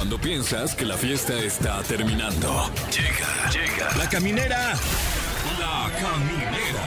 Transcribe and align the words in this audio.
Cuando 0.00 0.16
piensas 0.16 0.74
que 0.74 0.86
la 0.86 0.96
fiesta 0.96 1.38
está 1.38 1.82
terminando. 1.82 2.70
Llega, 2.90 3.50
llega. 3.50 3.96
La 3.98 4.08
caminera. 4.08 4.72
La 5.58 5.90
caminera. 6.00 6.86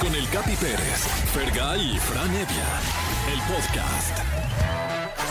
Con 0.00 0.12
el 0.12 0.28
Capi 0.30 0.56
Pérez, 0.56 1.06
Fergay 1.32 1.94
y 1.94 1.96
Fran 2.00 2.28
Evia. 2.30 2.70
El 3.32 3.38
podcast. 3.54 4.18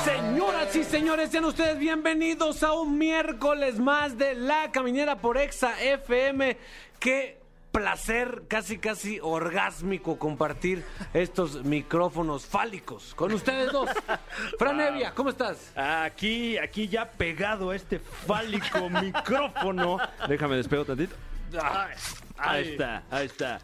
Señoras 0.05 0.73
y 0.77 0.85
señores, 0.85 1.29
sean 1.29 1.43
ustedes 1.43 1.77
bienvenidos 1.77 2.63
a 2.63 2.71
un 2.71 2.97
miércoles 2.97 3.79
más 3.79 4.17
de 4.17 4.35
La 4.35 4.71
Caminera 4.71 5.17
por 5.17 5.37
Exa 5.37 5.73
FM. 5.83 6.57
Qué 7.01 7.42
placer, 7.73 8.43
casi 8.47 8.77
casi 8.77 9.19
orgásmico 9.19 10.17
compartir 10.19 10.85
estos 11.13 11.65
micrófonos 11.65 12.45
fálicos 12.45 13.13
con 13.15 13.33
ustedes 13.33 13.71
dos. 13.71 13.89
Fran 14.59 14.79
Evia, 14.79 15.11
¿cómo 15.13 15.31
estás? 15.31 15.75
Aquí, 15.75 16.57
aquí 16.59 16.87
ya 16.87 17.09
pegado 17.09 17.71
a 17.71 17.75
este 17.75 17.99
fálico 17.99 18.89
micrófono. 19.01 19.97
Déjame 20.29 20.55
despego 20.57 20.85
tantito. 20.85 21.15
Ay, 21.61 21.95
ahí 22.37 22.69
está, 22.69 23.03
ahí 23.09 23.25
está. 23.25 23.59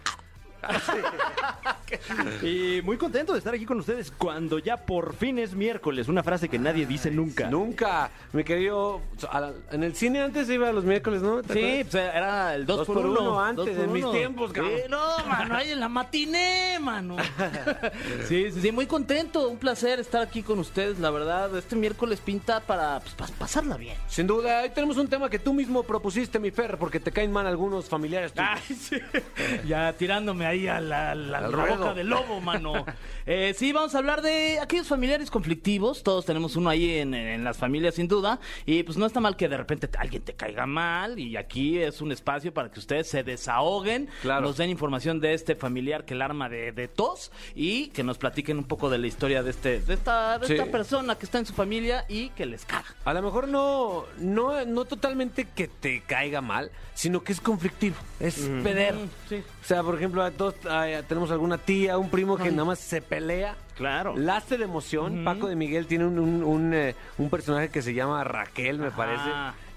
y 2.43 2.81
muy 2.83 2.97
contento 2.97 3.33
de 3.33 3.39
estar 3.39 3.53
aquí 3.53 3.65
con 3.65 3.79
ustedes 3.79 4.11
cuando 4.11 4.59
ya 4.59 4.77
por 4.77 5.15
fin 5.15 5.39
es 5.39 5.53
miércoles. 5.53 6.07
Una 6.07 6.23
frase 6.23 6.49
que 6.49 6.59
nadie 6.59 6.85
dice 6.85 7.11
nunca. 7.11 7.49
Nunca, 7.49 8.09
mi 8.33 8.43
querido. 8.43 9.01
a- 9.31 9.51
En 9.71 9.83
el 9.83 9.95
cine 9.95 10.21
antes 10.21 10.49
iba 10.49 10.71
los 10.71 10.83
miércoles, 10.83 11.21
¿no? 11.21 11.41
¿Te 11.41 11.53
Sí, 11.53 11.59
acuerdas? 11.59 11.87
pues 11.91 12.03
era 12.15 12.55
el 12.55 12.65
2 12.65 12.77
Dos 12.77 12.87
por 12.87 12.95
por 12.97 13.05
1 13.07 13.21
uno 13.21 13.39
antes, 13.41 13.77
en 13.77 13.91
mis 13.91 14.09
tiempos, 14.11 14.51
cabrón. 14.53 14.73
no, 14.89 15.17
mano, 15.27 15.55
ahí 15.55 15.71
en 15.71 15.79
la 15.79 15.89
matiné, 15.89 16.77
mano. 16.79 17.17
sí, 18.27 18.51
sí, 18.51 18.61
sí, 18.61 18.71
muy 18.71 18.85
contento, 18.87 19.47
un 19.49 19.57
placer 19.57 19.99
estar 19.99 20.21
aquí 20.21 20.43
con 20.43 20.59
ustedes, 20.59 20.99
la 20.99 21.09
verdad. 21.11 21.55
Este 21.57 21.75
miércoles 21.75 22.19
pinta 22.19 22.59
para, 22.59 22.99
pues, 22.99 23.31
pasarla 23.31 23.77
bien. 23.77 23.95
Sin 24.07 24.27
duda, 24.27 24.61
hoy 24.63 24.69
tenemos 24.69 24.97
un 24.97 25.07
tema 25.07 25.29
que 25.29 25.39
tú 25.39 25.53
mismo 25.53 25.83
propusiste, 25.83 26.39
mi 26.39 26.51
Fer, 26.51 26.77
porque 26.77 26.99
te 26.99 27.11
caen 27.11 27.31
mal 27.31 27.47
algunos 27.47 27.87
familiares 27.89 28.33
tuyos. 28.33 28.49
Ay, 28.51 28.75
sí. 28.75 28.97
Ya 29.67 29.93
tirándome 29.93 30.45
ahí 30.49 30.67
a 30.67 30.79
la, 30.81 31.15
la- 31.15 31.47
boca 31.49 31.93
del 31.93 32.07
lobo, 32.09 32.39
mano. 32.41 32.85
Eh, 33.31 33.53
sí, 33.55 33.71
vamos 33.73 33.93
a 33.93 33.99
hablar 33.99 34.23
de 34.23 34.57
aquellos 34.59 34.87
familiares 34.87 35.29
conflictivos. 35.29 36.01
Todos 36.01 36.25
tenemos 36.25 36.55
uno 36.55 36.67
ahí 36.67 36.97
en, 36.97 37.13
en 37.13 37.43
las 37.43 37.57
familias, 37.57 37.93
sin 37.93 38.07
duda. 38.07 38.39
Y 38.65 38.81
pues 38.81 38.97
no 38.97 39.05
está 39.05 39.19
mal 39.19 39.35
que 39.35 39.47
de 39.47 39.55
repente 39.55 39.87
te- 39.87 39.99
alguien 39.99 40.23
te 40.23 40.33
caiga 40.33 40.65
mal. 40.65 41.19
Y 41.19 41.37
aquí 41.37 41.77
es 41.77 42.01
un 42.01 42.11
espacio 42.11 42.51
para 42.51 42.71
que 42.71 42.79
ustedes 42.79 43.07
se 43.07 43.21
desahoguen, 43.23 44.09
Claro. 44.23 44.41
nos 44.47 44.57
den 44.57 44.71
información 44.71 45.19
de 45.19 45.35
este 45.35 45.55
familiar 45.55 46.05
que 46.05 46.15
el 46.15 46.23
arma 46.23 46.49
de, 46.49 46.71
de 46.71 46.87
tos 46.87 47.31
y 47.53 47.89
que 47.89 48.01
nos 48.03 48.17
platiquen 48.17 48.57
un 48.57 48.63
poco 48.63 48.89
de 48.89 48.97
la 48.97 49.05
historia 49.05 49.43
de, 49.43 49.51
este, 49.51 49.79
de, 49.81 49.93
esta, 49.93 50.39
de 50.39 50.47
Sí. 50.47 50.53
esta 50.53 50.65
persona 50.71 51.13
que 51.15 51.25
está 51.25 51.37
en 51.37 51.45
su 51.45 51.53
familia 51.53 52.05
y 52.09 52.29
que 52.29 52.47
les 52.47 52.65
caga. 52.65 52.95
A 53.05 53.13
lo 53.13 53.21
mejor 53.21 53.47
no, 53.47 54.05
no, 54.17 54.65
no 54.65 54.85
totalmente 54.85 55.45
que 55.55 55.67
te 55.67 56.01
caiga 56.01 56.41
mal, 56.41 56.71
sino 56.95 57.21
que 57.23 57.31
es 57.33 57.39
conflictivo, 57.41 57.95
es 58.19 58.39
peder. 58.63 58.95
sí. 59.29 59.35
O 59.61 59.65
sea, 59.69 59.83
por 59.83 59.95
ejemplo, 59.95 60.23
todos 60.39 60.55
ay, 60.69 60.93
tenemos 61.05 61.31
alguna 61.31 61.57
tía, 61.57 61.97
un 61.97 62.09
primo 62.09 62.37
que 62.37 62.49
nada 62.49 62.63
más 62.63 62.79
se 62.79 63.01
pelea. 63.01 63.57
Claro. 63.75 64.15
Laste 64.15 64.57
de 64.57 64.63
emoción. 64.63 65.25
Paco 65.25 65.49
de 65.49 65.57
Miguel 65.57 65.85
tiene 65.85 66.05
un, 66.05 66.17
un, 66.17 66.43
un, 66.43 66.73
eh, 66.73 66.95
un 67.17 67.29
personaje 67.29 67.67
que 67.67 67.81
se 67.81 67.93
llama 67.93 68.23
Raquel, 68.23 68.79
me 68.79 68.87
Ajá. 68.87 68.95
parece, 68.95 69.29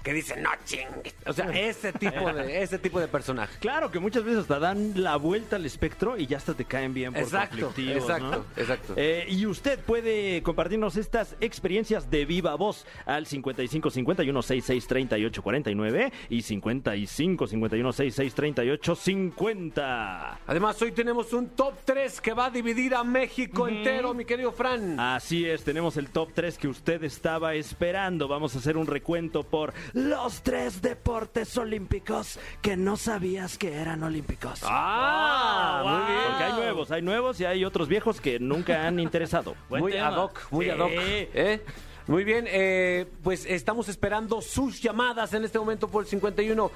que 0.03 0.13
dice, 0.13 0.35
no 0.39 0.49
chingues. 0.65 1.15
O 1.25 1.33
sea, 1.33 1.49
ese 1.51 1.93
tipo 1.93 2.31
de, 2.33 2.61
ese 2.61 2.77
tipo 2.77 2.99
de 2.99 3.07
personaje. 3.07 3.57
Claro 3.59 3.89
que 3.89 3.99
muchas 3.99 4.23
veces 4.23 4.41
hasta 4.41 4.59
dan 4.59 5.01
la 5.01 5.15
vuelta 5.15 5.55
al 5.55 5.65
espectro 5.65 6.17
y 6.17 6.27
ya 6.27 6.37
hasta 6.37 6.53
te 6.53 6.65
caen 6.65 6.93
bien 6.93 7.13
por 7.13 7.23
Exacto, 7.23 7.67
conflictivos, 7.67 8.03
exacto, 8.03 8.29
¿no? 8.29 8.61
exacto. 8.61 8.93
Eh, 8.97 9.25
y 9.29 9.45
usted 9.45 9.79
puede 9.79 10.43
compartirnos 10.43 10.97
estas 10.97 11.35
experiencias 11.39 12.09
de 12.11 12.25
viva 12.25 12.55
voz 12.55 12.85
al 13.05 13.25
55 13.25 13.89
51 13.89 14.41
66 14.41 14.87
38 14.87 15.41
49 15.41 16.13
y 16.29 16.41
55 16.41 17.47
51 17.47 17.93
66 17.93 18.33
38 18.35 18.95
50. 18.95 20.39
Además, 20.45 20.81
hoy 20.81 20.91
tenemos 20.91 21.31
un 21.31 21.49
top 21.49 21.75
3 21.85 22.19
que 22.19 22.33
va 22.33 22.47
a 22.47 22.49
dividir 22.49 22.93
a 22.95 23.03
México 23.03 23.67
entero, 23.69 24.13
mi 24.13 24.25
querido 24.25 24.51
Fran. 24.51 24.99
Así 24.99 25.45
es, 25.45 25.63
tenemos 25.63 25.95
el 25.95 26.09
top 26.09 26.31
3 26.33 26.57
que 26.57 26.67
usted 26.67 27.03
estaba 27.03 27.53
esperando. 27.55 28.27
Vamos 28.27 28.55
a 28.55 28.59
hacer 28.59 28.75
un 28.75 28.87
recuento 28.87 29.43
por 29.43 29.73
los 29.93 30.41
tres 30.41 30.81
deportes 30.81 31.55
olímpicos 31.57 32.39
que 32.61 32.75
no 32.75 32.97
sabías 32.97 33.57
que 33.57 33.73
eran 33.73 34.03
olímpicos. 34.03 34.61
Ah, 34.63 35.81
muy 35.85 36.13
bien. 36.15 36.27
Porque 36.29 36.43
hay 36.43 36.53
nuevos, 36.53 36.91
hay 36.91 37.01
nuevos 37.01 37.39
y 37.39 37.45
hay 37.45 37.65
otros 37.65 37.87
viejos 37.87 38.19
que 38.19 38.39
nunca 38.39 38.87
han 38.87 38.99
interesado. 38.99 39.55
Buen 39.69 39.81
muy 39.83 39.91
tema. 39.91 40.07
ad 40.07 40.17
hoc, 40.17 40.47
muy 40.51 40.65
Sí. 40.65 40.71
ad 40.71 40.79
hoc. 40.79 40.91
¿eh? 40.93 41.61
Muy 42.07 42.23
bien, 42.25 42.45
eh, 42.49 43.05
pues 43.23 43.45
estamos 43.45 43.87
esperando 43.87 44.41
sus 44.41 44.81
llamadas 44.81 45.33
en 45.33 45.45
este 45.45 45.57
momento 45.57 45.87
por 45.87 46.03
el 46.03 46.09
51. 46.09 46.69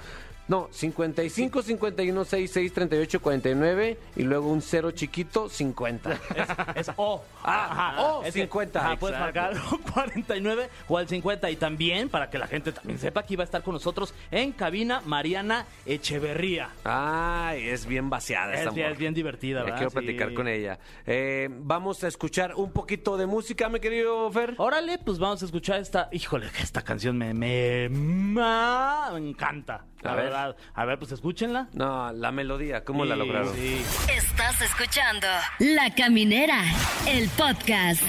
No, 0.48 0.70
55 0.72 1.62
51 1.62 2.24
66 2.26 2.74
38 2.74 3.22
49 3.22 3.98
y 4.16 4.24
luego 4.24 4.50
un 4.50 4.62
cero 4.62 4.92
chiquito 4.92 5.50
50. 5.50 6.18
Es 6.76 6.90
O. 6.96 7.22
Ah, 7.44 7.96
O, 8.00 8.24
Es 8.24 8.34
que, 8.34 8.42
50, 8.42 8.80
ajá, 8.86 8.96
puedes 8.98 9.20
marcar 9.20 9.54
al 9.54 9.62
49 9.94 10.70
o 10.88 10.98
al 10.98 11.08
50. 11.08 11.50
Y 11.52 11.56
también, 11.58 12.08
para 12.10 12.30
que 12.30 12.38
la 12.38 12.48
gente 12.48 12.72
también 12.72 12.98
sepa 13.00 13.24
que 13.24 13.34
iba 13.34 13.44
a 13.44 13.46
estar 13.46 13.62
con 13.64 13.74
nosotros 13.74 14.14
en 14.32 14.52
cabina 14.54 15.02
Mariana 15.06 15.66
Echeverría. 15.86 16.70
Ay, 16.86 17.68
es 17.68 17.86
bien 17.86 18.10
vaciada 18.10 18.54
Es, 18.54 18.68
es 18.68 18.98
bien 18.98 19.14
divertida, 19.14 19.64
¿verdad? 19.64 19.78
quiero 19.78 19.90
Sí. 19.90 19.98
platicar 19.98 20.34
con 20.34 20.48
ella. 20.48 20.80
Eh, 21.06 21.50
vamos 21.52 22.04
a 22.04 22.08
escuchar 22.08 22.54
un 22.56 22.72
poquito 22.72 23.18
de 23.18 23.26
música, 23.26 23.68
mi 23.70 23.80
querido 23.80 24.32
Fer. 24.32 24.54
Órale, 24.58 24.98
pues 25.00 25.20
vamos 25.20 25.42
a 25.42 25.46
escuchar 25.46 25.80
esta. 25.80 26.08
Híjole, 26.12 26.50
que 26.52 26.64
esta 26.64 26.82
canción 26.84 27.18
me, 27.18 27.34
me, 27.34 27.90
me 27.90 29.18
encanta. 29.30 29.84
La 30.08 30.14
A 30.14 30.16
ver. 30.16 30.56
A 30.74 30.86
ver, 30.86 31.00
pues 31.00 31.12
escúchenla. 31.12 31.68
No, 31.74 32.12
la 32.14 32.32
melodía, 32.32 32.86
¿cómo 32.86 33.04
la 33.04 33.16
lograron? 33.18 33.54
Sí. 33.54 33.82
Estás 34.16 34.62
escuchando 34.62 35.28
La 35.60 35.94
Caminera, 35.94 36.64
el 37.08 37.28
podcast. 37.30 38.02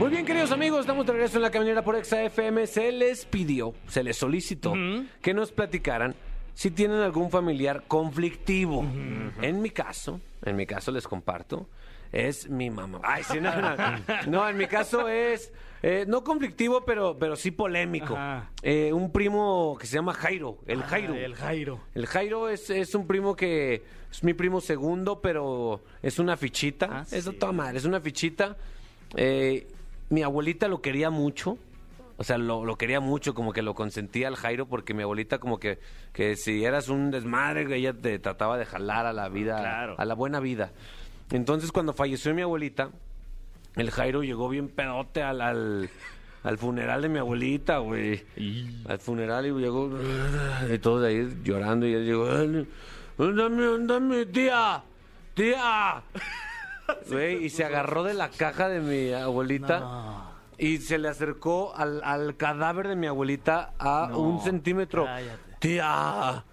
Muy 0.00 0.10
bien, 0.10 0.26
queridos 0.26 0.50
amigos, 0.50 0.80
estamos 0.80 1.06
de 1.06 1.12
regreso 1.12 1.36
en 1.36 1.42
la 1.42 1.50
caminera 1.50 1.84
por 1.84 1.94
Exa 1.94 2.22
FM. 2.22 2.66
Se 2.66 2.90
les 2.90 3.24
pidió, 3.26 3.74
se 3.86 4.02
les 4.02 4.16
solicitó 4.16 4.72
que 5.22 5.32
nos 5.32 5.52
platicaran 5.52 6.16
si 6.54 6.70
tienen 6.70 6.98
algún 7.00 7.30
familiar 7.30 7.84
conflictivo. 7.86 8.82
En 9.42 9.62
mi 9.62 9.70
caso, 9.70 10.20
en 10.42 10.56
mi 10.56 10.66
caso 10.66 10.90
les 10.90 11.06
comparto, 11.06 11.68
es 12.10 12.48
mi 12.48 12.68
mamá. 12.70 13.00
Ay, 13.04 13.22
sí, 13.22 13.40
no, 13.40 13.54
no. 13.54 13.76
No, 14.26 14.48
en 14.48 14.56
mi 14.56 14.66
caso 14.66 15.06
es 15.08 15.52
eh, 15.82 16.04
no 16.06 16.22
conflictivo, 16.24 16.84
pero, 16.84 17.16
pero 17.18 17.36
sí 17.36 17.50
polémico. 17.50 18.16
Eh, 18.62 18.92
un 18.92 19.10
primo 19.12 19.76
que 19.80 19.86
se 19.86 19.94
llama 19.96 20.12
Jairo, 20.14 20.58
el 20.66 20.82
Jairo. 20.82 21.14
Ay, 21.14 21.20
el 21.24 21.34
Jairo. 21.34 21.80
El 21.94 22.06
Jairo 22.06 22.48
es, 22.48 22.68
es 22.70 22.94
un 22.94 23.06
primo 23.06 23.34
que 23.36 23.82
es 24.10 24.22
mi 24.24 24.34
primo 24.34 24.60
segundo, 24.60 25.20
pero 25.20 25.80
es 26.02 26.18
una 26.18 26.36
fichita. 26.36 26.88
Ah, 26.90 27.04
sí. 27.04 27.20
toda 27.38 27.52
madre, 27.52 27.78
es 27.78 27.84
una 27.84 28.00
fichita. 28.00 28.56
Eh, 29.16 29.66
mi 30.10 30.22
abuelita 30.22 30.68
lo 30.68 30.80
quería 30.82 31.10
mucho. 31.10 31.56
O 32.16 32.22
sea, 32.24 32.36
lo, 32.36 32.66
lo 32.66 32.76
quería 32.76 33.00
mucho, 33.00 33.32
como 33.32 33.54
que 33.54 33.62
lo 33.62 33.74
consentía 33.74 34.28
al 34.28 34.36
Jairo, 34.36 34.66
porque 34.66 34.92
mi 34.92 35.02
abuelita 35.04 35.38
como 35.38 35.58
que, 35.58 35.78
que 36.12 36.36
si 36.36 36.62
eras 36.66 36.90
un 36.90 37.10
desmadre, 37.10 37.74
ella 37.74 37.94
te 37.94 38.18
trataba 38.18 38.58
de 38.58 38.66
jalar 38.66 39.06
a 39.06 39.14
la 39.14 39.30
vida, 39.30 39.56
Claro. 39.58 39.94
a 39.96 40.04
la 40.04 40.12
buena 40.14 40.38
vida. 40.38 40.70
Entonces, 41.30 41.72
cuando 41.72 41.94
falleció 41.94 42.34
mi 42.34 42.42
abuelita, 42.42 42.90
el 43.76 43.90
Jairo 43.90 44.22
llegó 44.22 44.48
bien 44.48 44.68
pedote 44.68 45.22
al, 45.22 45.40
al, 45.40 45.90
al 46.42 46.58
funeral 46.58 47.02
de 47.02 47.08
mi 47.08 47.18
abuelita, 47.18 47.78
güey. 47.78 48.24
Al 48.88 48.98
funeral 48.98 49.46
y 49.46 49.50
llegó 49.52 49.90
y 50.72 50.78
todos 50.78 51.04
ahí 51.04 51.28
llorando 51.42 51.86
y 51.86 51.94
él 51.94 52.04
llegó, 52.06 52.28
"Ay, 52.30 52.66
dame, 53.18 53.86
dame, 53.86 54.26
tía, 54.26 54.82
tía. 55.34 56.02
Güey, 57.08 57.44
y 57.44 57.50
se 57.50 57.64
agarró 57.64 58.02
de 58.02 58.14
la 58.14 58.30
caja 58.30 58.68
de 58.68 58.80
mi 58.80 59.12
abuelita 59.12 60.32
y 60.58 60.78
se 60.78 60.98
le 60.98 61.08
acercó 61.08 61.72
al, 61.76 62.02
al 62.02 62.36
cadáver 62.36 62.88
de 62.88 62.96
mi 62.96 63.06
abuelita 63.06 63.74
a 63.78 64.08
No, 64.10 64.18
un 64.18 64.40
centímetro. 64.42 65.04
cállate. 65.04 65.38
Tía, 65.60 66.44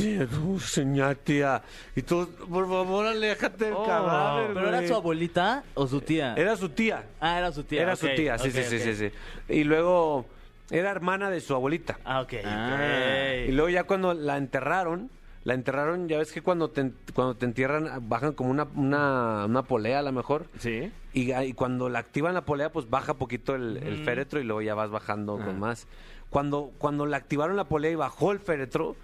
tía, 0.00 0.26
no, 0.30 0.58
señor, 0.60 1.14
tía. 1.16 1.62
Y 1.96 2.02
todos, 2.02 2.28
por 2.28 2.68
favor, 2.68 3.06
aléjate 3.06 3.64
del 3.66 3.74
Oh, 3.74 3.84
cadáver, 3.86 4.52
¿Pero 4.54 4.68
era 4.68 4.76
güey". 4.78 4.88
su 4.88 4.94
abuelita 4.94 5.64
o 5.74 5.86
su 5.86 6.00
tía? 6.00 6.34
Era 6.36 6.56
su 6.56 6.68
tía. 6.70 7.04
Ah, 7.20 7.38
era 7.38 7.52
su 7.52 7.64
tía. 7.64 7.82
Era 7.82 7.92
ok, 7.94 7.98
su 7.98 8.06
tía, 8.14 8.38
sí, 8.38 8.48
ok, 8.48 8.54
sí, 8.54 8.62
sí, 8.64 8.76
ok. 8.76 8.82
sí, 8.82 8.94
sí. 8.94 9.10
Y 9.54 9.64
luego 9.64 10.26
era 10.70 10.90
hermana 10.90 11.30
de 11.30 11.40
su 11.40 11.54
abuelita. 11.54 11.98
Ah, 12.04 12.20
ok. 12.22 12.34
Ah. 12.44 13.34
Y 13.46 13.52
luego 13.52 13.68
ya 13.68 13.84
cuando 13.84 14.14
la 14.14 14.36
enterraron, 14.36 15.10
la 15.44 15.54
enterraron, 15.54 16.06
ya 16.08 16.18
ves 16.18 16.32
que 16.32 16.42
cuando 16.42 16.68
te, 16.70 16.92
cuando 17.14 17.34
te 17.34 17.46
entierran 17.46 18.08
bajan 18.08 18.32
como 18.34 18.50
una, 18.50 18.66
una, 18.74 19.46
una 19.46 19.62
polea 19.62 20.00
a 20.00 20.02
lo 20.02 20.12
mejor. 20.12 20.46
Sí. 20.58 20.92
Y, 21.12 21.32
y 21.32 21.52
cuando 21.54 21.88
la 21.88 21.98
activan 21.98 22.34
la 22.34 22.42
polea, 22.44 22.70
pues 22.70 22.88
baja 22.90 23.14
poquito 23.14 23.54
el, 23.54 23.78
el 23.78 24.04
féretro 24.04 24.38
y 24.40 24.44
luego 24.44 24.62
ya 24.62 24.74
vas 24.74 24.90
bajando 24.90 25.38
con 25.38 25.58
más. 25.58 25.86
Cuando, 26.28 26.70
cuando 26.78 27.06
la 27.06 27.16
activaron 27.16 27.56
la 27.56 27.64
polea 27.64 27.90
y 27.90 27.94
bajó 27.96 28.30
el 28.30 28.38
féretro, 28.38 28.94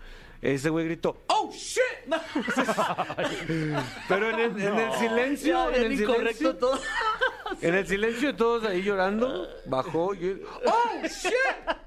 ese 0.54 0.70
güey 0.70 0.84
gritó, 0.86 1.22
¡Oh, 1.28 1.50
shit! 1.52 1.82
Pero 4.08 4.30
en 4.30 4.40
el, 4.40 4.60
en 4.62 4.78
el 4.78 4.92
silencio, 4.92 5.70
Ya, 5.70 5.76
en 5.76 5.84
el 5.92 5.96
silencio, 5.98 6.56
todo. 6.56 6.78
En 7.62 7.74
el 7.74 7.86
silencio 7.86 8.28
de 8.32 8.34
todos 8.38 8.64
ahí 8.64 8.82
llorando, 8.82 9.46
bajó 9.66 10.14
y 10.14 10.24
él, 10.26 10.42
¡Oh, 10.66 11.02
shit! 11.02 11.32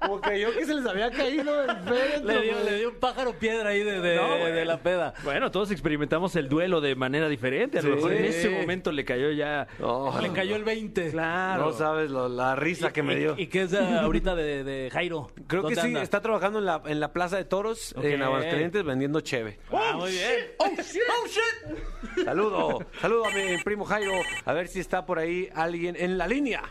Como 0.00 0.20
creyó 0.20 0.52
que 0.52 0.64
se 0.64 0.74
les 0.74 0.86
había 0.86 1.10
caído 1.10 1.62
el 1.62 1.76
féretro, 1.80 2.26
Le 2.26 2.42
dio, 2.42 2.52
güey. 2.54 2.64
le 2.64 2.78
dio 2.78 2.88
un 2.90 2.96
pájaro 2.96 3.32
piedra 3.34 3.70
ahí 3.70 3.82
de, 3.82 4.00
de, 4.00 4.16
No, 4.16 4.38
güey. 4.38 4.52
de 4.52 4.64
la 4.64 4.78
peda. 4.78 5.14
Bueno, 5.24 5.50
todos 5.50 5.70
experimentamos 5.70 6.34
el 6.36 6.48
duelo 6.48 6.80
de 6.80 6.94
manera 6.94 7.28
diferente. 7.28 7.78
A 7.78 7.82
lo 7.82 7.88
Sí. 7.90 7.94
mejor 7.96 8.12
en 8.14 8.24
ese 8.24 8.48
momento 8.48 8.90
le 8.92 9.04
cayó 9.04 9.30
ya. 9.30 9.68
No, 9.78 10.18
Le 10.20 10.32
cayó 10.32 10.56
el 10.56 10.64
20. 10.64 11.10
Claro. 11.10 11.66
no 11.66 11.72
sabes 11.72 12.10
lo- 12.10 12.28
la 12.28 12.56
risa 12.56 12.92
que 12.92 13.02
me 13.02 13.14
dio. 13.16 13.34
¿Y, 13.38 13.42
y 13.42 13.46
qué 13.48 13.62
es 13.62 13.70
de- 13.70 13.78
ahorita 13.98 14.34
de, 14.34 14.64
de 14.64 14.90
Jairo? 14.90 15.30
Creo 15.46 15.62
que 15.62 15.74
¿Dónde 15.74 15.80
sí, 15.82 15.86
anda? 15.88 16.02
está 16.02 16.20
trabajando 16.20 16.58
en 16.58 16.64
la, 16.66 16.82
en 16.86 16.98
la 17.00 17.12
Plaza 17.12 17.36
de 17.36 17.44
Toros, 17.44 17.94
Ok. 17.96 18.04
en 18.04 18.22
Aguascalientes, 18.50 18.84
vendiendo 18.84 19.20
cheve. 19.20 19.58
Ah, 19.72 19.94
muy 19.96 20.10
bien. 20.10 20.50
¡Oh, 20.58 20.68
shit! 20.76 21.02
¡Oh, 21.08 21.26
shit! 21.26 22.24
Saludo, 22.24 22.78
saludo 23.00 23.26
a 23.26 23.30
mi 23.30 23.58
primo 23.62 23.84
Jairo, 23.84 24.12
a 24.44 24.52
ver 24.52 24.68
si 24.68 24.80
está 24.80 25.06
por 25.06 25.18
ahí 25.18 25.48
alguien 25.54 25.96
en 25.96 26.18
la 26.18 26.26
línea. 26.26 26.62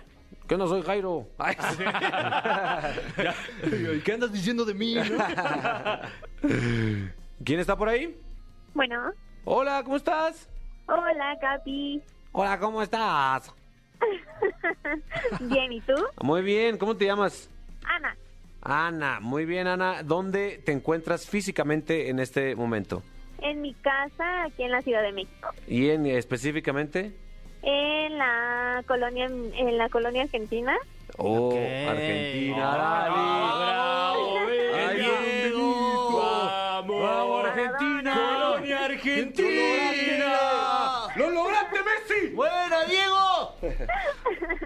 Que 0.48 0.58
no 0.58 0.68
soy 0.68 0.81
Jairo. 0.81 1.28
Ay, 1.38 1.56
sí. 1.78 1.84
¿Y 3.96 4.00
qué 4.02 4.14
andas 4.14 4.31
diciendo 4.34 4.66
de 4.66 4.74
mí? 4.74 4.96
¿Quién 7.46 7.60
está 7.60 7.76
por 7.78 7.90
ahí? 7.90 8.20
Bueno, 8.74 9.12
Hola, 9.46 9.82
¿cómo 9.84 9.96
estás? 9.96 10.50
hola 10.88 11.38
Capi. 11.40 12.02
Hola, 12.32 12.60
¿cómo 12.60 12.82
estás? 12.84 13.54
Bien, 15.40 15.72
¿y 15.72 15.82
tú? 15.82 15.94
Muy 16.22 16.42
bien, 16.42 16.78
¿cómo 16.78 16.96
te 16.96 17.06
llamas? 17.06 17.50
Ana, 17.86 18.16
Ana, 18.62 19.20
muy 19.20 19.46
bien, 19.46 19.68
Ana. 19.68 20.04
¿Dónde 20.04 20.62
te 20.64 20.72
encuentras 20.72 21.28
físicamente 21.28 22.10
en 22.10 22.20
este 22.20 22.56
momento? 22.56 23.04
en 23.42 23.62
mi 23.62 23.74
casa 23.74 24.44
aquí 24.44 24.64
en 24.64 24.72
la 24.72 24.82
Ciudad 24.82 25.02
de 25.02 25.12
México. 25.12 25.50
¿Y 25.68 25.90
en 25.90 26.06
específicamente? 26.06 27.14
En 27.62 28.18
la 28.18 28.84
colonia 28.88 29.26
en 29.26 29.78
la 29.78 29.90
colonia 29.90 30.24
argentina. 30.24 30.78
Oh. 31.18 31.52
Argentina. 31.52 32.78
Dale. 32.78 33.10
bravo, 33.12 34.34
venga, 34.46 34.90
Ay, 34.90 34.98
Diego. 34.98 36.22
Vamos, 36.22 37.02
vamos, 37.02 37.46
Argentina. 37.46 38.14
Colonia 38.14 38.86
Argentina. 38.86 40.38
¡Lo 41.16 41.30
lograste, 41.32 41.78
Messi! 41.78 42.36
¡Buena, 42.36 42.86
Diego! 42.88 43.56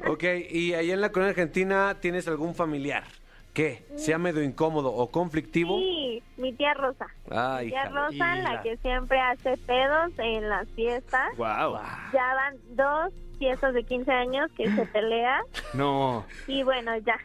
Ok, 0.05 0.23
y 0.49 0.73
ahí 0.73 0.91
en 0.91 0.99
la 0.99 1.11
colonia 1.11 1.29
argentina 1.29 1.97
tienes 1.99 2.27
algún 2.27 2.53
familiar 2.53 3.05
que 3.53 3.85
sea 3.95 4.17
medio 4.17 4.41
incómodo 4.43 4.91
o 4.93 5.11
conflictivo. 5.11 5.77
Sí, 5.77 6.23
mi 6.37 6.53
tía 6.53 6.73
Rosa. 6.73 7.05
Ay, 7.29 7.65
mi 7.65 7.71
tía 7.71 7.83
hija. 7.83 7.89
Rosa, 7.91 8.15
Hija. 8.15 8.35
la 8.53 8.61
que 8.63 8.77
siempre 8.77 9.19
hace 9.19 9.57
pedos 9.57 10.11
en 10.17 10.49
las 10.49 10.67
fiestas. 10.69 11.29
Wow. 11.37 11.79
Ya 12.13 12.33
van 12.35 12.55
dos 12.71 13.13
fiestas 13.37 13.73
de 13.73 13.83
15 13.83 14.11
años 14.11 14.49
que 14.57 14.69
se 14.73 14.85
pelea 14.87 15.41
No. 15.73 16.25
y 16.47 16.63
bueno, 16.63 16.97
ya. 16.97 17.17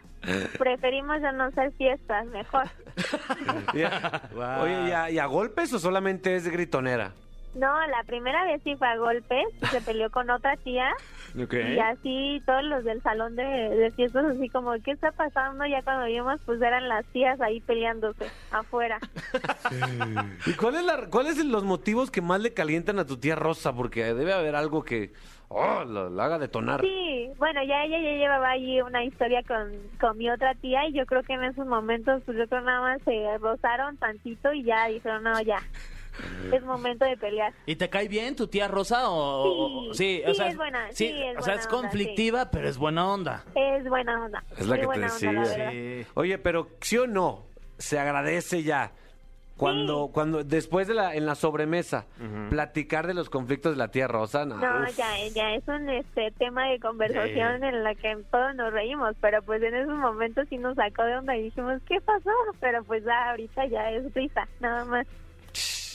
Preferimos 0.58 1.20
ya 1.22 1.30
no 1.32 1.44
hacer 1.44 1.72
fiestas, 1.72 2.26
mejor. 2.26 2.64
Ya. 3.74 4.22
Oye, 4.60 4.88
¿y 4.88 4.92
a, 4.92 5.10
y 5.10 5.19
a 5.19 5.26
golpes 5.26 5.72
o 5.72 5.78
solamente 5.78 6.34
es 6.34 6.48
gritonera? 6.48 7.12
No, 7.54 7.86
la 7.86 8.04
primera 8.06 8.44
vez 8.44 8.60
sí 8.62 8.76
fue 8.76 8.86
a 8.86 8.96
golpes, 8.96 9.46
se 9.70 9.80
peleó 9.80 10.10
con 10.10 10.30
otra 10.30 10.56
tía 10.58 10.90
y 11.34 11.78
así 11.78 12.42
todos 12.46 12.62
los 12.64 12.84
del 12.84 13.02
salón 13.02 13.36
de, 13.36 13.42
de 13.42 13.90
fiestas 13.92 14.24
así 14.26 14.48
como, 14.48 14.72
¿qué 14.84 14.92
está 14.92 15.12
pasando? 15.12 15.66
Ya 15.66 15.82
cuando 15.82 16.06
vimos 16.06 16.40
pues 16.44 16.60
eran 16.60 16.88
las 16.88 17.04
tías 17.06 17.40
ahí 17.40 17.60
peleándose 17.60 18.26
afuera. 18.50 18.98
¿Y 20.46 20.52
cuál 20.54 20.76
es 20.76 20.84
la, 20.84 21.06
cuáles 21.10 21.36
son 21.36 21.50
los 21.50 21.64
motivos 21.64 22.10
que 22.10 22.20
más 22.20 22.40
le 22.40 22.54
calientan 22.54 22.98
a 22.98 23.06
tu 23.06 23.16
tía 23.18 23.34
Rosa? 23.34 23.72
Porque 23.72 24.04
debe 24.14 24.32
haber 24.32 24.54
algo 24.54 24.84
que 24.84 25.12
oh, 25.48 25.84
lo, 25.84 26.10
lo 26.10 26.22
haga 26.22 26.38
detonar. 26.38 26.80
Sí, 26.80 27.30
bueno, 27.38 27.62
ya 27.64 27.84
ella 27.84 28.00
ya 28.00 28.16
llevaba 28.16 28.50
ahí 28.50 28.80
una 28.80 29.04
historia 29.04 29.42
con, 29.42 29.72
con 30.00 30.16
mi 30.16 30.30
otra 30.30 30.54
tía 30.54 30.86
y 30.88 30.92
yo 30.92 31.06
creo 31.06 31.22
que 31.22 31.34
en 31.34 31.44
esos 31.44 31.66
momentos 31.66 32.22
pues 32.24 32.36
yo 32.36 32.46
creo 32.46 32.60
nada 32.60 32.80
más 32.80 33.02
se 33.02 33.38
rozaron 33.38 33.96
tantito 33.96 34.52
y 34.52 34.64
ya 34.64 34.86
dijeron, 34.86 35.22
no, 35.22 35.40
ya, 35.42 35.58
es 36.53 36.62
momento 36.62 37.05
de 37.05 37.17
pelear. 37.17 37.53
¿Y 37.67 37.76
te 37.76 37.88
cae 37.91 38.09
bien 38.09 38.37
tu 38.37 38.47
tía 38.49 38.69
Rosa? 38.69 39.09
O, 39.11 39.88
o- 39.91 39.94
Sí, 39.94 40.23
o 40.26 40.31
sí, 40.31 40.35
sea, 40.37 40.49
es 40.49 40.56
buena, 40.56 40.87
sí, 40.93 41.06
es 41.09 41.38
o 41.38 41.43
sea, 41.43 41.55
es 41.55 41.67
onda, 41.67 41.76
conflictiva, 41.81 42.50
pero 42.50 42.69
es 42.69 42.79
buena 42.79 43.09
onda. 43.09 43.44
Es 43.55 43.88
buena 43.88 44.25
onda. 44.25 44.44
Es 44.56 44.67
la 44.67 44.76
que 44.76 44.82
te 44.82 44.87
onda, 44.88 45.00
decía. 45.06 46.06
Oye, 46.15 46.38
pero 46.38 46.69
sí 46.81 46.99
o 46.99 47.06
no, 47.06 47.44
se 47.79 47.99
agradece 47.99 48.62
ya 48.62 48.93
cuando, 49.56 50.06
Sí. 50.06 50.12
cuando 50.15 50.44
después 50.44 50.87
de 50.87 50.94
la, 50.94 51.17
en 51.17 51.26
la 51.26 51.35
sobremesa, 51.35 52.06
platicar 52.49 53.06
de 53.09 53.15
los 53.15 53.29
conflictos 53.29 53.73
de 53.73 53.79
la 53.79 53.88
tía 53.88 54.06
Rosa. 54.06 54.44
No, 54.44 54.56
ya, 54.91 55.17
ya 55.35 55.55
es 55.55 55.67
un 55.67 55.88
este 55.88 56.31
tema 56.38 56.69
de 56.69 56.79
conversación 56.79 57.65
en 57.65 57.82
la 57.82 57.94
que 57.97 58.17
todos 58.31 58.55
nos 58.55 58.73
reímos, 58.73 59.17
pero 59.20 59.43
pues 59.43 59.61
en 59.62 59.75
esos 59.75 59.97
momentos 59.97 60.47
sí 60.49 60.59
nos 60.59 60.76
sacó 60.76 61.03
de 61.03 61.17
onda 61.17 61.37
y 61.37 61.43
dijimos, 61.44 61.81
¿qué 61.88 62.00
pasó? 62.00 62.31
Pero 62.61 62.85
pues 62.85 63.05
ya 63.05 63.31
ahorita 63.31 63.67
ya 63.67 63.91
es 63.91 64.15
risa, 64.15 64.47
nada 64.61 64.85
más. 64.85 65.06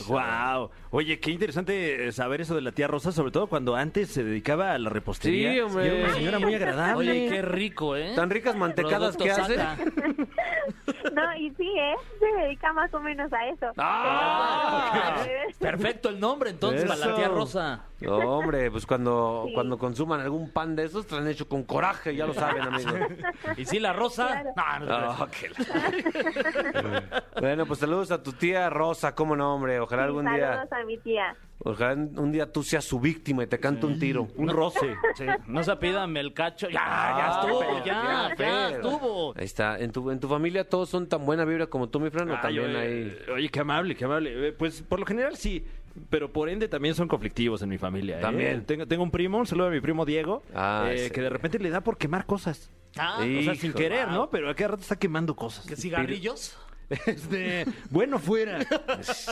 Wow. 0.08 0.70
Oye, 0.92 1.20
qué 1.20 1.32
interesante 1.32 2.12
saber 2.12 2.42
eso 2.42 2.56
de 2.56 2.62
la 2.62 2.72
tía 2.72 2.88
Rosa, 2.88 3.12
sobre 3.12 3.32
todo 3.32 3.48
cuando 3.48 3.76
antes 3.76 4.10
se 4.10 4.24
dedicaba 4.24 4.74
a 4.74 4.78
la 4.80 4.90
repostería. 4.90 5.54
Sí, 5.54 5.60
hombre. 5.60 5.86
Y 5.86 5.88
era 5.90 6.06
una 6.06 6.14
señora 6.14 6.40
muy 6.40 6.56
agradable. 6.56 7.12
Oye, 7.12 7.30
qué 7.30 7.42
rico, 7.42 7.96
¿eh? 7.96 8.14
Tan 8.16 8.30
ricas 8.30 8.56
mantecadas 8.56 9.16
Producto 9.16 9.24
que 9.24 9.32
hace. 9.32 9.56
No, 11.14 11.36
y 11.38 11.50
sí, 11.52 11.72
¿eh? 11.78 11.96
Se 12.20 12.26
dedica 12.42 12.72
más 12.74 12.94
o 12.94 13.00
menos 13.00 13.32
a 13.34 13.48
eso. 13.48 13.68
Ah, 13.78 15.16
Pero- 15.24 15.44
Perfecto 15.60 16.10
el 16.10 16.20
nombre 16.20 16.50
entonces 16.50 16.86
para 16.86 17.06
la 17.08 17.16
tía 17.16 17.28
Rosa. 17.28 17.82
No, 18.02 18.18
hombre, 18.40 18.70
pues 18.70 18.86
cuando, 18.86 19.46
Sí. 19.48 19.54
cuando 19.54 19.78
consuman 19.78 20.20
algún 20.20 20.50
pan 20.52 20.76
de 20.76 20.84
esos, 20.86 21.08
te 21.08 21.16
lo 21.16 21.22
han 21.22 21.28
hecho 21.28 21.48
con 21.48 21.64
coraje, 21.64 22.14
ya 22.16 22.26
lo 22.26 22.34
saben, 22.34 22.62
amigos. 22.64 22.94
¿Y 23.58 23.66
sí, 23.66 23.80
la 23.80 23.94
Rosa? 23.94 24.44
Claro. 24.54 24.86
No, 24.86 25.00
no, 25.00 25.18
No, 25.18 25.28
que 25.30 25.50
la- 25.50 27.24
bueno, 27.40 27.66
pues 27.66 27.80
saludos 27.80 28.12
a 28.12 28.22
tu 28.22 28.34
tía 28.34 28.70
Rosa, 28.70 29.16
cómo 29.16 29.36
no, 29.36 29.56
hombre. 29.56 29.80
Ojalá 29.80 30.04
algún 30.04 30.26
día, 30.26 30.54
Saludos 30.54 30.72
a 30.74 30.84
mi 30.86 30.98
tía. 30.98 31.36
Ojalá 31.64 31.94
un 31.94 32.32
día 32.32 32.52
tú 32.52 32.64
seas 32.64 32.84
su 32.86 33.00
víctima 33.00 33.44
y 33.44 33.48
te 33.48 33.60
cante 33.60 33.86
un 33.86 34.00
tiro. 34.00 34.28
Un 34.36 34.50
roce. 34.50 34.96
Sí, 35.16 35.26
no 35.48 35.64
se 35.64 35.72
apídame 35.72 36.20
el 36.20 36.34
cacho. 36.34 36.68
Ya, 36.68 36.74
ya 36.74 36.82
Ah, 36.86 37.42
estuvo, 37.42 37.60
pero, 37.60 37.78
ya, 37.86 37.94
ya, 38.30 38.34
pero. 38.38 38.68
estuvo. 38.70 39.34
Ahí 39.38 39.46
está. 39.46 39.80
¿En 39.80 39.92
tu, 39.92 40.10
¿En 40.12 40.20
tu 40.20 40.28
familia 40.28 40.68
todos 40.68 40.90
son 40.90 41.08
tan 41.08 41.26
buena 41.26 41.46
vibra 41.46 41.68
como 41.68 41.90
tú, 41.90 42.00
mi 42.00 42.10
Fran? 42.10 42.30
¿O 42.30 42.36
Ay, 42.36 42.42
también 42.42 42.66
oye, 42.76 42.78
hay...? 42.80 43.18
Oye, 43.34 43.50
qué 43.50 43.60
amable, 43.60 43.96
qué 43.96 44.06
amable. 44.06 44.48
Eh, 44.50 44.52
Pues 44.52 44.82
por 44.82 45.00
lo 45.00 45.06
general 45.06 45.36
sí, 45.38 45.66
pero 46.10 46.32
por 46.32 46.50
ende 46.50 46.68
también 46.68 46.96
son 46.96 47.08
conflictivos 47.08 47.62
en 47.62 47.70
mi 47.70 47.78
familia. 47.78 48.18
¿eh? 48.18 48.22
También. 48.22 48.66
Tengo, 48.66 48.88
tengo 48.88 49.04
un 49.04 49.12
primo, 49.12 49.38
un 49.40 49.46
saludo 49.48 49.68
a 49.68 49.72
mi 49.72 49.80
primo 49.82 50.06
Diego, 50.06 50.44
Ah, 50.56 50.88
eh, 50.92 51.06
sí. 51.08 51.12
que 51.12 51.22
de 51.22 51.30
repente 51.30 51.60
le 51.60 51.70
da 51.70 51.82
por 51.82 51.98
quemar 51.98 52.26
cosas. 52.26 52.70
Ah, 52.98 53.18
o 53.20 53.42
sea, 53.44 53.56
sin 53.56 53.74
querer, 53.74 54.06
wow. 54.08 54.16
¿no? 54.16 54.30
Pero 54.30 54.50
a 54.50 54.54
cada 54.54 54.70
rato 54.70 54.82
está 54.84 54.96
quemando 54.98 55.36
cosas. 55.36 55.66
¿qué 55.66 55.76
cigarrillos? 55.76 56.56
Este, 57.08 57.66
bueno, 57.90 58.20
fuera. 58.20 58.60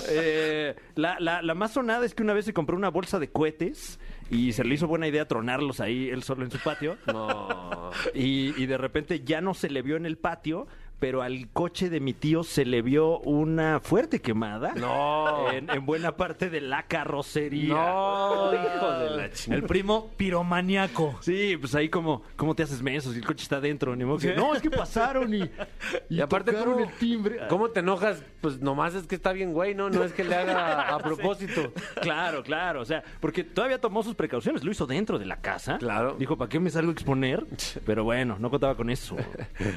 Eh, 0.10 0.76
la, 0.96 1.18
la- 1.20 1.42
la 1.42 1.54
más 1.56 1.72
sonada 1.74 2.06
es 2.06 2.14
que 2.16 2.24
una 2.24 2.34
vez 2.34 2.46
se 2.46 2.54
compró 2.54 2.76
una 2.76 2.90
bolsa 2.90 3.20
de 3.20 3.30
cohetes 3.30 4.00
y 4.30 4.54
se 4.54 4.64
le 4.64 4.74
hizo 4.76 4.88
buena 4.88 5.08
idea 5.08 5.28
tronarlos 5.28 5.80
ahí 5.80 6.10
él 6.10 6.24
solo 6.24 6.44
en 6.44 6.52
su 6.52 6.58
patio. 6.60 6.98
No. 7.08 7.92
Y, 8.14 8.54
y 8.62 8.66
de 8.66 8.78
repente 8.78 9.22
ya 9.22 9.42
no 9.42 9.54
se 9.54 9.70
le 9.70 9.82
vio 9.82 9.96
en 9.98 10.06
el 10.06 10.18
patio, 10.18 10.68
pero 11.02 11.24
al 11.24 11.50
coche 11.52 11.90
de 11.90 12.00
mi 12.00 12.14
tío 12.14 12.44
se 12.44 12.64
le 12.64 12.84
vio 12.84 13.18
una 13.22 13.80
fuerte 13.80 14.22
quemada. 14.22 14.74
No. 14.76 15.52
En, 15.52 15.68
en 15.68 15.84
buena 15.84 16.16
parte 16.16 16.52
de 16.52 16.62
la 16.62 16.84
carrocería. 16.84 17.74
No, 17.74 18.52
hijo 18.54 18.92
de 19.00 19.10
la 19.18 19.32
chingada. 19.32 19.60
El 19.60 19.64
primo 19.68 20.12
piromaniaco. 20.16 21.18
Sí, 21.22 21.58
pues 21.60 21.74
ahí 21.74 21.90
como, 21.90 22.22
¿cómo 22.36 22.54
te 22.54 22.62
haces 22.62 22.84
menso 22.84 23.12
si 23.12 23.18
el 23.18 23.26
coche 23.26 23.42
está 23.42 23.56
adentro? 23.56 23.96
Ni 23.96 24.06
modo 24.06 24.20
que, 24.20 24.36
no, 24.36 24.54
es 24.54 24.62
que 24.62 24.70
pasaron 24.70 25.34
y, 25.34 25.40
y, 26.10 26.18
Y 26.18 26.22
aparte, 26.22 26.52
tocaron 26.52 26.74
¿cómo, 26.76 26.86
el 26.86 26.94
timbre. 26.98 27.40
¿cómo 27.50 27.70
te 27.72 27.80
enojas? 27.80 28.24
Pues 28.40 28.62
nomás 28.62 28.94
es 28.94 29.08
que 29.08 29.16
está 29.16 29.34
bien, 29.34 29.54
güey, 29.54 29.74
¿no? 29.74 29.90
No 29.90 30.04
es 30.04 30.14
que 30.14 30.24
le 30.24 30.36
haga 30.36 30.94
a 30.94 31.00
propósito. 31.04 31.74
Claro, 32.00 32.44
claro, 32.44 32.80
o 32.82 32.86
sea, 32.86 33.04
porque 33.20 33.44
todavía 33.44 33.82
tomó 33.82 34.04
sus 34.04 34.14
precauciones, 34.14 34.64
lo 34.64 34.70
hizo 34.72 34.86
dentro 34.86 35.18
de 35.18 35.26
la 35.26 35.42
casa. 35.42 35.80
Claro. 35.80 36.16
Dijo, 36.20 36.38
¿para 36.38 36.48
qué 36.48 36.60
me 36.60 36.70
salgo 36.70 36.92
a 36.92 36.94
exponer? 36.94 37.44
Pero 37.88 38.04
bueno, 38.04 38.38
no 38.40 38.52
contaba 38.52 38.76
con 38.76 38.92
eso. 38.92 39.16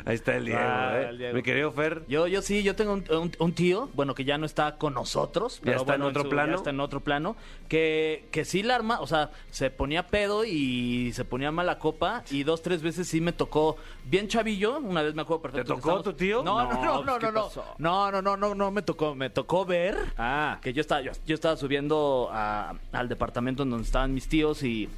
Ahí 0.05 0.17
está 0.17 0.37
el 0.37 0.45
Diego, 0.45 0.61
Ah, 0.63 1.01
¿eh? 1.01 1.14
El 1.15 1.19
Diego. 1.19 1.35
Mi 1.35 1.43
querido 1.43 1.73
Fer. 1.73 2.03
Yo, 2.09 2.27
yo 2.27 2.43
sí, 2.43 2.63
yo 2.63 2.77
tengo 2.77 2.93
un, 2.93 3.05
un- 3.11 3.33
un 3.39 3.53
tío, 3.55 3.89
bueno, 3.95 4.15
que 4.15 4.25
ya 4.25 4.39
no 4.39 4.47
está 4.47 4.77
con 4.77 4.95
nosotros. 4.95 5.61
Ya 5.65 5.77
está 5.77 5.95
en 5.95 6.03
otro 6.03 6.23
su- 6.25 6.29
plano. 6.29 6.53
Ya 6.53 6.57
está 6.57 6.71
en 6.71 6.81
otro 6.81 7.01
plano. 7.01 7.37
Que, 7.69 8.29
que 8.31 8.45
sí 8.45 8.63
la 8.63 8.75
arma, 8.77 9.01
o 9.01 9.07
sea, 9.07 9.31
se 9.51 9.71
ponía 9.71 10.07
pedo 10.07 10.45
y 10.45 11.13
se 11.15 11.25
ponía 11.25 11.51
mala 11.51 11.79
copa. 11.79 12.23
Y 12.31 12.43
dos, 12.45 12.63
tres 12.63 12.83
veces 12.83 13.09
sí 13.09 13.21
me 13.21 13.33
tocó 13.33 13.77
bien 14.05 14.29
chavillo. 14.29 14.79
Una 14.79 15.03
vez 15.03 15.15
me 15.15 15.23
acuerdo 15.23 15.43
perfecto. 15.43 15.75
¿Te 15.75 15.81
tocó 15.81 16.03
tu 16.03 16.13
tío? 16.13 16.43
No, 16.43 16.63
no, 16.65 16.71
No, 16.75 16.85
no, 16.85 16.93
pues, 16.95 17.07
no, 17.07 17.19
¿qué 17.19 17.27
no, 17.27 17.33
no. 17.33 17.51
No, 17.79 18.11
no, 18.13 18.23
no, 18.23 18.37
no, 18.37 18.55
no 18.55 18.71
me 18.71 18.83
tocó. 18.83 19.15
Me 19.15 19.31
tocó 19.31 19.65
ver 19.65 19.97
Ah, 20.19 20.59
que 20.63 20.73
yo 20.73 20.81
estaba, 20.81 21.01
yo, 21.01 21.13
yo 21.27 21.35
estaba 21.35 21.57
subiendo 21.57 22.29
a- 22.33 22.75
al 22.93 23.09
departamento 23.09 23.63
en 23.63 23.71
donde 23.71 23.85
estaban 23.87 24.13
mis 24.13 24.29
tíos 24.29 24.63
y 24.63 24.89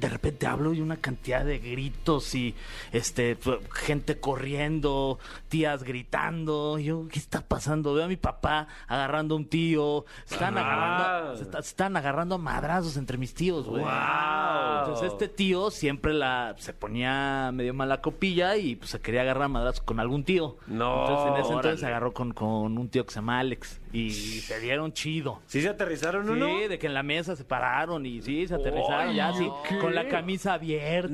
de 0.00 0.08
repente 0.08 0.46
hablo 0.46 0.72
y 0.72 0.80
una 0.80 0.96
cantidad 0.96 1.44
de 1.44 1.58
gritos 1.58 2.34
y 2.34 2.54
este 2.92 3.36
gente 3.72 4.18
corriendo, 4.18 5.18
tías 5.48 5.82
gritando. 5.84 6.78
Yo, 6.78 7.06
¿qué 7.08 7.18
está 7.18 7.42
pasando? 7.42 7.94
Veo 7.94 8.04
a 8.06 8.08
mi 8.08 8.16
papá 8.16 8.66
agarrando 8.88 9.34
a 9.34 9.38
un 9.38 9.46
tío. 9.46 10.04
Están 10.28 10.56
Ah. 10.56 10.60
agarrando, 10.62 11.36
se, 11.36 11.42
está- 11.42 11.58
están 11.58 11.96
agarrando 11.96 12.34
a 12.36 12.38
madrazos 12.38 12.96
entre 12.96 13.18
mis 13.18 13.34
tíos, 13.34 13.66
güey. 13.66 13.82
Guau. 13.82 14.78
Entonces 14.80 15.12
este 15.12 15.28
tío 15.28 15.70
siempre 15.70 16.14
la 16.14 16.54
se 16.58 16.72
ponía 16.72 17.50
medio 17.52 17.74
mala 17.74 18.00
copilla 18.00 18.56
y 18.56 18.76
pues 18.76 18.90
se 18.90 19.00
quería 19.00 19.20
agarrar 19.22 19.44
a 19.44 19.48
madrazos 19.48 19.82
con 19.82 20.00
algún 20.00 20.24
tío. 20.24 20.56
No, 20.66 21.02
Entonces 21.02 21.26
en 21.26 21.34
ese 21.44 21.52
entonces 21.52 21.80
se 21.80 21.86
agarró 21.86 22.12
con, 22.12 22.32
con 22.32 22.78
un 22.78 22.88
tío 22.88 23.04
que 23.04 23.10
se 23.12 23.16
llama 23.16 23.38
Alex 23.40 23.80
y 23.92 24.10
se 24.10 24.60
dieron 24.60 24.92
chido. 24.92 25.40
¿Sí 25.46 25.60
se 25.62 25.68
aterrizaron 25.68 26.28
uno? 26.30 26.46
Sí, 26.46 26.68
de 26.68 26.78
que 26.78 26.86
en 26.86 26.94
la 26.94 27.02
mesa 27.02 27.34
se 27.34 27.44
pararon 27.44 28.06
y 28.06 28.22
sí, 28.22 28.46
se 28.46 28.54
aterrizaron 28.54 29.14
ya, 29.14 29.32
sí, 29.32 29.48
¿qué? 29.68 29.78
con 29.78 29.94
la 29.94 30.08
camisa 30.08 30.54
abierta. 30.54 31.08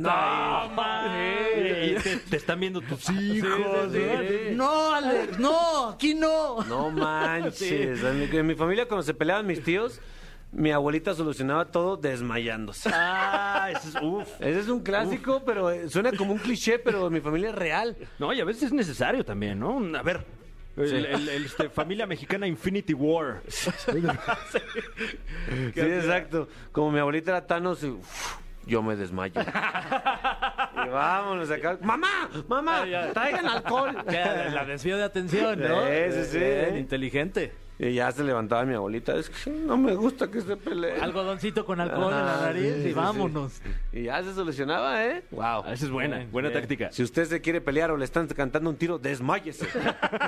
No, 0.68 0.74
man. 0.74 1.10
Y 1.56 1.94
te, 1.94 2.16
te 2.28 2.36
están 2.36 2.60
viendo 2.60 2.80
tus 2.80 3.08
hijos. 3.10 3.48
sí, 3.92 3.98
¿no? 3.98 4.20
sí. 4.28 4.54
No, 4.54 4.94
Alex, 4.94 5.38
no, 5.38 5.88
aquí 5.90 6.14
no. 6.14 6.62
No 6.64 6.90
manches. 6.90 8.02
En, 8.02 8.18
mi, 8.18 8.36
en 8.36 8.46
mi 8.46 8.54
familia, 8.54 8.86
cuando 8.86 9.02
se 9.02 9.14
peleaban 9.14 9.46
mis 9.46 9.62
tíos, 9.62 10.00
mi 10.52 10.70
abuelita 10.70 11.14
solucionaba 11.14 11.66
todo 11.66 11.96
desmayándose. 11.96 12.90
Ah, 12.92 13.70
ese 13.74 13.88
es, 13.88 13.94
uf. 14.02 14.28
Ese 14.40 14.60
es 14.60 14.68
un 14.68 14.80
clásico, 14.80 15.42
pero 15.44 15.70
eh, 15.70 15.88
suena 15.88 16.12
como 16.12 16.32
un 16.32 16.38
cliché, 16.38 16.78
pero 16.78 17.06
en 17.06 17.12
mi 17.12 17.20
familia 17.20 17.50
es 17.50 17.54
real. 17.54 17.96
No, 18.18 18.32
y 18.32 18.40
a 18.40 18.44
veces 18.44 18.64
es 18.64 18.72
necesario 18.72 19.24
también, 19.24 19.58
¿no? 19.58 19.80
A 19.98 20.02
ver. 20.02 20.24
El, 20.76 21.06
el- 21.06 21.28
el, 21.28 21.44
este, 21.46 21.68
familia 21.70 22.06
mexicana 22.06 22.46
Infinity 22.46 22.92
War. 22.94 23.40
Sí, 25.74 25.80
exacto. 25.80 26.48
Como 26.72 26.90
mi 26.90 26.98
abuelita 26.98 27.30
era 27.32 27.46
Thanos, 27.46 27.82
y, 27.82 27.88
uf, 27.88 28.36
yo 28.66 28.82
me 28.82 28.96
desmayo. 28.96 29.40
y 29.40 30.88
vámonos 30.88 31.50
acá. 31.50 31.78
¡Mamá! 31.80 32.28
¡Mamá! 32.48 32.84
¡Traigan 33.14 33.46
alcohol! 33.46 33.96
Ya, 34.10 34.50
La 34.52 34.64
desvío 34.64 34.96
de 34.96 35.04
atención, 35.04 35.60
¿no? 35.60 35.86
Sí, 35.86 35.92
sí, 36.12 36.24
sí. 36.32 36.38
Bien, 36.38 36.76
inteligente. 36.78 37.52
Y 37.78 37.92
ya 37.92 38.10
se 38.10 38.24
levantaba 38.24 38.64
mi 38.64 38.72
abuelita. 38.74 39.14
Es 39.16 39.28
que 39.28 39.50
no 39.50 39.76
me 39.76 39.94
gusta 39.94 40.30
que 40.30 40.40
se 40.40 40.56
peleen. 40.56 41.02
Algodoncito 41.02 41.64
con 41.66 41.78
alcohol 41.78 42.12
en 42.12 42.24
la 42.24 42.38
Ah, 42.38 42.46
nariz 42.46 42.72
sí, 42.76 42.80
y 42.80 42.82
sí. 42.84 42.92
vámonos. 42.94 43.60
Y 43.92 44.02
ya 44.04 44.22
se 44.22 44.32
solucionaba, 44.34 45.04
¿eh? 45.04 45.24
Wow. 45.30 45.42
Ah, 45.42 45.72
esa 45.72 45.84
es 45.84 45.90
buena, 45.90 46.16
Bien, 46.16 46.32
buena 46.32 46.48
bien. 46.48 46.60
táctica. 46.62 46.90
Si 46.92 47.02
usted 47.02 47.26
se 47.26 47.40
quiere 47.42 47.60
pelear 47.60 47.90
o 47.90 47.96
le 47.98 48.04
están 48.06 48.26
cantando 48.28 48.70
un 48.70 48.76
tiro, 48.76 48.98
desmáyese. 48.98 49.66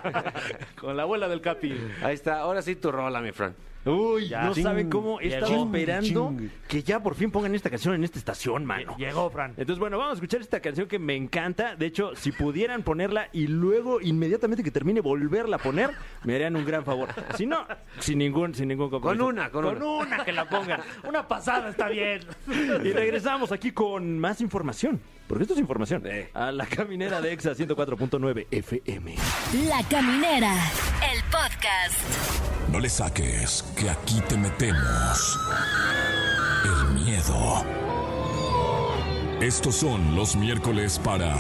Con 0.81 0.97
la 0.97 1.05
abuela 1.05 1.29
del 1.29 1.41
Capi. 1.41 1.75
Ahí 2.03 2.15
está. 2.15 2.41
Ahora 2.41 2.61
sí 2.63 2.77
tu 2.77 2.93
rola, 2.93 3.21
mi 3.21 3.33
Fran. 3.33 3.55
Uy, 3.89 4.29
Ya. 4.29 4.43
no 4.45 4.55
Ching, 4.55 4.63
saben 4.65 4.91
cómo 4.91 5.21
he 5.21 5.29
estado 5.29 5.65
esperando 5.65 6.35
Ching. 6.37 6.51
que 6.69 6.83
ya 6.83 7.03
por 7.03 7.15
fin 7.15 7.31
pongan 7.31 7.55
esta 7.55 7.71
canción 7.71 7.95
en 7.95 8.05
esta 8.05 8.19
estación, 8.19 8.65
mano. 8.65 8.95
Llegó, 8.99 9.31
Fran. 9.31 9.51
Entonces, 9.57 9.79
bueno, 9.79 9.99
vamos 9.99 10.13
a 10.13 10.15
escuchar 10.15 10.41
esta 10.41 10.61
canción 10.61 10.87
que 10.89 10.99
me 10.99 11.15
encanta. 11.17 11.77
De 11.77 11.87
hecho, 11.87 12.15
si 12.17 12.33
pudieran 12.33 12.83
ponerla 12.83 13.29
y 13.33 13.47
luego, 13.47 14.01
inmediatamente 14.01 14.63
que 14.63 14.71
termine, 14.71 15.01
volverla 15.01 15.57
a 15.57 15.59
poner, 15.61 15.91
me 16.25 16.35
harían 16.35 16.57
un 16.57 16.65
gran 16.65 16.85
favor. 16.85 17.09
Si 17.37 17.47
no, 17.47 17.67
sin 17.99 18.19
ningún, 18.19 18.55
sin 18.55 18.69
ningún 18.69 18.91
compromiso. 18.91 19.25
Con 19.25 19.35
una, 19.35 19.51
con 19.51 19.65
una. 19.65 19.85
una 19.85 20.25
que 20.25 20.33
la 20.33 20.49
pongan. 20.49 20.81
Una 21.09 21.27
pasada 21.27 21.71
está 21.71 21.89
bien. 21.89 22.21
Y 22.49 22.93
regresamos 22.93 23.53
aquí 23.53 23.73
con 23.73 24.19
más 24.19 24.41
información. 24.41 25.01
Porque 25.29 25.43
esto 25.43 25.53
es 25.53 25.61
información. 25.61 26.03
A 26.33 26.51
la 26.51 26.65
caminera 26.65 27.21
de 27.21 27.33
Exa 27.33 27.53
104.9 27.53 28.47
FM. 28.51 29.15
La 29.69 29.83
Caminera, 29.89 30.55
el 31.13 31.23
podcast. 31.25 32.73
No 32.73 32.81
le 32.81 32.89
saques, 32.89 33.63
que 33.79 33.91
aquí 33.91 34.23
te 34.27 34.39
metemos 34.39 35.39
el 36.65 36.95
miedo. 37.05 37.65
Estos 39.43 39.77
son 39.77 40.17
los 40.17 40.35
miércoles 40.35 40.99
para 40.99 41.37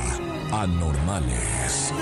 anormales. 0.52 1.92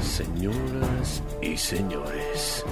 Señoras 0.00 1.24
y 1.42 1.56
señores, 1.56 2.64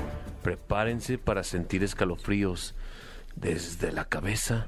prepárense 0.43 1.19
para 1.19 1.43
sentir 1.43 1.83
escalofríos 1.83 2.77
desde 3.41 3.93
la 3.93 4.07
cabeza 4.07 4.67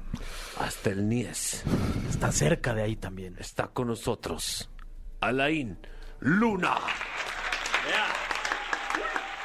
hasta 0.59 0.89
el 0.91 1.07
niés. 1.09 1.63
Está 2.09 2.31
cerca 2.31 2.73
de 2.73 2.83
ahí 2.83 2.95
también. 2.95 3.35
Está 3.39 3.67
con 3.67 3.87
nosotros 3.87 4.69
Alain 5.19 5.77
Luna. 6.19 6.75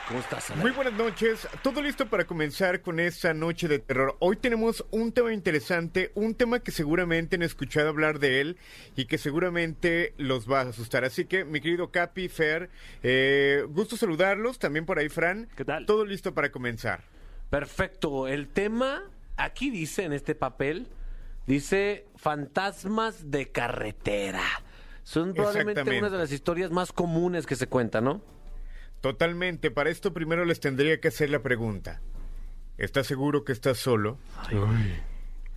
¿Cómo 0.09 0.21
estás, 0.21 0.51
Alain? 0.51 0.63
Muy 0.63 0.71
buenas 0.71 0.93
noches, 0.93 1.49
todo 1.63 1.83
listo 1.83 2.07
para 2.07 2.27
comenzar 2.27 2.81
con 2.81 3.01
esta 3.01 3.35
noche 3.35 3.67
de 3.67 3.81
terror. 3.81 4.17
Hoy 4.21 4.37
tenemos 4.37 4.87
un 4.93 5.11
tema 5.11 5.33
interesante, 5.33 6.13
un 6.15 6.37
tema 6.37 6.61
que 6.61 6.71
seguramente 6.71 7.35
han 7.35 7.43
escuchado 7.43 7.89
hablar 7.89 8.21
de 8.21 8.41
él 8.41 8.59
y 8.95 9.07
que 9.07 9.19
seguramente 9.19 10.15
los 10.17 10.49
va 10.49 10.61
a 10.61 10.69
asustar. 10.69 11.05
Así 11.05 11.25
que, 11.25 11.45
mi 11.45 11.61
querido 11.61 11.91
Capi, 11.91 12.29
Fer, 12.29 12.71
eh, 13.03 13.65
gusto 13.69 13.97
saludarlos, 13.97 14.61
también 14.61 14.87
por 14.87 15.01
ahí, 15.01 15.09
Fran. 15.09 15.49
¿Qué 15.57 15.65
tal? 15.65 15.87
Todo 15.87 16.05
listo 16.05 16.33
para 16.35 16.53
comenzar. 16.53 17.03
Perfecto. 17.51 18.29
El 18.29 18.49
tema, 18.49 19.05
aquí 19.37 19.71
dice 19.71 20.05
en 20.05 20.13
este 20.13 20.35
papel, 20.35 20.89
dice 21.47 22.07
fantasmas 22.17 23.31
de 23.31 23.51
carretera. 23.51 24.45
Son 25.03 25.35
probablemente 25.35 25.99
una 25.99 26.11
de 26.11 26.19
las 26.19 26.33
historias 26.33 26.71
más 26.71 26.93
comunes 26.93 27.47
que 27.47 27.55
se 27.55 27.69
cuentan, 27.69 28.05
¿no? 28.05 28.23
Totalmente, 29.01 29.71
para 29.71 29.91
esto 29.91 30.13
primero 30.13 30.45
les 30.45 30.59
tendría 30.59 31.01
que 31.01 31.09
hacer 31.09 31.31
la 31.31 31.43
pregunta. 31.43 32.01
¿Estás 32.77 33.07
seguro 33.07 33.45
que 33.45 33.53
estás 33.53 33.79
solo? 33.79 34.19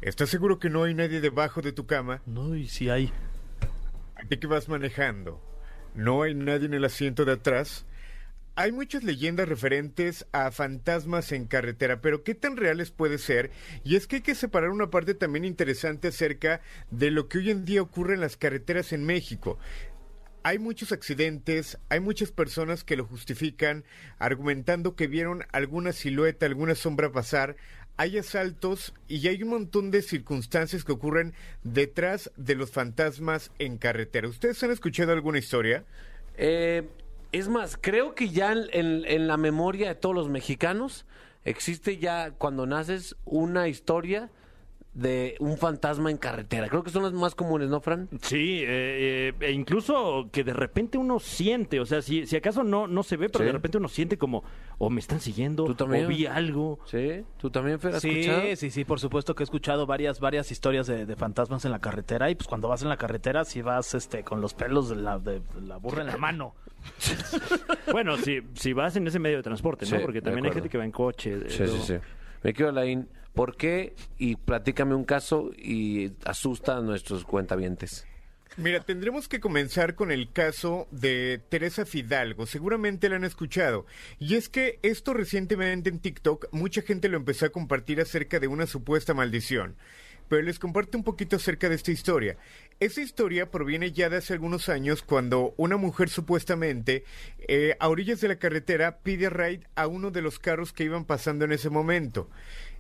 ¿Estás 0.01 0.29
seguro 0.29 0.59
que 0.59 0.69
no 0.69 0.83
hay 0.83 0.93
nadie 0.93 1.19
debajo 1.19 1.62
de 1.62 1.74
tu 1.74 1.86
cama? 1.86 2.21
No, 2.25 2.55
y 2.55 2.67
si 2.67 2.89
hay. 2.89 3.12
¿A 4.15 4.24
ti 4.27 4.38
que 4.38 4.48
vas 4.48 4.69
manejando? 4.69 5.41
¿No 5.95 6.21
hay 6.21 6.36
nadie 6.36 6.67
en 6.67 6.75
el 6.75 6.86
asiento 6.86 7.25
de 7.25 7.33
atrás? 7.33 7.86
Hay 8.55 8.71
muchas 8.71 9.03
leyendas 9.03 9.47
referentes 9.47 10.25
a 10.31 10.51
fantasmas 10.51 11.31
en 11.31 11.45
carretera, 11.45 12.01
pero 12.01 12.23
¿qué 12.23 12.35
tan 12.35 12.57
reales 12.57 12.91
puede 12.91 13.17
ser? 13.17 13.51
Y 13.83 13.95
es 13.95 14.05
que 14.05 14.17
hay 14.17 14.21
que 14.21 14.35
separar 14.35 14.69
una 14.69 14.89
parte 14.89 15.13
también 15.13 15.45
interesante 15.45 16.09
acerca 16.09 16.61
de 16.91 17.11
lo 17.11 17.29
que 17.29 17.37
hoy 17.37 17.51
en 17.51 17.63
día 17.63 17.81
ocurre 17.81 18.15
en 18.15 18.21
las 18.21 18.35
carreteras 18.35 18.91
en 18.91 19.05
México. 19.05 19.57
Hay 20.43 20.59
muchos 20.59 20.91
accidentes, 20.91 21.77
hay 21.89 21.99
muchas 21.99 22.31
personas 22.31 22.83
que 22.83 22.95
lo 22.97 23.05
justifican 23.05 23.83
argumentando 24.19 24.95
que 24.95 25.07
vieron 25.07 25.45
alguna 25.51 25.91
silueta, 25.91 26.45
alguna 26.45 26.75
sombra 26.75 27.11
pasar, 27.11 27.55
hay 27.99 28.17
asaltos 28.17 28.93
y 29.09 29.27
hay 29.27 29.43
un 29.43 29.49
montón 29.49 29.91
de 29.91 30.01
circunstancias 30.01 30.85
que 30.85 30.93
ocurren 30.93 31.33
detrás 31.63 32.31
de 32.37 32.55
los 32.55 32.71
fantasmas 32.71 33.51
en 33.59 33.77
carretera. 33.77 34.29
¿Ustedes 34.29 34.63
han 34.63 34.71
escuchado 34.71 35.11
alguna 35.11 35.39
historia? 35.39 35.83
Eh, 36.37 36.87
es 37.31 37.48
más, 37.48 37.77
creo 37.79 38.15
que 38.15 38.29
ya 38.29 38.53
en, 38.53 39.27
la 39.27 39.38
memoria 39.38 39.89
de 39.89 39.95
todos 39.95 40.15
los 40.15 40.29
mexicanos 40.29 41.05
existe 41.45 41.98
ya 41.98 42.31
cuando 42.31 42.65
naces 42.65 43.15
una 43.25 43.67
historia 43.67 44.29
de 44.99 45.35
un 45.39 45.57
fantasma 45.57 46.11
en 46.11 46.17
carretera. 46.17 46.67
Creo 46.67 46.83
que 46.83 46.89
son 46.89 47.03
las 47.03 47.13
más 47.13 47.33
comunes, 47.35 47.69
¿no, 47.69 47.79
Fran? 47.79 48.09
Sí, 48.21 48.59
eh, 48.63 49.31
eh, 49.39 49.45
e 49.45 49.51
incluso 49.51 50.29
que 50.31 50.43
de 50.43 50.53
repente 50.53 50.97
uno 50.97 51.19
siente, 51.19 51.79
o 51.79 51.85
sea, 51.85 52.01
si, 52.01 52.25
si 52.25 52.35
acaso 52.35 52.63
no, 52.63 52.87
no 52.87 53.03
se 53.03 53.15
ve, 53.17 53.29
pero 53.29 53.43
Sí. 53.43 53.45
de 53.47 53.51
repente 53.53 53.77
uno 53.77 53.87
siente 53.87 54.17
como, 54.17 54.43
o 54.77 54.89
me 54.89 54.99
están 54.99 55.19
siguiendo, 55.21 55.63
¿Tú 55.65 55.75
también? 55.75 56.05
o 56.05 56.07
vi 56.09 56.25
algo. 56.25 56.79
Sí, 56.85 57.23
tú 57.37 57.49
también, 57.49 57.79
Fer, 57.79 57.95
has 57.95 58.01
Sí, 58.01 58.09
escuchado. 58.19 58.55
sí, 58.55 58.69
sí, 58.71 58.85
por 58.85 58.99
supuesto 58.99 59.35
que 59.35 59.43
he 59.43 59.45
escuchado 59.45 59.85
varias, 59.85 60.19
varias 60.19 60.51
historias 60.51 60.87
de, 60.87 61.05
de 61.05 61.15
fantasmas 61.15 61.63
en 61.65 61.71
la 61.71 61.79
carretera 61.79 62.29
y 62.29 62.35
pues 62.35 62.47
cuando 62.47 62.67
vas 62.67 62.81
en 62.81 62.89
la 62.89 62.97
carretera 62.97 63.45
si 63.45 63.61
vas 63.61 63.93
este 63.93 64.23
con 64.23 64.41
los 64.41 64.53
pelos 64.53 64.89
de 64.89 64.97
la, 64.97 65.17
de, 65.19 65.39
de 65.39 65.61
la 65.65 65.77
burra 65.77 66.01
en 66.01 66.07
la 66.07 66.17
mano. 66.17 66.55
Bueno, 67.91 68.17
si, 68.17 68.39
si 68.53 68.73
vas 68.73 68.95
en 68.95 69.07
ese 69.07 69.19
medio 69.19 69.37
de 69.37 69.43
transporte, 69.43 69.85
¿no? 69.85 69.97
Sí, 69.97 70.01
Porque 70.01 70.21
también 70.21 70.45
hay 70.45 70.51
gente 70.51 70.69
que 70.69 70.77
va 70.77 70.85
en 70.85 70.91
coche. 70.91 71.49
Sí, 71.49 71.65
sí, 71.67 71.79
sí. 71.81 71.93
Me 72.43 72.53
quiero, 72.53 72.69
Alain, 72.69 73.07
¿por 73.33 73.55
qué? 73.55 73.95
Y 74.17 74.36
platícame 74.36 74.95
un 74.95 75.05
caso 75.05 75.51
y 75.57 76.12
asusta 76.25 76.77
a 76.77 76.81
nuestros 76.81 77.24
cuentavientes. 77.24 78.05
Mira, 78.57 78.81
tendremos 78.81 79.29
que 79.29 79.39
comenzar 79.39 79.95
con 79.95 80.12
el 80.12 80.33
caso 80.33 80.88
de 80.91 81.39
Teresa 81.48 81.86
Fidalgo. 81.86 82.45
Seguramente 82.45 83.07
la 83.07 83.15
han 83.15 83.24
escuchado. 83.24 83.86
Y 84.19 84.36
es 84.36 84.50
que 84.50 84.79
esto 84.81 85.13
recientemente 85.13 85.89
en 85.89 86.00
TikTok 86.00 86.48
mucha 86.51 86.81
gente 86.81 87.07
lo 87.07 87.15
empezó 87.15 87.45
a 87.45 87.51
compartir 87.51 88.01
acerca 88.01 88.39
de 88.39 88.48
una 88.48 88.67
supuesta 88.67 89.13
maldición. 89.13 89.77
Pero 90.27 90.41
les 90.41 90.59
comparto 90.59 90.98
un 90.98 91.03
poquito 91.03 91.38
acerca 91.38 91.69
de 91.69 91.75
esta 91.75 91.91
historia. 91.91 92.38
Esta 92.79 93.01
historia 93.01 93.50
proviene 93.50 93.91
ya 93.91 94.09
de 94.09 94.17
hace 94.17 94.33
algunos 94.33 94.67
años 94.67 95.03
cuando 95.03 95.53
una 95.57 95.77
mujer 95.77 96.09
supuestamente 96.09 97.03
eh, 97.48 97.75
a 97.79 97.88
orillas 97.88 98.19
de 98.19 98.27
la 98.27 98.39
carretera 98.39 99.00
pide 99.00 99.29
raid 99.29 99.62
a 99.75 99.88
uno 99.88 100.12
de 100.12 100.21
los 100.21 100.38
carros 100.38 100.74
que 100.74 100.83
iban 100.83 101.05
pasando 101.05 101.45
en 101.45 101.53
ese 101.53 101.69
momento. 101.69 102.29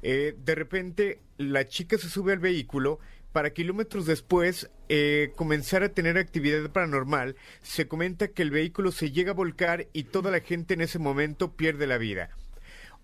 Eh, 0.01 0.35
de 0.37 0.55
repente 0.55 1.19
la 1.37 1.67
chica 1.67 1.97
se 1.97 2.09
sube 2.09 2.33
al 2.33 2.39
vehículo 2.39 2.99
para 3.31 3.53
kilómetros 3.53 4.05
después 4.05 4.69
eh, 4.87 5.31
comenzar 5.35 5.83
a 5.83 5.89
tener 5.89 6.17
actividad 6.17 6.69
paranormal, 6.71 7.35
se 7.61 7.87
comenta 7.87 8.29
que 8.29 8.41
el 8.41 8.49
vehículo 8.49 8.91
se 8.91 9.11
llega 9.11 9.31
a 9.31 9.35
volcar 9.35 9.87
y 9.93 10.03
toda 10.03 10.31
la 10.31 10.39
gente 10.39 10.73
en 10.73 10.81
ese 10.81 10.99
momento 10.99 11.55
pierde 11.55 11.85
la 11.85 11.97
vida. 11.97 12.29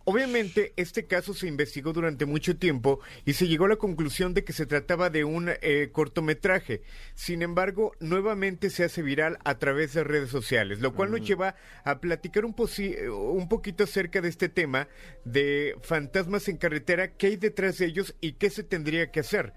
Obviamente, 0.08 0.72
este 0.76 1.08
caso 1.08 1.34
se 1.34 1.48
investigó 1.48 1.92
durante 1.92 2.26
mucho 2.28 2.58
tiempo 2.58 3.00
y 3.26 3.34
se 3.34 3.48
llegó 3.48 3.66
a 3.66 3.70
la 3.70 3.76
conclusión 3.76 4.36
de 4.36 4.44
que 4.44 4.54
se 4.54 4.68
trataba 4.68 5.10
de 5.10 5.24
un 5.24 5.50
eh, 5.50 5.90
cortometraje. 5.92 6.84
Sin 7.16 7.42
embargo, 7.42 7.92
nuevamente 8.00 8.70
se 8.70 8.84
hace 8.84 9.02
viral 9.02 9.40
a 9.44 9.58
través 9.58 9.94
de 9.94 10.04
redes 10.04 10.30
sociales, 10.30 10.80
lo 10.80 10.94
cual 10.94 11.10
nos 11.10 11.22
lleva 11.28 11.56
a 11.84 12.00
platicar 12.02 12.46
un, 12.46 12.56
posi- 12.56 13.10
un 13.10 13.50
poquito 13.50 13.86
acerca 13.86 14.22
de 14.22 14.30
este 14.30 14.48
tema 14.48 14.88
de 15.24 15.76
fantasmas 15.82 16.48
en 16.50 16.58
carretera, 16.58 17.14
qué 17.18 17.26
hay 17.28 17.38
detrás 17.38 17.80
de 17.80 17.88
ellos 17.88 18.16
y 18.22 18.34
qué 18.34 18.52
se 18.52 18.64
tendría 18.64 19.10
que 19.10 19.22
hacer. 19.22 19.54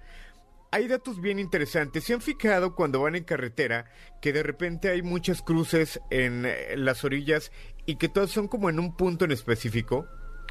Hay 0.70 0.88
datos 0.88 1.20
bien 1.20 1.38
interesantes. 1.38 2.04
¿Se 2.04 2.14
han 2.14 2.22
fijado 2.22 2.74
cuando 2.74 3.02
van 3.02 3.16
en 3.16 3.24
carretera 3.24 3.84
que 4.22 4.32
de 4.32 4.42
repente 4.42 4.88
hay 4.88 5.02
muchas 5.02 5.42
cruces 5.42 6.00
en 6.10 6.44
eh, 6.46 6.74
las 6.76 7.04
orillas 7.04 7.52
y 7.84 7.96
que 7.96 8.08
todas 8.08 8.30
son 8.30 8.48
como 8.48 8.70
en 8.70 8.78
un 8.78 8.96
punto 8.96 9.26
en 9.26 9.32
específico? 9.32 10.06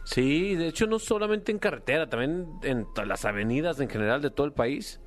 Sí, 0.07 0.55
de 0.55 0.69
hecho 0.69 0.87
no 0.87 0.99
solamente 0.99 1.51
en 1.51 1.59
carretera, 1.59 2.07
también 2.07 2.47
en 2.63 2.87
las 3.05 3.25
avenidas 3.25 3.81
en 3.81 3.89
general 3.89 4.21
de 4.21 4.29
todo 4.29 4.47
el 4.47 4.53
país. 4.53 5.01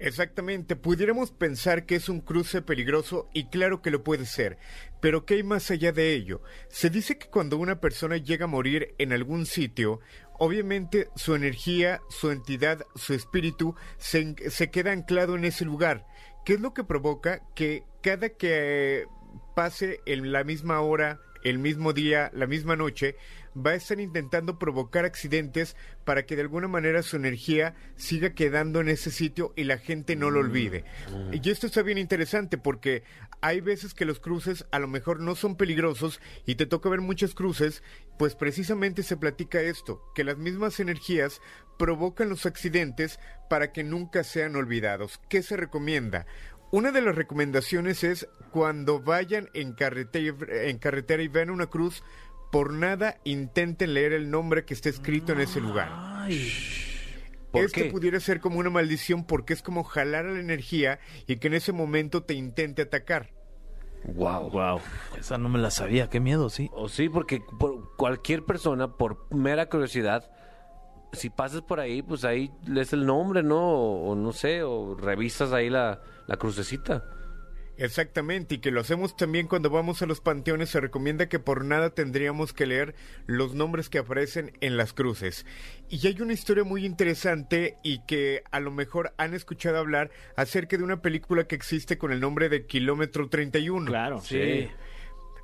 Exactamente, 0.00 0.74
pudiéramos 0.74 1.30
pensar 1.30 1.86
que 1.86 1.94
es 1.94 2.08
un 2.08 2.20
cruce 2.20 2.60
peligroso 2.60 3.28
y 3.32 3.50
claro 3.50 3.80
que 3.80 3.92
lo 3.92 4.02
puede 4.02 4.26
ser, 4.26 4.58
pero 5.00 5.24
¿qué 5.24 5.34
hay 5.34 5.42
más 5.44 5.70
allá 5.70 5.92
de 5.92 6.12
ello? 6.12 6.42
Se 6.68 6.90
dice 6.90 7.18
que 7.18 7.28
cuando 7.28 7.56
una 7.56 7.80
persona 7.80 8.16
llega 8.16 8.46
a 8.46 8.48
morir 8.48 8.96
en 8.98 9.12
algún 9.12 9.46
sitio, 9.46 10.00
obviamente 10.40 11.08
su 11.14 11.36
energía, 11.36 12.00
su 12.10 12.32
entidad, 12.32 12.84
su 12.96 13.14
espíritu 13.14 13.76
se, 13.96 14.34
se 14.50 14.72
queda 14.72 14.90
anclado 14.90 15.36
en 15.36 15.44
ese 15.44 15.64
lugar. 15.64 16.04
¿Qué 16.44 16.54
es 16.54 16.60
lo 16.60 16.74
que 16.74 16.82
provoca 16.82 17.42
que 17.54 17.84
cada 18.02 18.30
que 18.30 19.06
pase 19.54 20.00
en 20.06 20.32
la 20.32 20.44
misma 20.44 20.80
hora, 20.80 21.20
el 21.44 21.58
mismo 21.58 21.92
día, 21.92 22.30
la 22.34 22.46
misma 22.46 22.76
noche, 22.76 23.16
va 23.56 23.70
a 23.70 23.74
estar 23.74 24.00
intentando 24.00 24.58
provocar 24.58 25.04
accidentes 25.04 25.76
para 26.04 26.26
que 26.26 26.36
de 26.36 26.42
alguna 26.42 26.68
manera 26.68 27.02
su 27.02 27.16
energía 27.16 27.74
siga 27.96 28.30
quedando 28.30 28.80
en 28.80 28.88
ese 28.88 29.10
sitio 29.10 29.52
y 29.56 29.64
la 29.64 29.78
gente 29.78 30.16
no 30.16 30.30
lo 30.30 30.40
olvide. 30.40 30.84
Y 31.32 31.50
esto 31.50 31.66
está 31.66 31.82
bien 31.82 31.98
interesante 31.98 32.58
porque 32.58 33.02
hay 33.40 33.60
veces 33.60 33.94
que 33.94 34.04
los 34.04 34.20
cruces 34.20 34.66
a 34.70 34.78
lo 34.78 34.88
mejor 34.88 35.20
no 35.20 35.34
son 35.34 35.56
peligrosos 35.56 36.20
y 36.46 36.54
te 36.56 36.66
toca 36.66 36.88
ver 36.88 37.00
muchos 37.00 37.34
cruces, 37.34 37.82
pues 38.18 38.34
precisamente 38.34 39.02
se 39.02 39.16
platica 39.16 39.60
esto, 39.60 40.02
que 40.14 40.24
las 40.24 40.38
mismas 40.38 40.80
energías 40.80 41.40
provocan 41.78 42.28
los 42.28 42.46
accidentes 42.46 43.18
para 43.48 43.72
que 43.72 43.84
nunca 43.84 44.24
sean 44.24 44.56
olvidados. 44.56 45.20
¿Qué 45.28 45.42
se 45.42 45.56
recomienda? 45.56 46.26
Una 46.70 46.92
de 46.92 47.00
las 47.00 47.14
recomendaciones 47.14 48.04
es 48.04 48.28
cuando 48.50 49.00
vayan 49.00 49.48
en 49.54 49.72
carretera, 49.72 50.36
en 50.50 50.78
carretera 50.78 51.22
y 51.22 51.28
vean 51.28 51.50
una 51.50 51.66
cruz, 51.68 52.02
por 52.52 52.72
nada 52.72 53.18
intenten 53.24 53.94
leer 53.94 54.12
el 54.12 54.30
nombre 54.30 54.64
que 54.64 54.74
está 54.74 54.88
escrito 54.88 55.32
en 55.32 55.40
ese 55.40 55.60
lugar. 55.60 55.88
¿Por 57.50 57.64
Esto 57.64 57.80
qué? 57.80 57.90
pudiera 57.90 58.20
ser 58.20 58.40
como 58.40 58.58
una 58.58 58.68
maldición 58.68 59.24
porque 59.24 59.54
es 59.54 59.62
como 59.62 59.82
jalar 59.82 60.26
a 60.26 60.32
la 60.32 60.40
energía 60.40 61.00
y 61.26 61.36
que 61.36 61.48
en 61.48 61.54
ese 61.54 61.72
momento 61.72 62.22
te 62.22 62.34
intente 62.34 62.82
atacar. 62.82 63.30
Wow. 64.04 64.50
Wow, 64.50 64.80
esa 65.18 65.38
no 65.38 65.48
me 65.48 65.58
la 65.58 65.70
sabía, 65.70 66.08
qué 66.08 66.20
miedo, 66.20 66.50
sí. 66.50 66.70
O 66.72 66.88
sí, 66.88 67.08
porque 67.08 67.42
por 67.58 67.96
cualquier 67.96 68.44
persona, 68.44 68.96
por 68.96 69.26
mera 69.34 69.68
curiosidad, 69.70 70.30
si 71.12 71.30
pasas 71.30 71.62
por 71.62 71.80
ahí, 71.80 72.02
pues 72.02 72.24
ahí 72.24 72.50
lees 72.66 72.92
el 72.92 73.06
nombre, 73.06 73.42
¿no? 73.42 73.58
O, 73.58 74.10
o 74.10 74.14
no 74.14 74.32
sé, 74.32 74.62
o 74.62 74.94
revisas 74.94 75.52
ahí 75.52 75.70
la, 75.70 76.00
la 76.26 76.36
crucecita. 76.36 77.04
Exactamente, 77.78 78.56
y 78.56 78.58
que 78.58 78.72
lo 78.72 78.80
hacemos 78.80 79.16
también 79.16 79.46
cuando 79.46 79.70
vamos 79.70 80.02
a 80.02 80.06
los 80.06 80.20
panteones, 80.20 80.68
se 80.70 80.80
recomienda 80.80 81.28
que 81.28 81.38
por 81.38 81.64
nada 81.64 81.90
tendríamos 81.90 82.52
que 82.52 82.66
leer 82.66 82.96
los 83.26 83.54
nombres 83.54 83.88
que 83.88 83.98
aparecen 83.98 84.52
en 84.60 84.76
las 84.76 84.92
cruces. 84.92 85.46
Y 85.88 86.04
hay 86.08 86.20
una 86.20 86.32
historia 86.32 86.64
muy 86.64 86.84
interesante 86.84 87.76
y 87.84 88.00
que 88.04 88.42
a 88.50 88.58
lo 88.58 88.72
mejor 88.72 89.14
han 89.16 89.32
escuchado 89.32 89.78
hablar 89.78 90.10
acerca 90.34 90.76
de 90.76 90.82
una 90.82 91.02
película 91.02 91.44
que 91.44 91.54
existe 91.54 91.98
con 91.98 92.10
el 92.10 92.18
nombre 92.18 92.48
de 92.48 92.66
Kilómetro 92.66 93.28
31. 93.28 93.86
Claro. 93.86 94.20
Sí. 94.22 94.68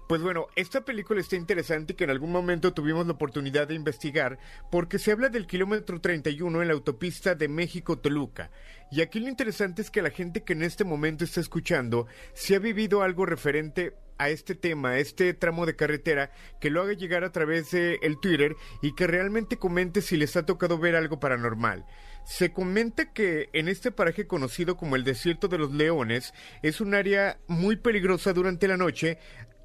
Pues 0.08 0.20
bueno, 0.20 0.48
esta 0.54 0.84
película 0.84 1.20
está 1.20 1.36
interesante 1.36 1.94
que 1.94 2.04
en 2.04 2.10
algún 2.10 2.30
momento 2.30 2.74
tuvimos 2.74 3.06
la 3.06 3.14
oportunidad 3.14 3.68
de 3.68 3.74
investigar 3.74 4.38
porque 4.70 4.98
se 4.98 5.12
habla 5.12 5.30
del 5.30 5.46
kilómetro 5.46 6.00
31 6.00 6.60
en 6.60 6.68
la 6.68 6.74
autopista 6.74 7.34
de 7.34 7.48
México-Toluca. 7.48 8.50
Y 8.90 9.00
aquí 9.00 9.18
lo 9.18 9.28
interesante 9.28 9.80
es 9.80 9.90
que 9.90 10.02
la 10.02 10.10
gente 10.10 10.44
que 10.44 10.52
en 10.52 10.62
este 10.62 10.84
momento 10.84 11.24
está 11.24 11.40
escuchando, 11.40 12.06
si 12.34 12.54
ha 12.54 12.58
vivido 12.58 13.02
algo 13.02 13.24
referente 13.24 13.94
a 14.18 14.28
este 14.28 14.54
tema, 14.54 14.90
a 14.90 14.98
este 14.98 15.32
tramo 15.34 15.66
de 15.66 15.74
carretera, 15.74 16.30
que 16.60 16.70
lo 16.70 16.82
haga 16.82 16.92
llegar 16.92 17.24
a 17.24 17.32
través 17.32 17.70
de 17.70 17.98
el 18.02 18.20
Twitter 18.20 18.56
y 18.82 18.94
que 18.94 19.06
realmente 19.06 19.56
comente 19.56 20.02
si 20.02 20.16
les 20.16 20.36
ha 20.36 20.46
tocado 20.46 20.78
ver 20.78 20.96
algo 20.96 21.18
paranormal. 21.18 21.84
Se 22.24 22.52
comenta 22.52 23.12
que 23.12 23.50
en 23.52 23.68
este 23.68 23.90
paraje 23.90 24.26
conocido 24.26 24.76
como 24.76 24.96
el 24.96 25.04
Desierto 25.04 25.48
de 25.48 25.58
los 25.58 25.72
Leones 25.72 26.32
es 26.62 26.80
un 26.80 26.94
área 26.94 27.38
muy 27.48 27.76
peligrosa 27.76 28.32
durante 28.32 28.68
la 28.68 28.76
noche, 28.76 29.18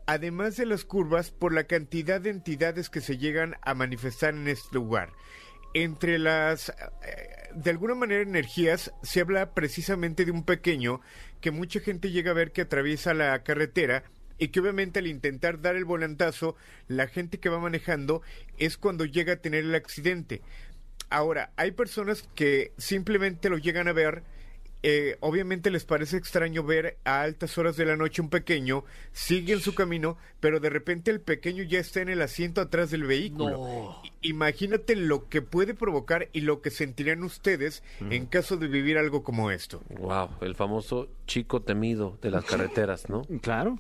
además 0.10 0.58
de 0.58 0.66
las 0.66 0.86
curvas 0.86 1.30
por 1.30 1.54
la 1.54 1.66
cantidad 1.66 2.20
de 2.20 2.32
entidades 2.32 2.90
que 2.90 3.00
se 3.00 3.20
llegan 3.20 3.58
a 3.62 3.76
manifestar 3.76 4.34
en 4.34 4.48
este 4.48 4.74
lugar. 4.74 5.14
Entre 5.76 6.18
las, 6.18 6.70
eh, 6.70 7.50
de 7.54 7.70
alguna 7.70 7.94
manera, 7.94 8.24
energías, 8.24 8.92
se 9.04 9.22
habla 9.22 9.54
precisamente 9.54 10.26
de 10.26 10.32
un 10.32 10.46
pequeño 10.46 11.00
que 11.42 11.52
mucha 11.52 11.80
gente 11.80 12.10
llega 12.10 12.32
a 12.32 12.34
ver 12.34 12.52
que 12.52 12.62
atraviesa 12.62 13.14
la 13.14 13.44
carretera 13.44 14.04
y 14.40 14.48
que 14.48 14.60
obviamente 14.60 14.98
al 14.98 15.06
intentar 15.06 15.62
dar 15.62 15.76
el 15.76 15.86
volantazo, 15.86 16.56
la 16.88 17.06
gente 17.06 17.40
que 17.40 17.50
va 17.50 17.60
manejando 17.60 18.24
es 18.58 18.80
cuando 18.80 19.06
llega 19.06 19.34
a 19.34 19.42
tener 19.42 19.64
el 19.64 19.76
accidente. 19.76 20.42
Ahora, 21.12 21.52
hay 21.56 21.70
personas 21.70 22.28
que 22.34 22.72
simplemente 22.80 23.50
lo 23.50 23.60
llegan 23.60 23.88
a 23.88 23.94
ver, 23.94 24.24
eh, 24.82 25.18
obviamente 25.20 25.72
les 25.72 25.84
parece 25.84 26.18
extraño 26.18 26.64
ver 26.64 26.98
a 27.04 27.22
altas 27.22 27.58
horas 27.58 27.76
de 27.76 27.86
la 27.86 27.98
noche 27.98 28.22
un 28.22 28.30
pequeño, 28.30 28.86
siguen 29.12 29.60
su 29.60 29.76
camino, 29.76 30.18
pero 30.40 30.60
de 30.60 30.70
repente 30.70 31.12
el 31.12 31.20
pequeño 31.20 31.64
ya 31.64 31.80
está 31.80 32.02
en 32.02 32.10
el 32.10 32.22
asiento 32.22 32.62
atrás 32.62 32.92
del 32.92 33.04
vehículo. 33.04 34.02
Imagínate 34.22 34.96
lo 34.96 35.28
que 35.28 35.42
puede 35.42 35.74
provocar 35.74 36.30
y 36.32 36.42
lo 36.42 36.62
que 36.62 36.72
sentirían 36.72 37.24
ustedes 37.24 37.84
en 38.10 38.26
caso 38.26 38.58
de 38.58 38.68
vivir 38.68 38.98
algo 38.98 39.24
como 39.24 39.52
esto. 39.52 39.82
Wow, 39.90 40.30
el 40.42 40.56
famoso 40.56 41.10
chico 41.26 41.62
temido 41.62 42.18
de 42.22 42.32
las 42.32 42.46
carreteras, 42.46 43.10
¿no? 43.10 43.22
Claro. 43.42 43.80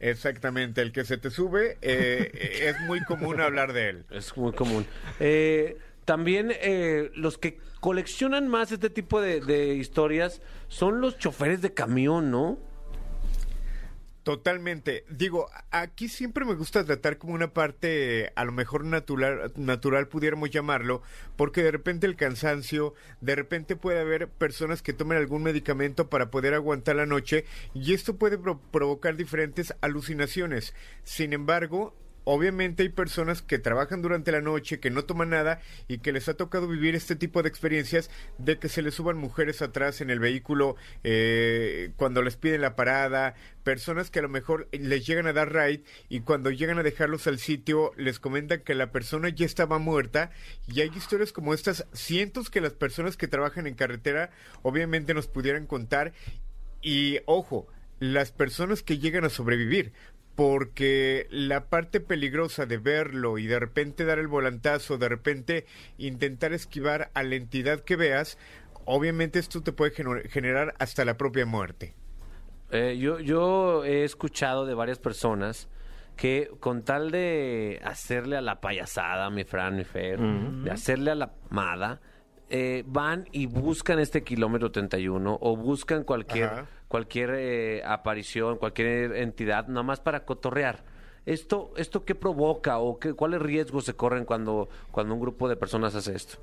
Exactamente, 0.00 0.80
el 0.80 0.92
que 0.92 1.04
se 1.04 1.18
te 1.18 1.30
sube, 1.30 1.76
eh, 1.82 2.62
es 2.62 2.80
muy 2.86 3.00
común 3.04 3.38
hablar 3.40 3.74
de 3.74 3.90
él. 3.90 4.04
Es 4.10 4.34
muy 4.34 4.52
común. 4.52 4.86
Eh, 5.20 5.76
también 6.10 6.50
eh, 6.50 7.12
los 7.14 7.38
que 7.38 7.60
coleccionan 7.78 8.48
más 8.48 8.72
este 8.72 8.90
tipo 8.90 9.20
de, 9.20 9.74
historias 9.76 10.42
son 10.66 11.00
los 11.00 11.16
choferes 11.18 11.62
de 11.62 11.72
camión, 11.72 12.32
¿no? 12.32 12.58
Totalmente. 14.24 15.04
Digo, 15.08 15.48
aquí 15.70 16.08
siempre 16.08 16.44
me 16.44 16.54
gusta 16.56 16.84
tratar 16.84 17.16
como 17.16 17.34
una 17.34 17.52
parte, 17.54 18.32
a 18.34 18.44
lo 18.44 18.50
mejor 18.50 18.84
natural, 18.84 19.52
natural 19.54 20.08
pudiéramos 20.08 20.50
llamarlo, 20.50 21.00
porque 21.36 21.62
de 21.62 21.70
repente 21.70 22.08
el 22.08 22.16
cansancio, 22.16 22.94
de 23.20 23.36
repente 23.36 23.76
puede 23.76 24.00
haber 24.00 24.26
personas 24.26 24.82
que 24.82 24.92
tomen 24.92 25.16
algún 25.16 25.44
medicamento 25.44 26.10
para 26.10 26.32
poder 26.32 26.54
aguantar 26.54 26.96
la 26.96 27.06
noche 27.06 27.44
y 27.72 27.94
esto 27.94 28.16
puede 28.16 28.36
pro- 28.36 28.60
provocar 28.72 29.14
diferentes 29.14 29.76
alucinaciones. 29.80 30.74
Sin 31.04 31.32
embargo, 31.34 31.94
Obviamente 32.24 32.82
hay 32.82 32.88
personas 32.90 33.42
que 33.42 33.58
trabajan 33.58 34.02
durante 34.02 34.32
la 34.32 34.40
noche, 34.40 34.80
que 34.80 34.90
no 34.90 35.04
toman 35.04 35.30
nada 35.30 35.60
y 35.88 35.98
que 35.98 36.12
les 36.12 36.28
ha 36.28 36.34
tocado 36.34 36.68
vivir 36.68 36.94
este 36.94 37.16
tipo 37.16 37.42
de 37.42 37.48
experiencias 37.48 38.10
de 38.38 38.58
que 38.58 38.68
se 38.68 38.82
les 38.82 38.94
suban 38.94 39.16
mujeres 39.16 39.62
atrás 39.62 40.00
en 40.00 40.10
el 40.10 40.20
vehículo 40.20 40.76
eh, 41.02 41.92
cuando 41.96 42.22
les 42.22 42.36
piden 42.36 42.60
la 42.60 42.76
parada, 42.76 43.34
personas 43.64 44.10
que 44.10 44.18
a 44.18 44.22
lo 44.22 44.28
mejor 44.28 44.68
les 44.72 45.06
llegan 45.06 45.26
a 45.26 45.32
dar 45.32 45.52
ride 45.52 45.84
y 46.08 46.20
cuando 46.20 46.50
llegan 46.50 46.78
a 46.78 46.82
dejarlos 46.82 47.26
al 47.26 47.38
sitio 47.38 47.92
les 47.96 48.18
comentan 48.18 48.60
que 48.60 48.74
la 48.74 48.92
persona 48.92 49.28
ya 49.28 49.46
estaba 49.46 49.78
muerta. 49.78 50.30
Y 50.66 50.80
hay 50.80 50.90
historias 50.94 51.32
como 51.32 51.54
estas, 51.54 51.86
cientos 51.92 52.50
que 52.50 52.60
las 52.60 52.72
personas 52.72 53.16
que 53.16 53.28
trabajan 53.28 53.66
en 53.66 53.74
carretera 53.74 54.30
obviamente 54.62 55.14
nos 55.14 55.26
pudieran 55.26 55.66
contar. 55.66 56.12
Y 56.82 57.18
ojo, 57.26 57.68
las 58.00 58.32
personas 58.32 58.82
que 58.82 58.98
llegan 58.98 59.24
a 59.24 59.28
sobrevivir, 59.28 59.92
porque 60.40 61.26
la 61.28 61.66
parte 61.66 62.00
peligrosa 62.00 62.64
de 62.64 62.78
verlo 62.78 63.36
y 63.36 63.46
de 63.46 63.58
repente 63.58 64.06
dar 64.06 64.18
el 64.18 64.26
volantazo, 64.26 64.96
de 64.96 65.06
repente 65.10 65.66
intentar 65.98 66.54
esquivar 66.54 67.10
a 67.12 67.22
la 67.24 67.34
entidad 67.34 67.80
que 67.80 67.94
veas, 67.94 68.38
obviamente 68.86 69.38
esto 69.38 69.62
te 69.62 69.72
puede 69.72 69.92
gener- 69.92 70.30
generar 70.30 70.72
hasta 70.78 71.04
la 71.04 71.18
propia 71.18 71.44
muerte. 71.44 71.92
Eh, 72.70 72.96
yo, 72.98 73.20
yo 73.20 73.84
he 73.84 74.02
escuchado 74.04 74.64
de 74.64 74.72
varias 74.72 74.98
personas 74.98 75.68
que 76.16 76.50
con 76.58 76.84
tal 76.84 77.10
de 77.10 77.78
hacerle 77.84 78.38
a 78.38 78.40
la 78.40 78.62
payasada, 78.62 79.28
mi 79.28 79.44
Fran, 79.44 79.76
mi 79.76 79.84
Fer, 79.84 80.18
de 80.20 80.70
hacerle 80.70 81.10
a 81.10 81.16
la 81.16 81.32
mada, 81.50 82.00
eh, 82.48 82.82
van 82.86 83.28
y 83.30 83.44
buscan 83.44 83.98
este 83.98 84.22
kilómetro 84.24 84.70
31 84.72 85.36
o 85.38 85.54
buscan 85.54 86.02
cualquier, 86.02 86.44
Ajá. 86.48 86.66
Cualquier 86.90 87.30
eh, 87.38 87.82
aparición, 87.86 88.58
cualquier 88.58 89.14
entidad, 89.16 89.68
nada 89.68 89.84
más 89.84 90.00
para 90.00 90.26
cotorrear. 90.26 90.84
¿esto, 91.26 91.72
esto 91.76 92.04
qué 92.04 92.14
provoca 92.14 92.78
o 92.78 92.98
qué, 92.98 93.14
cuáles 93.14 93.40
riesgos 93.40 93.84
se 93.84 93.94
corren 93.94 94.24
cuando, 94.24 94.68
cuando 94.90 95.14
un 95.14 95.20
grupo 95.20 95.48
de 95.48 95.56
personas 95.56 95.94
hace 95.94 96.14
esto? 96.14 96.38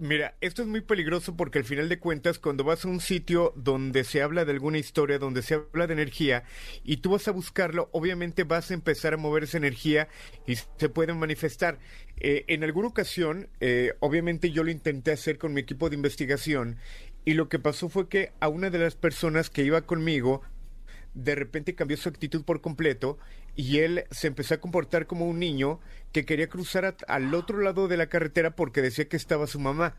Mira, 0.00 0.36
esto 0.40 0.62
es 0.62 0.68
muy 0.68 0.80
peligroso 0.80 1.36
porque 1.36 1.58
al 1.58 1.64
final 1.64 1.88
de 1.88 1.98
cuentas, 1.98 2.38
cuando 2.38 2.62
vas 2.62 2.84
a 2.84 2.88
un 2.88 3.00
sitio 3.00 3.52
donde 3.56 4.04
se 4.04 4.22
habla 4.22 4.44
de 4.44 4.52
alguna 4.52 4.78
historia, 4.78 5.18
donde 5.18 5.42
se 5.42 5.54
habla 5.54 5.88
de 5.88 5.94
energía, 5.94 6.44
y 6.84 6.98
tú 6.98 7.10
vas 7.10 7.26
a 7.26 7.32
buscarlo, 7.32 7.88
obviamente 7.90 8.44
vas 8.44 8.70
a 8.70 8.74
empezar 8.74 9.14
a 9.14 9.16
mover 9.16 9.42
esa 9.42 9.56
energía 9.56 10.06
y 10.46 10.54
se 10.54 10.88
pueden 10.88 11.18
manifestar. 11.18 11.80
Eh, 12.20 12.44
en 12.46 12.62
alguna 12.62 12.86
ocasión, 12.86 13.48
eh, 13.58 13.94
obviamente 13.98 14.52
yo 14.52 14.62
lo 14.62 14.70
intenté 14.70 15.10
hacer 15.10 15.36
con 15.36 15.52
mi 15.52 15.62
equipo 15.62 15.90
de 15.90 15.96
investigación, 15.96 16.76
y 17.28 17.34
lo 17.34 17.50
que 17.50 17.58
pasó 17.58 17.90
fue 17.90 18.08
que 18.08 18.32
a 18.40 18.48
una 18.48 18.70
de 18.70 18.78
las 18.78 18.94
personas 18.94 19.50
que 19.50 19.62
iba 19.62 19.82
conmigo, 19.82 20.40
de 21.12 21.34
repente 21.34 21.74
cambió 21.74 21.98
su 21.98 22.08
actitud 22.08 22.42
por 22.42 22.62
completo 22.62 23.18
y 23.54 23.80
él 23.80 24.04
se 24.10 24.28
empezó 24.28 24.54
a 24.54 24.62
comportar 24.62 25.06
como 25.06 25.26
un 25.26 25.38
niño 25.38 25.78
que 26.10 26.24
quería 26.24 26.48
cruzar 26.48 26.96
al 27.06 27.34
otro 27.34 27.60
lado 27.60 27.86
de 27.86 27.98
la 27.98 28.06
carretera 28.06 28.56
porque 28.56 28.80
decía 28.80 29.10
que 29.10 29.18
estaba 29.18 29.46
su 29.46 29.60
mamá. 29.60 29.94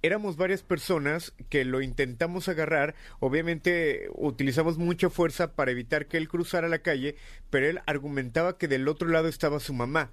Éramos 0.00 0.38
varias 0.38 0.62
personas 0.62 1.34
que 1.50 1.66
lo 1.66 1.82
intentamos 1.82 2.48
agarrar, 2.48 2.94
obviamente 3.20 4.08
utilizamos 4.14 4.78
mucha 4.78 5.10
fuerza 5.10 5.52
para 5.52 5.72
evitar 5.72 6.06
que 6.06 6.16
él 6.16 6.26
cruzara 6.26 6.68
la 6.68 6.78
calle, 6.78 7.16
pero 7.50 7.66
él 7.68 7.80
argumentaba 7.84 8.56
que 8.56 8.66
del 8.66 8.88
otro 8.88 9.10
lado 9.10 9.28
estaba 9.28 9.60
su 9.60 9.74
mamá. 9.74 10.10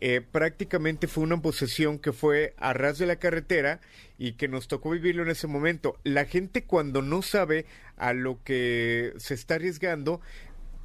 Eh, 0.00 0.20
prácticamente 0.20 1.08
fue 1.08 1.24
una 1.24 1.42
posesión 1.42 1.98
que 1.98 2.12
fue 2.12 2.54
a 2.56 2.72
ras 2.72 2.98
de 2.98 3.06
la 3.06 3.16
carretera 3.16 3.80
y 4.16 4.32
que 4.34 4.46
nos 4.46 4.68
tocó 4.68 4.90
vivirlo 4.90 5.24
en 5.24 5.30
ese 5.30 5.48
momento. 5.48 5.96
La 6.04 6.24
gente 6.24 6.64
cuando 6.64 7.02
no 7.02 7.20
sabe 7.22 7.66
a 7.96 8.12
lo 8.12 8.42
que 8.44 9.12
se 9.16 9.34
está 9.34 9.56
arriesgando, 9.56 10.20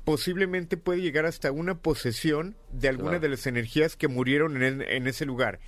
posiblemente 0.04 0.78
puede 0.78 1.02
llegar 1.02 1.26
hasta 1.26 1.52
una 1.52 1.76
posesión 1.76 2.56
de 2.72 2.90
alguna 2.90 3.12
Claro. 3.12 3.22
de 3.22 3.30
las 3.30 3.48
energías 3.48 3.96
que 3.96 4.08
murieron 4.08 4.62
en, 4.64 4.82
en 4.82 5.08
ese 5.08 5.26
lugar. 5.26 5.60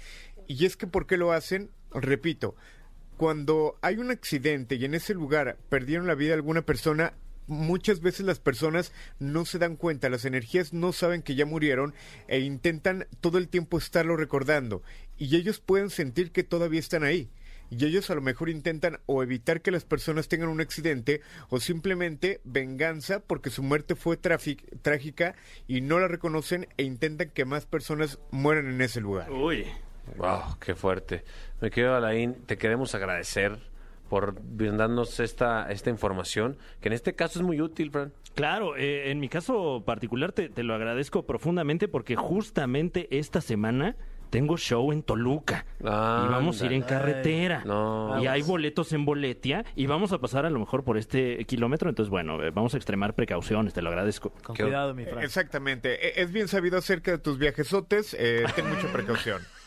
Y 0.48 0.66
es 0.66 0.76
que 0.76 0.88
¿por 0.88 1.06
qué 1.08 1.18
lo 1.18 1.32
hacen? 1.32 1.70
Repito, 1.94 2.56
cuando 3.18 3.78
hay 3.82 3.98
un 3.98 4.12
accidente 4.12 4.76
y 4.76 4.86
en 4.86 4.94
ese 4.96 5.14
lugar 5.14 5.58
perdieron 5.70 6.08
la 6.08 6.16
vida 6.16 6.34
alguna 6.34 6.64
persona, 6.64 7.14
muchas 7.48 8.02
veces 8.02 8.26
las 8.26 8.40
personas 8.40 8.92
no 9.20 9.46
se 9.46 9.60
dan 9.60 9.76
cuenta, 9.76 10.10
las 10.10 10.26
energías 10.26 10.74
no 10.74 10.94
saben 10.94 11.22
que 11.22 11.36
ya 11.36 11.46
murieron 11.46 11.94
e 12.28 12.40
intentan 12.40 13.08
todo 13.22 13.38
el 13.38 13.48
tiempo 13.48 13.78
estarlo 13.78 14.18
recordando 14.18 14.82
y 15.18 15.36
ellos 15.36 15.60
pueden 15.60 15.90
sentir 15.90 16.32
que 16.32 16.44
todavía 16.44 16.80
están 16.80 17.04
ahí. 17.04 17.30
Y 17.72 17.84
ellos 17.86 18.12
a 18.12 18.16
lo 18.16 18.22
mejor 18.22 18.50
intentan 18.50 19.00
o 19.08 19.24
evitar 19.24 19.62
que 19.62 19.72
las 19.72 19.86
personas 19.86 20.28
tengan 20.28 20.50
un 20.50 20.62
accidente 20.62 21.22
o 21.50 21.60
simplemente 21.60 22.40
venganza 22.44 23.22
porque 23.22 23.50
su 23.50 23.64
muerte 23.64 23.96
fue 23.96 24.18
trágica 24.18 25.36
y 25.68 25.82
no 25.82 26.00
la 26.00 26.08
reconocen 26.08 26.68
e 26.78 26.84
intentan 26.84 27.32
que 27.32 27.46
más 27.46 27.66
personas 27.66 28.20
mueran 28.30 28.68
en 28.68 28.82
ese 28.82 29.02
lugar. 29.02 29.32
Uy. 29.32 29.66
Wow, 30.18 30.60
qué 30.60 30.76
fuerte. 30.76 31.24
Me 31.60 31.72
quedo 31.72 31.96
Alain, 31.96 32.36
te 32.46 32.58
queremos 32.60 32.94
agradecer 32.94 33.60
por 34.10 34.36
brindarnos 34.41 35.20
esta, 35.20 35.72
esta 35.72 35.89
información, 35.89 36.58
que 36.82 36.89
en 36.89 36.94
este 36.94 37.13
caso 37.15 37.39
es 37.39 37.46
muy 37.46 37.62
útil, 37.62 37.91
Fran. 37.91 38.13
Claro, 38.36 38.76
eh, 38.76 39.12
en 39.12 39.20
mi 39.20 39.30
caso 39.30 39.84
particular 39.86 40.32
te, 40.32 40.50
te 40.50 40.63
lo 40.63 40.74
agradezco 40.76 41.24
profundamente 41.26 41.88
porque 41.88 42.15
justamente 42.15 43.08
esta 43.18 43.41
semana 43.41 43.96
tengo 44.30 44.58
show 44.58 44.91
en 44.91 45.02
Toluca 45.04 45.65
Ah, 45.84 46.26
y 46.28 46.32
vamos 46.32 46.62
a 46.62 46.65
ir 46.65 46.74
en 46.74 46.82
carretera 46.82 47.63
No. 47.65 48.22
y 48.22 48.28
hay 48.28 48.41
boletos 48.41 48.91
en 48.91 49.06
boletia 49.06 49.63
y 49.76 49.86
vamos 49.86 50.12
a 50.12 50.18
pasar 50.18 50.46
a 50.46 50.50
lo 50.50 50.60
mejor 50.60 50.84
por 50.84 50.98
este 50.98 51.46
kilómetro, 51.46 51.88
entonces 51.89 52.10
bueno, 52.10 52.44
eh, 52.44 52.50
vamos 52.52 52.74
a 52.74 52.78
extremar 52.78 53.13
precauciones, 53.13 53.74
te 53.74 53.82
lo 53.82 53.89
agradezco. 53.89 54.32
Con 54.44 54.56
cuidado, 54.58 54.94
mi 54.94 55.06
Fran. 55.06 55.24
Exactamente. 55.24 56.06
E- 56.20 56.22
Es 56.22 56.32
bien 56.34 56.48
sabido 56.50 56.78
acerca 56.78 57.12
de 57.12 57.18
tus 57.20 57.38
viajesotes. 57.38 58.15
eh, 58.20 58.44
ten 58.56 58.68
mucha 58.68 58.91
precaución. 58.91 59.41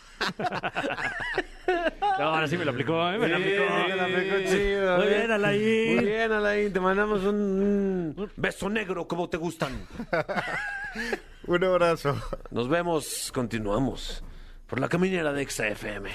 No, 2.18 2.24
ahora 2.24 2.48
sí 2.48 2.56
me 2.56 2.64
lo 2.64 2.70
aplicó, 2.70 3.10
¿eh? 3.10 3.18
me 3.18 3.28
lo 3.28 3.36
aplicó. 3.36 3.64
me 3.88 3.96
la 3.96 4.04
aplicó 4.04 4.36
chido, 4.50 4.96
Muy 4.98 5.06
¿eh? 5.06 5.16
bien, 5.18 5.30
Alain. 5.30 5.96
Muy 5.96 6.04
bien, 6.04 6.32
Alain. 6.32 6.72
Te 6.72 6.80
mandamos 6.80 7.20
un, 7.24 8.14
un 8.16 8.32
beso 8.36 8.68
negro 8.70 9.06
como 9.06 9.28
te 9.28 9.36
gustan. 9.36 9.86
Un 11.46 11.64
abrazo. 11.64 12.20
Nos 12.50 12.68
vemos, 12.68 13.30
continuamos 13.32 14.22
por 14.66 14.80
la 14.80 14.88
caminera 14.88 15.32
de 15.32 15.48
XFM. 15.48 16.10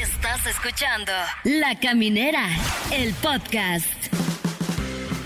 Estás 0.00 0.46
escuchando 0.46 1.12
La 1.44 1.78
Caminera, 1.80 2.46
el 2.92 3.12
podcast. 3.14 4.29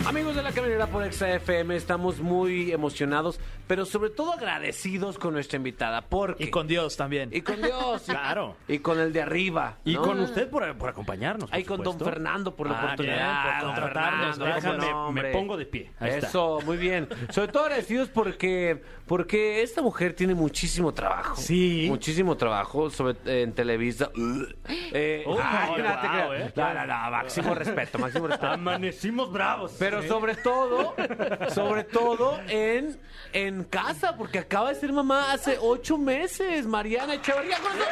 Amigos 0.07 0.37
de 0.37 0.43
la 0.43 0.53
caminera 0.53 0.87
por 0.87 1.11
XFM, 1.11 1.75
estamos 1.77 2.21
muy 2.21 2.73
emocionados, 2.73 3.41
pero 3.67 3.87
sobre 3.87 4.11
todo 4.11 4.33
agradecidos 4.35 5.19
con 5.19 5.33
nuestra 5.33 5.57
invitada. 5.57 6.03
Porque 6.03 6.45
Y 6.45 6.51
con 6.51 6.67
Dios 6.67 6.97
también. 6.97 7.31
y 7.33 7.41
con 7.41 7.61
Dios. 7.63 8.03
Claro. 8.15 8.57
Y 8.69 8.79
con 8.81 9.01
el 9.01 9.13
de 9.15 9.23
arriba. 9.23 9.79
Y 9.85 9.97
con 9.97 10.21
usted 10.21 10.49
por, 10.51 10.77
por 10.77 10.91
acompañarnos. 10.91 11.51
Ahí 11.53 11.65
con 11.65 11.83
Don. 11.83 11.99
Fernando 11.99 12.55
por 12.55 12.69
la 12.69 12.81
Ah, 12.81 12.85
oportunidad. 12.85 13.17
bien, 13.45 13.61
por 13.61 13.69
contratarnos. 13.75 14.37
Fernando, 14.39 14.55
Déjame, 14.77 15.23
me 15.23 15.33
pongo 15.33 15.57
de 15.57 15.67
pie. 15.67 15.91
Ahí 15.99 16.11
está. 16.11 16.29
Eso, 16.29 16.59
muy 16.67 16.77
bien. 16.77 17.09
Sobre 17.31 17.49
todo 17.49 17.65
agradecidos 17.65 18.09
porque, 18.09 18.83
porque 19.07 19.63
esta 19.63 19.83
mujer 19.83 20.15
tiene 20.15 20.35
muchísimo 20.35 20.93
trabajo. 20.95 21.37
Sí. 21.37 21.87
Muchísimo 21.89 22.37
trabajo 22.37 22.89
sobre, 22.91 23.17
eh, 23.27 23.43
en 23.43 23.53
Televisa. 23.53 24.11
Eh, 24.97 25.25
Uy, 25.27 25.37
ay, 25.43 25.67
guau, 25.69 25.79
no 25.79 26.01
te 26.01 26.09
creas. 26.09 26.31
eh. 26.49 26.53
No, 26.57 26.75
no, 26.75 26.87
no, 26.87 27.11
máximo 27.11 27.55
respeto, 27.55 27.99
máximo 27.99 28.27
respeto. 28.29 28.53
Amanecimos 28.53 29.31
bravos. 29.33 29.75
Pero 29.79 30.03
sobre 30.05 30.35
todo, 30.37 30.95
sobre 31.51 31.85
todo 31.85 32.39
en, 32.49 32.99
en 33.33 33.65
casa, 33.65 34.17
porque 34.17 34.39
acaba 34.39 34.69
de 34.73 34.77
ser 34.77 34.93
mamá 34.93 35.33
hace 35.33 35.59
ocho 35.61 35.99
meses, 35.99 36.67
Mariana 36.67 37.15
Echeverría. 37.15 37.57
con 37.59 37.73
nosotros. 37.73 37.89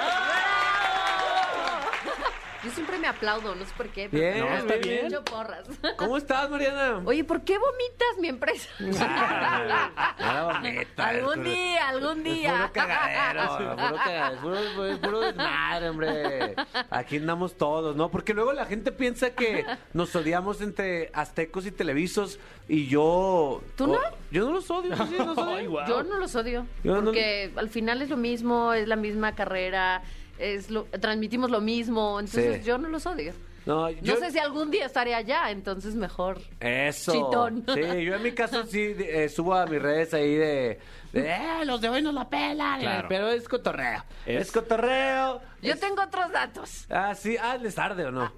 Yo 2.65 2.71
siempre 2.71 2.99
me 2.99 3.09
aplaudo, 3.09 3.55
no 3.57 3.65
sé 3.65 3.73
por 3.77 3.89
qué. 3.89 4.09
pero 4.11 4.23
Bien, 4.47 4.49
me 4.49 4.59
está 4.59 4.75
bien. 4.77 5.07
hecho 5.07 5.25
porras. 5.25 5.67
¿Cómo 5.97 6.17
estás, 6.17 6.49
Mariana? 6.49 7.03
Oye, 7.05 7.25
¿por 7.25 7.43
qué 7.43 7.59
vomitas 7.59 8.19
mi 8.21 8.29
empresa? 8.29 8.69
Nada 8.79 10.53
vomita, 10.53 11.09
algún 11.09 11.39
es- 11.47 11.53
día, 11.53 11.89
algún 11.89 12.19
Es 12.19 12.25
día. 12.35 12.53
puro 12.53 12.73
cagadero, 12.73 13.57
puro 13.59 13.97
cagadero, 13.97 14.35
es 14.35 14.71
puro, 14.71 14.87
es 14.87 14.99
puro 14.99 15.21
desmadre, 15.21 15.89
hombre. 15.89 16.55
Aquí 16.91 17.17
andamos 17.17 17.55
todos, 17.57 17.97
¿no? 17.97 18.11
Porque 18.11 18.35
luego 18.35 18.53
la 18.53 18.67
gente 18.67 18.93
piensa 18.93 19.31
que 19.35 19.65
nos 19.93 20.15
odiamos 20.15 20.61
entre 20.61 21.11
aztecos 21.15 21.67
y 21.67 21.73
televisos 21.73 22.39
y 22.69 22.87
yo... 22.87 23.63
¿Tú 23.77 23.87
no? 23.89 23.95
oh, 23.95 24.17
yo 24.31 24.45
no 24.47 24.53
los 24.53 24.71
odio, 24.71 24.97
sí, 24.97 25.03
sí, 25.11 25.17
los 25.19 25.37
odio. 25.39 25.87
Yo 25.87 26.03
no 26.05 26.17
los 26.19 26.35
odio. 26.35 26.67
Yo 26.85 26.97
no- 26.97 27.05
porque 27.07 27.53
al 27.57 27.69
final 27.69 28.03
es 28.03 28.11
lo 28.11 28.17
mismo, 28.17 28.73
es 28.73 28.87
la 28.89 28.97
misma 28.97 29.35
carrera, 29.35 30.03
es 30.43 30.71
lo, 30.71 30.85
transmitimos 30.85 31.51
lo 31.51 31.61
mismo. 31.61 32.19
Entonces 32.21 32.59
Sí. 32.63 32.65
yo 32.67 32.79
no 32.79 32.89
los 32.89 33.07
odio. 33.07 33.33
No, 33.65 33.89
yo- 33.91 34.15
No 34.15 34.19
sé 34.21 34.33
si 34.33 34.39
algún 34.41 34.73
día 34.73 34.87
estaré 34.87 35.15
allá, 35.15 35.49
entonces 35.53 35.95
mejor. 35.95 36.41
Eso. 36.59 37.13
Chitón. 37.13 37.65
Sí, 37.73 37.81
yo 38.05 38.17
en 38.17 38.23
mi 38.23 38.33
caso 38.33 38.67
sí 38.67 38.93
eh, 38.99 39.29
subo 39.29 39.55
a 39.55 39.67
mis 39.67 39.81
redes 39.81 40.13
ahí 40.15 40.35
de, 40.35 40.81
de, 41.13 41.31
eh, 41.31 41.65
los 41.65 41.81
de 41.81 41.89
hoy 41.89 42.03
nos 42.03 42.13
la 42.13 42.29
pelan. 42.29 42.81
Claro. 42.81 43.07
Pero 43.09 43.29
es 43.31 43.49
cotorreo. 43.49 44.05
Es, 44.27 44.49
Es- 44.49 44.53
cotorreo. 44.53 45.41
Yo 45.63 45.75
Es- 45.75 45.79
tengo 45.81 46.03
otros 46.03 46.33
datos. 46.33 46.87
Ah, 46.91 47.15
sí, 47.15 47.37
ah, 47.41 47.57
les 47.57 47.77
tarde 47.77 48.05
o 48.07 48.11
no. 48.11 48.33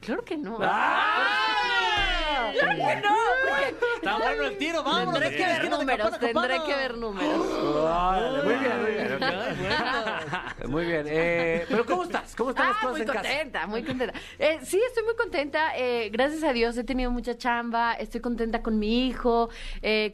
Claro 0.00 0.24
que 0.24 0.38
no. 0.38 0.56
¡Ah! 0.62 2.50
Claro 2.58 2.76
que 2.76 2.96
no, 3.06 3.14
el 4.38 4.56
tiro, 4.58 4.82
tendré 4.84 5.36
que 5.36 5.44
ver 5.46 5.70
números, 5.70 6.18
tendré 6.18 6.62
que 6.66 6.74
ver 6.74 6.96
números. 6.96 7.46
Muy 8.44 8.54
bien, 8.54 8.82
muy 8.82 8.90
bien. 8.92 9.18
Muy 10.68 10.84
bien. 10.84 11.06
Eh, 11.08 11.66
pero 11.68 11.84
¿cómo 11.86 12.04
estás? 12.04 12.34
¿Cómo 12.36 12.50
están 12.50 12.68
las 12.68 12.76
Ah, 12.76 12.80
cosas 12.80 12.92
muy 12.92 13.00
en 13.02 13.06
casa? 13.08 13.20
contenta, 13.28 13.66
muy 13.66 13.82
contenta. 13.82 14.14
Eh, 14.38 14.58
sí, 14.62 14.80
estoy 14.86 15.04
muy 15.04 15.16
contenta. 15.16 15.76
eh, 15.76 16.10
gracias 16.12 16.42
a 16.42 16.52
Dios 16.52 16.76
he 16.76 16.84
tenido 16.84 17.10
mucha 17.10 17.36
chamba. 17.36 17.94
Estoy 17.94 18.20
contenta 18.20 18.62
con 18.62 18.78
mi 18.78 19.06
hijo, 19.08 19.48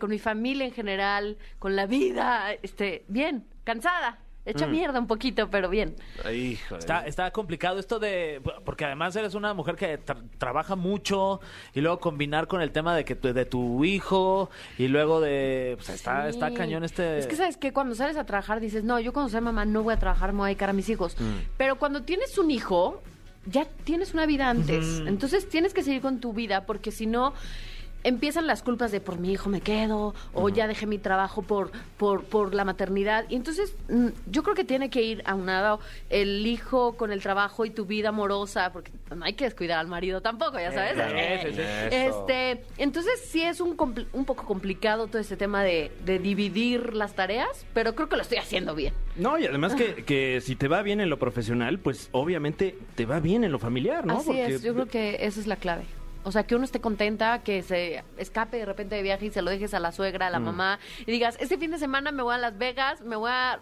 con 0.01 0.11
mi 0.11 0.19
familia 0.19 0.65
en 0.67 0.73
general, 0.73 1.37
con 1.59 1.77
la 1.77 1.87
vida. 1.87 2.53
Este, 2.63 3.05
bien, 3.09 3.47
cansada. 3.65 4.19
Mm. 4.47 4.51
Hecha 4.51 4.67
mierda 4.69 4.99
un 5.01 5.07
poquito, 5.09 5.51
pero 5.51 5.69
bien. 5.69 5.97
Ay, 6.25 6.53
híjole. 6.53 6.79
Está, 6.79 7.05
está 7.07 7.31
complicado 7.33 7.79
esto 7.81 7.99
de... 7.99 8.41
Porque 8.65 8.85
además 8.85 9.15
eres 9.17 9.35
una 9.35 9.53
mujer 9.55 9.75
que 9.77 9.99
tra- 10.01 10.23
trabaja 10.39 10.77
mucho 10.77 11.41
y 11.75 11.81
luego 11.81 11.99
combinar 11.99 12.47
con 12.47 12.61
el 12.63 12.71
tema 12.71 12.95
de 12.97 13.05
que 13.05 13.17
tu- 13.17 13.33
de 13.33 13.45
tu 13.45 13.85
hijo 13.85 14.49
y 14.79 14.87
luego 14.89 15.21
de... 15.21 15.75
Pues 15.77 15.89
está, 15.91 16.23
Sí. 16.25 16.31
está 16.31 16.55
cañón 16.55 16.85
este... 16.85 17.19
Es 17.19 17.27
que 17.27 17.35
sabes 17.37 17.57
que 17.57 17.73
cuando 17.73 17.95
sales 17.97 18.17
a 18.17 18.25
trabajar 18.25 18.61
dices, 18.61 18.85
no, 18.85 19.01
yo 19.01 19.13
cuando 19.13 19.31
sea 19.31 19.41
mamá 19.41 19.65
no 19.65 19.83
voy 19.83 19.95
a 19.95 19.99
trabajar, 19.99 20.33
me 20.33 20.39
voy 20.39 20.45
a 20.47 20.49
dedicar 20.49 20.71
a 20.71 20.73
mis 20.73 20.89
hijos. 20.89 21.17
Mm. 21.21 21.25
Pero 21.57 21.77
cuando 21.77 22.03
tienes 22.05 22.39
un 22.39 22.51
hijo, 22.53 23.03
ya 23.47 23.65
tienes 23.85 24.15
una 24.15 24.27
vida 24.27 24.49
antes. 24.49 25.03
Entonces 25.07 25.49
tienes 25.49 25.75
que 25.75 25.83
seguir 25.83 26.01
con 26.03 26.21
tu 26.21 26.33
vida 26.33 26.67
porque 26.67 26.91
si 26.93 27.07
no... 27.07 27.35
empiezan 28.07 28.47
las 28.47 28.63
culpas 28.63 28.93
de 28.93 29.01
por 29.01 29.19
mi 29.19 29.33
hijo 29.33 29.51
me 29.51 29.61
quedo 29.61 30.15
o 30.33 30.49
ya 30.49 30.69
dejé 30.69 30.87
mi 30.87 30.99
trabajo 30.99 31.43
por, 31.43 31.73
por, 31.97 32.23
por 32.23 32.55
la 32.55 32.65
maternidad. 32.65 33.27
Y 33.29 33.35
entonces 33.35 33.75
mm, 33.89 34.09
yo 34.31 34.45
creo 34.45 34.55
que 34.55 34.65
tiene 34.65 34.91
que 34.91 35.03
ir 35.03 35.23
aunado 35.27 35.81
el 36.09 36.47
hijo 36.47 36.97
con 36.97 37.11
el 37.11 37.21
trabajo 37.21 37.65
y 37.65 37.71
tu 37.71 37.85
vida 37.85 38.11
amorosa, 38.11 38.73
porque 38.73 38.93
no 39.15 39.25
hay 39.25 39.33
que 39.33 39.45
descuidar 39.45 39.81
al 39.81 39.89
marido 39.89 40.21
tampoco, 40.21 40.59
ya 40.61 40.71
sabes. 40.71 40.93
Eso, 40.93 41.49
eso. 41.49 42.27
Este, 42.27 42.65
entonces 42.79 43.21
sí 43.27 43.43
es 43.43 43.61
un, 43.61 43.77
un 44.13 44.25
poco 44.25 44.45
complicado 44.45 45.09
todo 45.09 45.19
este 45.19 45.37
tema 45.37 45.65
de, 45.65 45.91
de 46.05 46.21
dividir 46.21 46.95
las 46.95 47.17
tareas, 47.17 47.67
pero 47.75 47.97
creo 47.97 48.09
que 48.09 48.15
lo 48.15 48.23
estoy 48.23 48.39
haciendo 48.39 48.77
bien. 48.77 48.95
No, 49.17 49.37
y 49.37 49.47
además 49.47 49.75
que, 49.75 50.05
que 50.05 50.41
si 50.41 50.55
te 50.55 50.69
va 50.69 50.83
bien 50.83 51.01
en 51.01 51.11
lo 51.11 51.19
profesional, 51.19 51.81
pues 51.81 52.09
obviamente 52.13 52.79
te 52.95 53.05
va 53.05 53.19
bien 53.19 53.43
en 53.43 53.51
lo 53.51 53.59
familiar, 53.59 54.07
¿no? 54.07 54.19
Así 54.19 54.39
es, 54.39 54.63
yo 54.63 54.75
creo 54.75 54.87
que 54.87 55.17
esa 55.23 55.41
es 55.41 55.49
la 55.49 55.57
clave. 55.57 55.87
O 56.27 56.33
sea, 56.33 56.43
que 56.43 56.57
uno 56.57 56.65
esté 56.65 56.81
contenta, 56.81 57.45
que 57.45 57.63
se 57.63 58.03
escape 58.19 58.57
de 58.57 58.65
repente 58.65 58.97
de 58.97 59.03
viaje 59.03 59.27
y 59.27 59.31
se 59.31 59.43
lo 59.43 59.51
dejes 59.53 59.75
a 59.75 59.79
la 59.79 59.93
suegra, 59.93 60.27
a 60.27 60.31
Mm. 60.31 60.33
la 60.33 60.39
mamá, 60.41 60.79
y 61.07 61.13
digas, 61.13 61.37
este 61.39 61.57
fin 61.57 61.71
de 61.71 61.79
semana 61.79 62.11
me 62.11 62.25
voy 62.25 62.35
a 62.35 62.39
Las 62.39 62.59
Vegas, 62.59 63.01
me 63.01 63.15
voy 63.15 63.31
a 63.33 63.61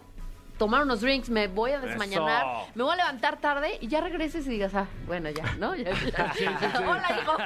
tomar 0.57 0.81
unos 0.81 1.01
drinks, 1.01 1.29
me 1.29 1.47
voy 1.47 1.71
a 1.73 1.79
desmañanar, 1.79 2.43
Eso. 2.63 2.71
me 2.73 2.83
voy 2.83 2.93
a 2.93 2.95
levantar 2.95 3.39
tarde 3.39 3.77
y 3.81 3.87
ya 3.87 4.01
regreses 4.01 4.47
y 4.47 4.49
digas, 4.49 4.73
ah, 4.73 4.87
bueno, 5.05 5.29
ya, 5.29 5.43
¿no? 5.59 5.75
Ya- 5.75 5.91
ya. 5.91 6.33
Hola, 6.89 7.19
hijo. 7.21 7.37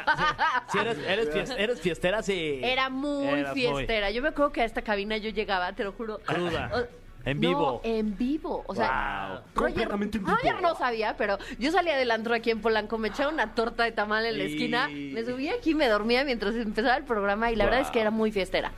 Si 0.72 0.78
eres, 0.78 0.98
eres, 1.00 1.30
fies- 1.34 1.56
eres 1.58 1.82
fiestera, 1.82 2.24
sí. 2.24 2.62
Era 2.64 2.90
muy- 2.90 3.44
fiestera. 3.54 4.12
Yo 4.12 4.22
me 4.22 4.30
acuerdo 4.30 4.54
que 4.54 4.62
a 4.62 4.66
esta 4.66 4.84
cabina 4.84 5.18
yo 5.18 5.32
llegaba, 5.32 5.74
te 5.74 5.84
lo 5.84 5.92
juro. 5.92 6.20
Cruda. 6.20 6.88
En 7.26 7.40
no, 7.42 7.50
vivo. 7.50 7.82
en 7.84 8.18
vivo. 8.18 8.64
O 8.68 8.74
sea, 8.76 9.28
Wow. 9.30 9.38
Roger, 9.38 9.54
Completamente 9.56 10.18
en 10.18 10.24
vivo. 10.26 10.36
Roger 10.38 10.62
no 10.62 10.76
sabía, 10.76 11.16
pero 11.18 11.38
yo 11.60 11.72
salía 11.72 11.98
del 11.98 12.12
antro 12.12 12.34
aquí 12.34 12.50
en 12.52 12.62
Polanco, 12.62 12.98
me 12.98 13.10
echaba 13.10 13.32
una 13.32 13.54
torta 13.54 13.84
de 13.84 13.92
tamal 13.92 14.26
en 14.26 14.38
la 14.38 14.44
Y- 14.46 14.54
esquina, 14.54 14.88
me 14.90 15.24
subía 15.26 15.54
aquí, 15.56 15.76
me 15.76 15.88
dormía 15.88 16.24
mientras 16.24 16.56
empezaba 16.56 16.96
el 16.98 17.04
programa 17.04 17.52
y 17.52 17.56
la 17.56 17.66
verdad 17.66 17.82
es 17.82 17.92
que 17.92 18.00
era 18.02 18.10
muy 18.12 18.32
fiestera. 18.32 18.72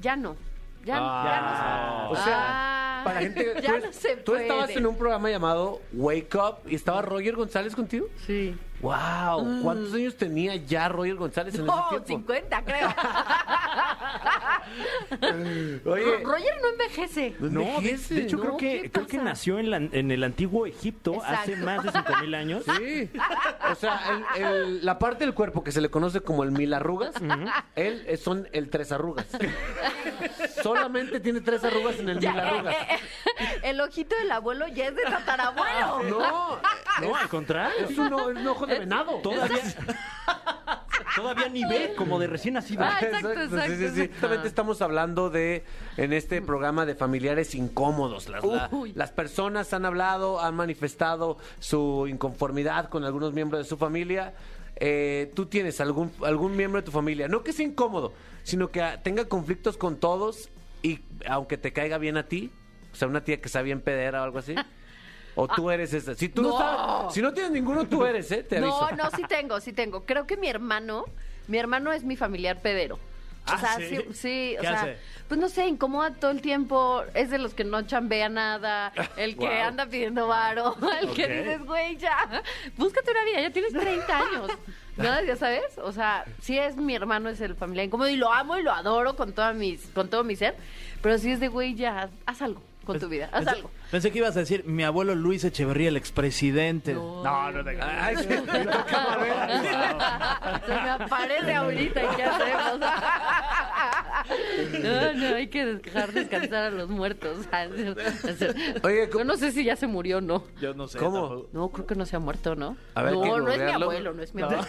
Ya 0.00 0.16
no. 0.16 0.36
Ya, 0.84 0.96
Ah. 0.98 1.24
ya 1.24 1.40
no 2.10 2.14
se 2.14 2.20
O 2.20 2.24
sea, 2.24 2.36
Ah, 2.36 3.00
para 3.04 3.14
la 3.16 3.20
gente, 3.22 3.54
ya 3.62 3.78
tú, 3.80 3.86
no 3.86 3.92
se 3.92 4.16
tú 4.16 4.34
estabas 4.34 4.70
en 4.70 4.86
un 4.86 4.96
programa 4.98 5.30
llamado 5.30 5.80
Wake 5.94 6.34
Up 6.36 6.56
y 6.68 6.74
estaba 6.74 7.00
Roger 7.00 7.36
González 7.36 7.74
contigo. 7.74 8.08
Sí. 8.26 8.54
Wow, 8.84 9.62
¿cuántos 9.62 9.94
años 9.94 10.14
tenía 10.14 10.56
ya 10.56 10.90
Roger 10.90 11.14
González 11.14 11.54
en 11.54 11.64
No, 11.64 11.88
ese 11.90 12.00
tiempo? 12.04 12.34
50, 12.34 12.64
creo. 12.64 12.94
Oye, 15.86 16.18
Roger 16.22 16.52
no 16.60 16.68
envejece. 16.68 17.34
No, 17.40 17.60
de, 17.60 17.76
envejece, 17.76 18.14
de 18.14 18.22
hecho 18.24 18.36
¿no? 18.36 18.42
creo 18.42 18.56
que 18.58 18.82
¿Qué 18.82 18.90
creo 18.90 19.06
que 19.06 19.16
nació 19.18 19.58
en, 19.58 19.70
la- 19.70 19.76
en 19.78 20.10
el 20.10 20.22
antiguo 20.22 20.66
Egipto 20.66 21.22
hace 21.24 21.56
más 21.56 21.82
de 21.82 21.92
5000 21.92 22.34
años. 22.34 22.62
Sí. 22.78 23.10
O 23.70 23.74
sea, 23.74 24.00
el- 24.36 24.44
el- 24.44 24.84
la 24.84 24.98
parte 24.98 25.24
del 25.24 25.32
cuerpo 25.34 25.64
que 25.64 25.72
se 25.72 25.80
le 25.80 25.88
conoce 25.90 26.20
como 26.20 26.44
el 26.44 26.50
mil 26.52 26.74
arrugas, 26.74 27.14
él 27.76 28.04
es- 28.06 28.22
son 28.22 28.48
el 28.52 28.68
tres 28.68 28.92
arrugas. 28.92 29.26
Solamente 30.62 31.20
tiene 31.20 31.40
tres 31.40 31.64
arrugas 31.64 31.98
en 32.00 32.10
el 32.10 32.20
Ya, 32.20 32.32
mil 32.32 32.40
arrugas. 32.40 32.74
eh, 32.74 32.86
eh, 32.90 32.98
el 33.64 33.80
ojito 33.80 34.14
del 34.16 34.30
abuelo 34.30 34.66
ya 34.68 34.88
es 34.88 34.94
de 34.96 35.02
tatarabuelo. 35.04 36.02
No, 36.04 36.58
No, 37.00 37.16
al 37.16 37.28
contrario. 37.28 37.86
es 37.88 37.96
un, 37.98 38.12
un 38.12 38.46
ojo 38.46 38.66
de 38.66 38.73
venado. 38.80 39.18
Todavía, 39.18 39.58
todavía 41.16 41.48
ni 41.48 41.64
ve 41.64 41.94
como 41.96 42.18
de 42.18 42.26
recién 42.26 42.54
nacido. 42.54 42.82
Ah, 42.84 42.98
exacto, 43.02 43.32
exacto, 43.32 43.66
Sí, 43.66 43.72
sí, 43.72 43.76
sí. 43.76 43.84
exacto. 43.86 44.12
Justamente 44.14 44.48
estamos 44.48 44.82
hablando 44.82 45.30
de, 45.30 45.64
en 45.96 46.12
este 46.12 46.42
programa, 46.42 46.86
de 46.86 46.94
familiares 46.94 47.54
incómodos. 47.54 48.28
Las, 48.28 48.44
la- 48.44 48.70
las 48.94 49.12
personas 49.12 49.72
han 49.72 49.84
hablado, 49.84 50.40
han 50.40 50.54
manifestado 50.54 51.38
su 51.58 52.06
inconformidad 52.08 52.88
con 52.88 53.04
algunos 53.04 53.32
miembros 53.32 53.62
de 53.62 53.68
su 53.68 53.76
familia. 53.76 54.34
Eh, 54.76 55.30
tú 55.36 55.46
tienes 55.46 55.80
algún, 55.80 56.10
algún 56.24 56.56
miembro 56.56 56.80
de 56.80 56.84
tu 56.84 56.90
familia, 56.90 57.28
no 57.28 57.44
que 57.44 57.52
sea 57.52 57.64
incómodo, 57.64 58.12
sino 58.42 58.70
que 58.72 58.82
tenga 59.04 59.24
conflictos 59.26 59.76
con 59.76 59.96
todos 59.98 60.50
y 60.82 60.98
aunque 61.28 61.56
te 61.58 61.72
caiga 61.72 61.96
bien 61.98 62.16
a 62.16 62.24
ti, 62.26 62.50
o 62.92 62.96
sea, 62.96 63.06
una 63.06 63.22
tía 63.22 63.40
que 63.40 63.48
sea 63.48 63.62
bien 63.62 63.80
pedera 63.80 64.20
o 64.22 64.24
algo 64.24 64.38
así. 64.40 64.54
O 65.36 65.48
tú 65.48 65.70
eres 65.70 65.92
esa. 65.92 66.14
Si 66.14 66.28
tú 66.28 66.42
no, 66.42 66.56
sabes- 66.58 67.12
si 67.14 67.20
no 67.22 67.32
tienes 67.32 67.52
ninguno, 67.52 67.86
tú 67.86 68.04
eres, 68.04 68.30
¿eh? 68.30 68.42
Te 68.42 68.58
aviso. 68.58 68.90
No, 68.92 68.96
no, 69.04 69.10
sí 69.10 69.22
tengo, 69.28 69.60
sí 69.60 69.72
tengo. 69.72 70.04
Creo 70.04 70.26
que 70.26 70.36
mi 70.36 70.48
hermano, 70.48 71.04
mi 71.48 71.58
hermano 71.58 71.92
es 71.92 72.04
mi 72.04 72.16
familiar 72.16 72.60
pedero. 72.60 72.96
O 72.96 73.50
Ah, 73.50 73.58
sea, 73.58 73.76
¿sí? 73.76 73.88
sí, 73.88 73.96
sí, 74.14 74.54
o 74.56 74.60
¿Qué 74.62 74.66
sea, 74.66 74.80
hace? 74.80 74.96
pues 75.28 75.38
no 75.38 75.50
sé, 75.50 75.66
incomoda 75.66 76.14
todo 76.14 76.30
el 76.30 76.40
tiempo, 76.40 77.02
es 77.12 77.28
de 77.28 77.36
los 77.36 77.52
que 77.52 77.62
no 77.62 77.82
chambea 77.82 78.30
nada, 78.30 78.90
el 79.18 79.36
que 79.36 79.60
anda 79.60 79.84
pidiendo 79.84 80.26
varo, 80.28 80.74
el 81.02 81.10
que 81.12 81.24
Ok. 81.24 81.30
dices, 81.30 81.64
güey, 81.66 81.96
ya, 81.98 82.42
búscate 82.78 83.10
una 83.10 83.22
vida, 83.26 83.40
ya 83.42 83.50
tienes 83.50 83.74
30 83.74 84.18
años. 84.18 84.50
¿No? 84.96 85.22
¿Ya 85.26 85.36
sabes? 85.36 85.76
O 85.82 85.92
sea, 85.92 86.24
sí 86.40 86.56
es 86.58 86.76
mi 86.76 86.94
hermano, 86.94 87.28
es 87.28 87.38
el 87.42 87.54
familiar 87.54 87.84
incómodo 87.86 88.08
y 88.08 88.16
lo 88.16 88.32
amo 88.32 88.56
y 88.56 88.62
lo 88.62 88.72
adoro 88.72 89.14
con, 89.14 89.34
toda 89.34 89.52
mis, 89.52 89.88
con 89.88 90.08
todo 90.08 90.24
mi 90.24 90.36
ser, 90.36 90.56
pero 91.02 91.18
sí 91.18 91.30
es 91.32 91.38
de, 91.40 91.48
güey, 91.48 91.74
ya, 91.74 92.08
haz 92.24 92.40
algo 92.40 92.62
con 92.86 92.98
tu 92.98 93.08
vida, 93.08 93.28
haz 93.30 93.46
algo. 93.46 93.70
Pensé 93.94 94.10
que 94.10 94.18
ibas 94.18 94.36
a 94.36 94.40
decir 94.40 94.64
mi 94.64 94.82
abuelo 94.82 95.14
Luis 95.14 95.44
Echeverría, 95.44 95.88
el 95.88 95.96
expresidente. 95.96 96.94
No. 96.94 97.22
no 97.22 97.64
te 97.64 97.80
Ay, 97.80 98.16
sí, 98.16 98.26
me. 98.26 98.38
Se 100.66 100.72
me 100.72 100.90
aparece 100.90 101.54
ahorita 101.54 102.02
y 102.02 102.16
qué 102.16 102.24
hacemos. 102.24 102.80
No, 104.82 105.12
no, 105.12 105.34
hay 105.36 105.48
que 105.48 105.64
dejar 105.66 106.12
descansar 106.12 106.64
a 106.64 106.70
los 106.70 106.88
muertos. 106.88 107.46
Oye, 108.82 109.08
yo 109.12 109.24
no 109.24 109.36
sé 109.36 109.52
si 109.52 109.64
ya 109.64 109.76
se 109.76 109.86
murió 109.86 110.18
o 110.18 110.20
no. 110.20 110.44
Yo 110.60 110.74
no 110.74 110.88
sé. 110.88 110.98
¿Cómo? 110.98 111.28
tampoco. 111.28 111.48
No, 111.52 111.68
creo 111.70 111.86
que 111.86 111.94
no 111.94 112.06
se 112.06 112.16
ha 112.16 112.20
muerto, 112.20 112.54
¿no? 112.54 112.76
A 112.94 113.02
ver, 113.02 113.12
no, 113.12 113.40
no 113.40 113.50
es 113.50 113.58
mi 113.58 113.70
abuelo, 113.70 114.14
no 114.14 114.22
es 114.22 114.34
mi 114.34 114.42
abuelo. 114.42 114.64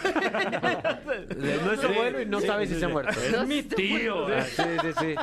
No 1.62 1.72
es 1.72 1.80
su 1.80 1.86
abuelo 1.86 2.20
y 2.20 2.26
no 2.26 2.40
sabe 2.40 2.66
si 2.66 2.78
se 2.78 2.84
ha 2.84 2.88
muerto. 2.88 3.12
No, 3.32 3.42
Es 3.42 3.48
mi 3.48 3.62
tío. 3.62 4.22
murió. 4.22 4.42
Sí, 4.44 4.62
sí, 4.82 4.88
sí. 5.00 5.14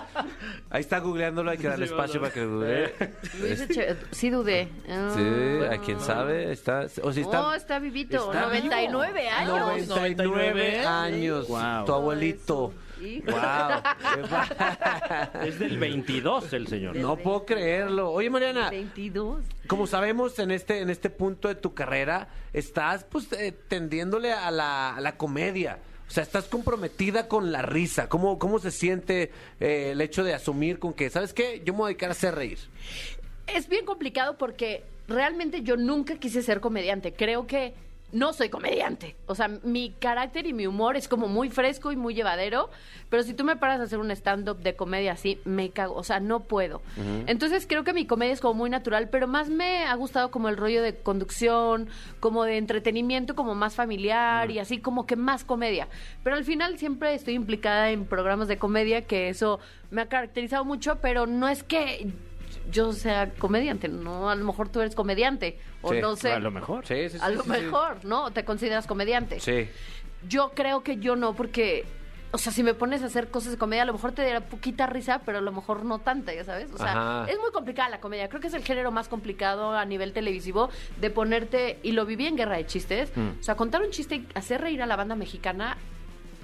Ahí 0.69 0.81
está 0.81 0.99
googleándolo, 0.99 1.51
hay 1.51 1.57
que 1.57 1.67
darle 1.67 1.85
espacio 1.85 2.19
para 2.19 2.33
que 2.33 2.45
google. 2.45 2.93
Luis 3.39 3.69
Eche- 3.69 3.92
Sí 4.12 4.29
dudé. 4.29 4.69
Ah. 4.89 5.12
Sí, 5.15 5.65
a 5.73 5.77
quién 5.82 5.99
sabe, 5.99 6.51
está, 6.51 6.88
o 7.01 7.12
si 7.12 7.21
está, 7.21 7.41
No, 7.41 7.53
está 7.53 7.79
vivito, 7.79 8.32
está 8.32 8.45
99 8.47 9.21
vivo. 9.21 9.56
años. 9.56 9.88
99 9.88 10.86
años, 10.86 11.47
Wow. 11.47 11.86
tu 11.86 11.93
abuelito. 11.93 12.73
Wow. 13.25 13.34
Es 15.45 15.60
del 15.60 15.77
22 15.77 16.53
el 16.53 16.67
señor. 16.67 16.95
No 16.95 17.17
puedo 17.17 17.45
creerlo. 17.45 18.12
Oye, 18.12 18.29
Mariana, 18.29 18.69
22. 18.69 19.43
como 19.67 19.88
sabemos 19.88 20.39
en 20.39 20.51
este 20.51 20.79
en 20.79 20.89
este 20.89 21.10
punto 21.10 21.49
de 21.49 21.56
tu 21.56 21.73
carrera, 21.73 22.29
estás 22.53 23.03
pues 23.03 23.32
eh, 23.34 23.51
tendiéndole 23.67 24.32
a 24.32 24.49
la, 24.51 24.95
a 24.95 25.01
la 25.01 25.17
comedia. 25.17 25.79
O 26.08 26.12
sea, 26.13 26.23
estás 26.23 26.45
comprometida 26.45 27.27
con 27.27 27.51
la 27.51 27.62
risa. 27.62 28.08
¿Cómo, 28.08 28.38
cómo 28.38 28.60
se 28.60 28.71
siente 28.71 29.32
eh, 29.60 29.89
el 29.91 30.01
hecho 30.01 30.23
de 30.23 30.34
asumir 30.34 30.77
con 30.79 30.93
que, 30.93 31.10
¿sabes 31.10 31.34
qué? 31.34 31.62
Yo 31.65 31.73
me 31.73 31.79
voy 31.79 31.86
a 31.86 31.88
dedicar 31.89 32.10
a 32.10 32.12
hacer 32.12 32.36
reír. 32.36 32.60
Es 33.47 33.67
bien 33.67 33.86
complicado 33.86 34.38
porque 34.38 34.84
realmente 35.08 35.62
yo 35.63 35.77
nunca 35.77 36.15
quise 36.15 36.41
ser 36.41 36.60
comediante. 36.60 37.13
Creo 37.13 37.47
que 37.47 37.73
no 38.13 38.32
soy 38.32 38.49
comediante. 38.49 39.15
O 39.25 39.36
sea, 39.36 39.47
mi 39.63 39.91
carácter 39.99 40.45
y 40.45 40.53
mi 40.53 40.67
humor 40.67 40.95
es 40.95 41.08
como 41.08 41.27
muy 41.27 41.49
fresco 41.49 41.91
y 41.91 41.95
muy 41.95 42.13
llevadero, 42.13 42.69
pero 43.10 43.23
si 43.23 43.34
tú 43.34 43.43
me 43.43 43.56
paras 43.56 43.79
a 43.79 43.84
hacer 43.84 43.97
un 43.97 44.12
stand-up 44.12 44.60
de 44.60 44.75
comedia 44.75 45.13
así, 45.13 45.39
me 45.45 45.71
cago. 45.71 45.95
O 45.95 46.03
sea, 46.03 46.19
no 46.19 46.41
puedo. 46.41 46.82
Entonces 47.25 47.65
creo 47.67 47.84
que 47.84 47.91
mi 47.91 48.06
comedia 48.06 48.32
es 48.32 48.39
como 48.39 48.53
muy 48.53 48.69
natural, 48.69 49.10
pero 49.10 49.27
más 49.27 49.49
me 49.49 49.84
ha 49.86 49.95
gustado 49.95 50.29
como 50.29 50.47
el 50.47 50.58
rollo 50.58 50.84
de 50.84 50.95
conducción, 50.95 51.89
como 52.19 52.43
de 52.43 52.58
entretenimiento, 52.58 53.36
como 53.36 53.56
más 53.56 53.75
familiar 53.75 54.51
y 54.51 54.60
así 54.60 54.77
como 54.77 55.08
que 55.08 55.15
más 55.15 55.43
comedia. 55.43 55.88
Pero 56.23 56.36
al 56.36 56.45
final 56.45 56.77
siempre 56.77 57.15
estoy 57.15 57.34
implicada 57.34 57.89
en 57.89 58.06
programas 58.06 58.47
de 58.47 58.58
comedia, 58.58 59.01
que 59.01 59.29
eso 59.29 59.60
me 59.89 60.01
ha 60.01 60.06
caracterizado 60.08 60.65
mucho, 60.65 60.99
pero 61.01 61.25
no 61.25 61.49
es 61.49 61.63
que 61.63 62.12
yo 62.71 62.93
sea 62.93 63.32
comediante, 63.34 63.88
no, 63.88 64.30
a 64.30 64.36
lo 64.36 64.45
mejor 64.45 64.69
tú 64.69 64.80
eres 64.82 64.95
comediante, 64.95 65.60
o 65.82 65.91
Sí, 65.93 65.99
no 66.02 66.15
sé. 66.15 66.32
A 66.32 66.39
lo 66.39 66.52
mejor. 66.52 66.86
Sí, 66.86 67.10
sí, 67.10 67.17
A 67.21 67.30
lo 67.30 67.43
mejor, 67.45 68.04
¿no? 68.06 68.32
¿Te 68.32 68.45
consideras 68.45 68.88
comediante? 68.88 69.39
Sí. 69.39 69.67
Yo 70.28 70.52
creo 70.56 70.84
que 70.84 70.97
yo 70.97 71.15
no, 71.15 71.34
porque, 71.36 71.86
o 72.32 72.38
sea, 72.38 72.52
si 72.54 72.63
me 72.63 72.73
pones 72.73 73.04
a 73.04 73.08
hacer 73.08 73.30
cosas 73.30 73.52
de 73.52 73.58
comedia, 73.58 73.84
a 73.84 73.86
lo 73.86 73.93
mejor 73.93 74.13
te 74.13 74.23
dará 74.23 74.39
poquita 74.41 74.88
risa, 74.88 75.21
pero 75.26 75.39
a 75.39 75.41
lo 75.41 75.52
mejor 75.52 75.84
no 75.84 75.99
tanta, 75.99 76.34
ya 76.34 76.45
sabes. 76.45 76.71
O 76.73 76.78
sea, 76.78 76.91
Ajá. 77.21 77.32
es 77.32 77.38
muy 77.39 77.52
complicada 77.52 77.89
la 77.89 77.99
comedia. 77.99 78.30
Creo 78.30 78.39
que 78.39 78.47
es 78.47 78.54
el 78.54 78.63
género 78.63 78.91
más 78.91 79.10
complicado 79.10 79.71
a 79.71 79.84
nivel 79.86 80.13
televisivo 80.13 80.69
de 81.02 81.10
ponerte, 81.10 81.80
y 81.84 81.91
lo 81.91 82.06
viví 82.06 82.26
en 82.28 82.38
Guerra 82.38 82.56
de 82.58 82.65
Chistes, 82.65 83.12
Mm. 83.15 83.39
o 83.39 83.43
sea, 83.43 83.56
contar 83.56 83.82
un 83.82 83.89
chiste 83.91 84.15
y 84.15 84.28
hacer 84.36 84.62
reír 84.62 84.82
a 84.82 84.86
la 84.86 84.95
banda 84.95 85.15
mexicana 85.15 85.76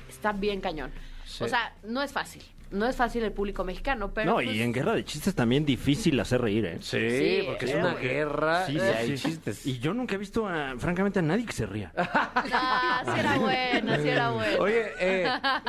está 0.10 0.34
bien 0.34 0.60
cañón. 0.60 0.92
Sí. 1.26 1.44
O 1.46 1.48
sea, 1.48 1.74
no 1.84 2.02
es 2.02 2.12
fácil. 2.12 2.44
No 2.72 2.86
es 2.88 2.96
fácil 2.96 3.24
el 3.24 3.32
público 3.32 3.64
mexicano, 3.64 4.14
pero... 4.14 4.30
No, 4.30 4.34
pues, 4.36 4.48
y 4.50 4.62
en 4.62 4.72
guerra 4.72 4.94
de 4.94 5.04
chistes 5.04 5.34
también 5.34 5.66
difícil 5.66 6.20
hacer 6.20 6.40
reír, 6.42 6.66
¿eh? 6.66 6.78
Sí, 6.82 6.98
Sí, 7.10 7.44
porque 7.48 7.66
es 7.66 7.76
una 7.76 7.94
guerra 7.96 8.66
Sí, 8.68 8.74
y 8.74 8.80
sí, 8.80 8.86
hay 8.86 9.18
sí. 9.18 9.28
chistes. 9.30 9.66
Y 9.66 9.80
yo 9.80 9.94
nunca 9.94 10.16
he 10.16 10.18
visto, 10.20 10.48
a- 10.48 10.76
francamente, 10.78 11.20
a 11.20 11.22
nadie 11.24 11.46
que 11.46 11.54
se 11.54 11.66
ría. 11.66 11.92
Ah, 11.98 13.02
sí 13.06 13.20
era 13.20 13.38
bueno, 13.38 13.96
sí 14.02 14.10
era 14.10 14.30
bueno. 14.32 14.64
Oye, 14.64 14.86
eh, 15.00 15.28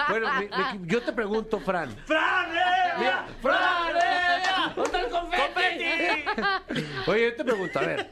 bueno, 0.09 0.29
mi- 0.41 0.47
mi- 0.79 0.87
yo 0.89 1.01
te 1.03 1.13
pregunto, 1.13 1.59
Fran. 1.61 1.91
¡Fran! 2.07 2.51
Mira, 2.99 3.27
¡Fran! 3.41 4.75
¿Dónde 4.77 4.83
está 4.85 5.01
el 5.01 5.09
confeti? 5.09 6.81
Oye, 7.07 7.31
yo 7.31 7.37
te 7.37 7.45
pregunto, 7.45 7.79
a 7.79 7.83
ver, 7.83 8.11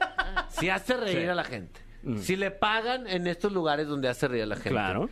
si 0.48 0.68
hace 0.70 0.96
reír 0.96 1.30
a 1.30 1.34
la 1.34 1.44
gente, 1.44 1.80
si 2.22 2.36
le 2.36 2.50
pagan 2.50 3.06
en 3.06 3.26
estos 3.26 3.52
lugares 3.52 3.86
donde 3.86 4.08
hace 4.08 4.28
reír 4.28 4.44
a 4.44 4.46
la 4.46 4.54
gente, 4.56 4.70
Claro. 4.70 5.10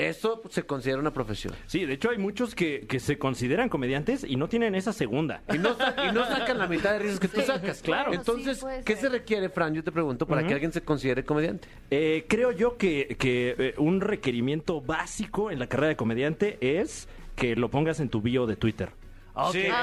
Eso 0.00 0.42
se 0.48 0.62
considera 0.64 0.98
una 0.98 1.12
profesión. 1.12 1.52
Sí, 1.66 1.84
de 1.84 1.92
hecho 1.94 2.10
hay 2.10 2.16
muchos 2.16 2.54
que, 2.54 2.86
que 2.88 3.00
se 3.00 3.18
consideran 3.18 3.68
comediantes 3.68 4.24
y 4.24 4.36
no 4.36 4.48
tienen 4.48 4.74
esa 4.74 4.92
segunda. 4.94 5.42
Y 5.52 5.58
no, 5.58 5.76
y 6.08 6.12
no 6.12 6.24
sacan 6.26 6.56
la 6.58 6.66
mitad 6.66 6.92
de 6.92 7.00
risas 7.00 7.20
que 7.20 7.28
tú 7.28 7.42
sacas. 7.42 7.82
claro. 7.82 8.14
Entonces, 8.14 8.58
Sí, 8.60 8.66
¿qué 8.84 8.94
ser. 8.94 9.02
se 9.02 9.08
requiere, 9.10 9.48
Fran? 9.50 9.74
Yo 9.74 9.84
te 9.84 9.92
pregunto, 9.92 10.26
para 10.26 10.46
que 10.46 10.54
alguien 10.54 10.72
se 10.72 10.80
considere 10.82 11.24
comediante. 11.24 11.68
Eh, 11.90 12.24
creo 12.28 12.50
yo 12.52 12.76
que, 12.78 13.16
que, 13.18 13.54
eh, 13.58 13.74
un 13.76 14.00
requerimiento 14.00 14.80
básico 14.80 15.50
en 15.50 15.58
la 15.58 15.66
carrera 15.66 15.88
de 15.88 15.96
comediante 15.96 16.56
es 16.60 17.06
que 17.36 17.54
lo 17.56 17.70
pongas 17.70 18.00
en 18.00 18.08
tu 18.08 18.20
bio 18.22 18.46
de 18.46 18.56
Twitter. 18.56 18.90
Ok. 19.34 19.52
Sí. 19.52 19.68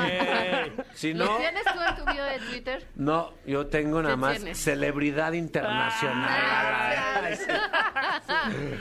Si 0.94 1.14
¿Lo 1.14 1.26
no, 1.26 1.38
tienes 1.38 1.64
tú 1.64 1.80
en 1.88 1.96
tu 1.96 2.12
video 2.12 2.26
de 2.26 2.40
Twitter? 2.40 2.88
no, 2.96 3.34
yo 3.46 3.68
tengo 3.68 4.02
nada 4.02 4.16
¿Qué 4.16 4.22
más 4.22 4.38
tienes? 4.38 4.58
celebridad 4.58 5.34
internacional. 5.34 6.30
Ah, 6.30 7.30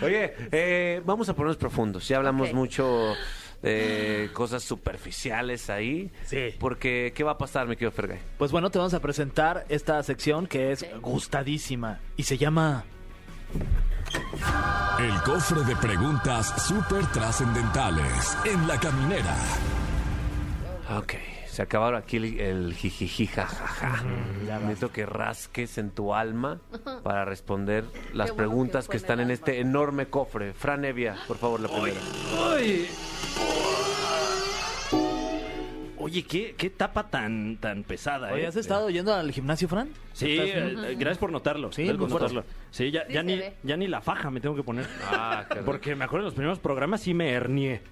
Oye, 0.03 0.35
eh, 0.53 1.03
vamos 1.05 1.29
a 1.29 1.35
ponernos 1.35 1.57
profundos. 1.57 2.07
Ya 2.09 2.17
hablamos 2.17 2.53
mucho 2.53 3.15
de 3.63 4.31
cosas 4.33 4.63
superficiales 4.63 5.71
ahí. 5.71 6.11
Sí. 6.25 6.55
Porque, 6.59 7.13
¿qué 7.15 7.25
va 7.25 7.33
a 7.33 7.39
pasar, 7.39 7.67
mi 7.67 7.77
querido 7.77 7.93
Fergay? 7.93 8.19
Pues 8.39 8.53
bueno, 8.53 8.71
te 8.71 8.79
vamos 8.79 8.95
a 8.95 9.01
presentar 9.01 9.65
esta 9.69 10.03
sección 10.03 10.47
que 10.47 10.73
es 10.73 10.81
Sí. 10.81 10.87
gustadísima 11.01 12.01
y 12.17 12.23
se 12.25 12.39
llama 12.39 12.85
El 14.99 15.23
cofre 15.23 15.63
de 15.65 15.77
preguntas 15.77 16.67
súper 16.67 17.07
trascendentales 17.07 18.37
en 18.45 18.67
la 18.69 18.79
caminera. 18.79 19.35
Ok, 20.95 21.15
se 21.49 21.63
acabaron 21.63 22.01
aquí 22.01 22.17
el, 22.17 22.39
el 22.39 22.75
jijiji, 22.75 23.27
jajaja. 23.27 24.05
Necesito 24.61 24.93
que 24.93 25.05
rasques 25.05 25.79
en 25.79 25.91
tu 25.91 26.15
alma 26.15 26.61
para 27.03 27.25
responder 27.25 27.85
las 28.13 28.31
bueno 28.31 28.37
preguntas 28.37 28.89
que 28.89 28.97
están 28.97 29.21
en 29.21 29.31
este 29.31 29.61
enorme 29.61 30.07
cofre. 30.07 30.53
Fran 30.53 30.85
Evia, 30.85 31.17
por 31.27 31.39
favor, 31.39 31.61
la 31.61 31.69
primera. 31.69 32.01
Oye, 36.07 36.23
¿qué, 36.23 36.55
qué 36.57 36.71
tapa 36.71 37.09
tan, 37.09 37.57
tan 37.59 37.83
pesada, 37.83 38.33
Oye, 38.33 38.45
¿eh? 38.45 38.47
¿has 38.47 38.57
estado 38.57 38.89
yendo 38.91 39.13
al 39.15 39.31
gimnasio, 39.33 39.69
Fran? 39.69 39.89
Sí, 40.13 40.39
¿Estás- 40.39 40.85
eh, 40.85 40.95
gracias 40.99 41.19
por 41.19 41.31
notarlo. 41.33 41.71
Sí, 41.73 41.83
gracias 41.83 41.99
por 41.99 42.09
muy 42.09 42.19
fuerte. 42.19 42.35
notarlo. 42.35 42.53
Sí, 42.71 42.91
ya, 42.91 43.05
Sí 43.07 43.13
ya 43.13 43.21
se 43.21 43.27
ni, 43.27 43.37
ve. 43.37 43.55
ya 43.63 43.77
ni 43.77 43.87
la 43.87 44.01
faja 44.01 44.31
me 44.31 44.41
tengo 44.41 44.55
que 44.57 44.63
poner. 44.63 44.87
Ah, 45.11 45.45
Porque 45.65 45.95
me 45.95 46.05
acuerdo 46.05 46.25
en 46.25 46.27
los 46.27 46.35
primeros 46.35 46.59
programas 46.59 47.01
sí 47.03 47.13
me 47.15 47.31
hernié. 47.31 47.83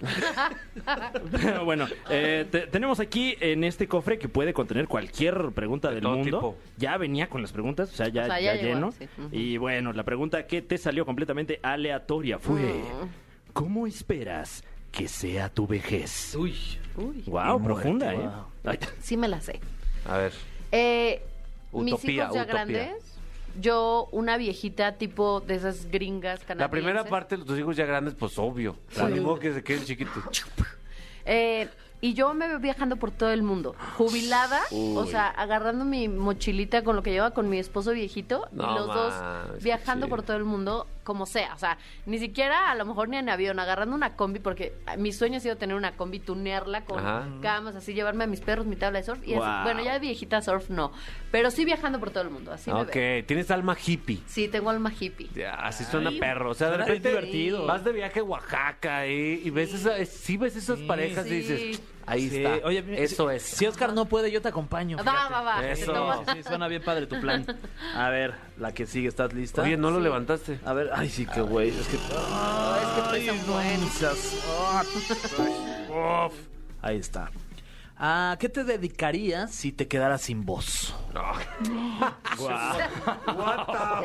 Pero 1.31 1.65
bueno, 1.65 1.87
eh, 2.11 2.47
te- 2.51 2.67
tenemos 2.67 3.01
aquí 3.01 3.37
en 3.41 3.65
este 3.65 3.87
cofre 3.89 4.19
que 4.19 4.29
puede 4.29 4.53
contener 4.55 4.89
cualquier 4.89 5.51
pregunta 5.55 5.89
De 5.89 5.95
del 5.97 6.05
todo 6.05 6.17
mundo. 6.17 6.25
tipo. 6.39 6.57
Ya 6.77 6.97
venía 6.97 7.29
con 7.29 7.43
las 7.43 7.53
preguntas, 7.53 7.93
o 7.93 7.97
sea, 7.97 8.09
ya, 8.09 8.23
O 8.23 8.27
sea, 8.27 8.41
ya 8.41 8.55
ya 8.55 8.63
llegó, 8.63 8.75
lleno. 8.75 8.93
sí. 8.93 9.09
Ujú. 9.19 9.29
Y 9.33 9.57
bueno, 9.59 9.93
la 9.93 10.05
pregunta 10.05 10.47
que 10.47 10.63
te 10.63 10.79
salió 10.79 11.05
completamente 11.05 11.61
aleatoria 11.63 12.39
fue: 12.39 12.61
Mm. 12.63 13.53
¿Cómo 13.53 13.87
esperas 13.87 14.65
que 14.97 15.09
sea 15.09 15.49
tu 15.49 15.67
vejez? 15.67 16.35
Uy. 16.37 16.55
Uy, 16.97 17.25
Wow, 17.27 17.59
Qué 17.59 17.65
profunda, 17.65 18.07
muerte, 18.13 18.23
¿eh? 18.25 18.29
wow. 18.29 18.71
Ay, 18.73 18.79
sí 19.01 19.17
me 19.17 19.27
la 19.29 19.41
sé. 19.41 19.61
A 20.09 20.19
ver. 20.19 20.33
Eh, 20.71 21.23
mis 21.73 21.95
Utopía, 21.95 22.25
hijos 22.25 22.35
ya 22.37 22.43
utopía. 22.43 22.45
grandes, 22.55 23.19
yo 23.61 24.09
una 24.13 24.37
viejita 24.37 24.93
tipo 24.93 25.41
de 25.41 25.57
esas 25.57 25.87
gringas 25.91 26.41
canadienses. 26.41 26.59
La 26.61 26.71
primera 26.71 27.05
parte 27.05 27.37
de 27.37 27.45
tus 27.45 27.59
hijos 27.59 27.77
ya 27.77 27.85
grandes, 27.85 28.15
pues 28.15 28.39
obvio. 28.39 28.77
Ni 29.13 29.19
modo 29.21 29.39
que 29.41 29.53
se 29.53 29.63
queden 29.65 29.85
chiquitos. 29.85 30.23
Eh, 31.27 31.69
y 32.01 32.13
yo 32.15 32.35
me 32.35 32.47
veo 32.49 32.59
viajando 32.61 32.97
por 32.97 33.11
todo 33.11 33.31
el 33.33 33.43
mundo, 33.43 33.75
jubilada, 33.97 34.61
o 34.71 35.07
sea, 35.07 35.29
agarrando 35.29 35.85
mi 35.87 36.07
mochilita 36.07 36.85
con 36.85 36.97
lo 36.97 37.03
que 37.03 37.11
lleva 37.13 37.31
con 37.31 37.49
mi 37.49 37.59
esposo 37.59 37.93
viejito 37.93 38.47
No 38.53 38.63
y 38.73 38.75
los 38.75 38.87
dos 38.89 39.15
viajando 39.63 40.09
por 40.09 40.23
todo 40.23 40.37
el 40.37 40.45
mundo 40.45 40.87
como 41.05 41.27
sea, 41.27 41.55
o 41.55 41.59
sea, 41.59 41.79
ni 42.07 42.19
siquiera 42.19 42.71
a 42.71 42.75
lo 42.75 42.85
mejor 42.85 43.09
ni 43.09 43.17
en 43.19 43.29
avión, 43.29 43.59
agarrando 43.61 43.95
una 43.95 44.17
combi 44.17 44.41
porque 44.41 44.73
mi 44.99 45.13
sueño 45.13 45.37
ha 45.37 45.41
sido 45.41 45.57
tener 45.57 45.77
una 45.77 45.93
combi, 45.97 46.19
tunearla 46.19 46.85
con 46.85 46.99
Ajá. 46.99 47.29
camas, 47.43 47.77
así 47.77 47.95
llevarme 47.95 48.25
a 48.25 48.27
mis 48.27 48.41
perros 48.41 48.67
mi 48.67 48.75
tabla 48.77 48.99
de 49.01 49.05
surf 49.05 49.21
y 49.27 49.35
así- 49.35 49.41
Wow. 49.45 49.63
bueno, 49.63 49.85
ya 49.85 49.93
de 49.95 49.99
viejita 50.01 50.41
surf 50.43 50.71
no, 50.71 50.93
pero 51.31 51.51
sí 51.51 51.65
viajando 51.65 52.01
por 52.01 52.11
todo 52.11 52.23
el 52.25 52.31
mundo, 52.31 52.53
así 52.53 52.71
me 52.73 52.85
veo. 52.85 52.85
ok, 53.21 53.27
tienes 53.27 53.51
alma 53.51 53.77
hippie. 53.87 54.21
Sí, 54.27 54.49
tengo 54.49 54.71
alma 54.71 54.93
hippie. 54.99 55.29
Ya, 55.35 55.55
así 55.55 55.85
suena 55.85 56.11
Ay, 56.11 56.19
perro. 56.19 56.51
O 56.51 56.55
sea, 56.55 56.71
de 56.71 56.79
repente 56.79 57.09
divertido. 57.11 57.67
vas 57.67 57.85
de 57.85 57.93
viaje 57.93 58.21
a 58.21 58.25
Oaxaca 58.25 59.07
y, 59.07 59.43
y 59.45 59.51
ves 59.51 59.75
esa, 59.75 59.99
es- 59.99 60.09
sí 60.09 60.37
ves 60.37 60.57
esas 60.57 60.79
parejas 60.81 61.27
y 61.27 61.29
Sí. 61.29 61.35
dices, 61.37 61.83
ahí 62.07 62.29
Sí, 62.31 62.45
está. 62.45 62.67
Oye, 62.67 62.85
eso 63.03 63.29
si, 63.31 63.37
es. 63.37 63.43
Si 63.43 63.67
Oscar 63.67 63.93
no 63.93 64.07
puede, 64.07 64.31
yo 64.31 64.41
te 64.43 64.49
acompaño. 64.49 64.97
Va, 64.99 65.03
fíjate. 65.05 65.33
va, 65.33 65.41
va. 65.43 65.67
Eso. 65.67 66.25
Sí, 66.33 66.43
suena 66.43 66.69
bien 66.69 66.83
padre 66.83 67.07
tu 67.07 67.21
plan. 67.21 67.45
A 67.97 68.09
ver, 68.11 68.35
la 68.59 68.73
que 68.73 68.87
sigue, 68.87 69.09
¿estás 69.09 69.33
lista? 69.33 69.63
Oye, 69.63 69.77
no 69.77 69.91
lo 69.91 69.99
Sí. 69.99 70.03
levantaste. 70.05 70.61
A 70.65 70.73
ver, 70.73 70.91
ay, 70.95 71.09
sí, 71.09 71.27
qué 71.27 71.41
güey. 71.41 71.69
Es 71.71 71.87
que. 71.89 71.97
Es 71.97 72.03
que 72.03 73.31
Ay, 73.31 73.31
no. 73.49 73.57
Ah. 75.95 76.29
Ahí 76.83 76.99
está. 76.99 77.31
¿A 77.97 78.37
qué 78.41 78.49
te 78.49 78.65
dedicarías 78.65 79.53
si 79.53 79.71
te 79.73 79.87
quedaras 79.87 80.21
sin 80.23 80.45
voz? 80.45 80.95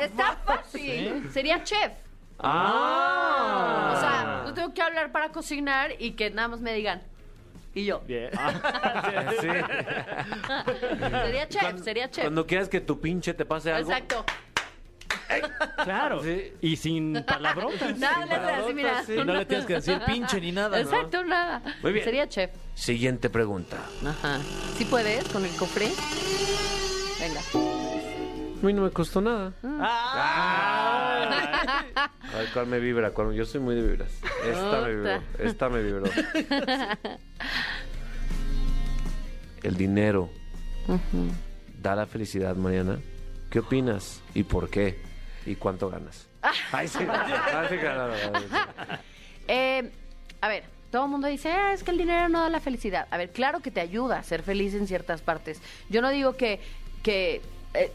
Está 0.00 0.36
fácil. 0.44 1.28
Sería 1.32 1.62
chef. 1.64 1.92
Ah. 2.38 3.92
O 3.94 4.00
sea, 4.00 4.42
no 4.46 4.54
tengo 4.54 4.72
que 4.72 4.80
hablar 4.80 5.12
para 5.12 5.30
cocinar 5.30 5.90
y 5.98 6.12
que 6.12 6.30
nada 6.30 6.48
más 6.48 6.60
me 6.60 6.72
digan. 6.72 7.02
Y 7.74 7.84
yo. 7.84 8.00
bien. 8.00 8.30
Sí. 9.40 9.48
Sería 11.00 11.48
chef, 11.48 11.82
sería 11.82 12.10
chef. 12.10 12.24
Cuando 12.24 12.46
quieras 12.46 12.68
que 12.68 12.80
tu 12.80 13.00
pinche 13.00 13.34
te 13.34 13.44
pase 13.44 13.72
algo. 13.72 13.90
Exacto. 13.90 14.24
Claro. 15.84 16.22
Sí. 16.22 16.52
Y 16.60 16.76
sin 16.76 17.24
palabrotas. 17.26 17.96
Nada, 17.98 18.24
haces 18.24 18.64
así, 18.64 18.74
mira. 18.74 19.04
Y 19.08 19.24
no 19.24 19.34
le 19.34 19.44
tienes 19.46 19.66
que 19.66 19.74
decir 19.74 20.00
pinche 20.06 20.40
ni 20.40 20.52
nada, 20.52 20.82
¿no? 20.82 20.90
Exacto, 20.90 21.24
nada. 21.24 21.62
Muy 21.82 21.92
bien. 21.92 22.04
Sería 22.04 22.28
chef. 22.28 22.50
Siguiente 22.74 23.30
pregunta. 23.30 23.78
Ajá. 24.04 24.40
¿Sí 24.76 24.84
puedes 24.84 25.24
con 25.28 25.44
el 25.44 25.54
cofre? 25.56 25.88
Venga. 27.20 27.40
A 28.62 28.66
mí 28.66 28.72
no 28.74 28.82
me 28.82 28.90
costó 28.90 29.20
nada. 29.20 29.52
Ah. 29.80 31.30
A 32.32 32.36
ver, 32.38 32.48
¿cuál 32.52 32.66
me 32.66 32.78
vibra? 32.78 33.10
¿Cuál- 33.12 33.32
Yo 33.32 33.44
soy 33.46 33.60
muy 33.60 33.74
de 33.74 33.82
vibras. 33.82 34.12
Esta 34.46 34.80
me 34.82 34.88
vibró. 34.94 35.22
Esta 35.38 35.68
me 35.68 35.82
vibró. 35.82 36.04
El 39.62 39.76
dinero 39.76 40.30
da 41.80 41.94
la 41.94 42.06
felicidad, 42.06 42.56
Mariana. 42.56 42.98
¿Qué 43.50 43.60
opinas? 43.60 44.20
¿Y 44.34 44.42
por 44.44 44.68
qué? 44.70 45.00
¿Y 45.46 45.56
cuánto 45.56 45.88
ganas? 45.90 46.28
Ay, 46.72 46.88
sí. 46.88 46.98
Ay, 47.08 47.66
sí, 47.68 47.76
claro, 47.78 48.12
claro, 48.14 48.14
claro. 48.30 49.02
Eh, 49.48 49.90
a 50.40 50.48
ver, 50.48 50.64
todo 50.90 51.04
el 51.04 51.10
mundo 51.10 51.26
dice, 51.28 51.50
"Ah, 51.50 51.72
es 51.72 51.82
que 51.82 51.90
el 51.90 51.98
dinero 51.98 52.28
no 52.28 52.40
da 52.42 52.48
la 52.48 52.60
felicidad. 52.60 53.06
A 53.10 53.16
ver, 53.16 53.30
claro 53.30 53.60
que 53.60 53.70
te 53.70 53.80
ayuda 53.80 54.18
a 54.18 54.22
ser 54.22 54.42
feliz 54.42 54.74
en 54.74 54.86
ciertas 54.86 55.20
partes. 55.22 55.60
Yo 55.88 56.00
no 56.02 56.10
digo 56.10 56.36
que, 56.36 56.60
que, 57.02 57.40
eh, 57.74 57.90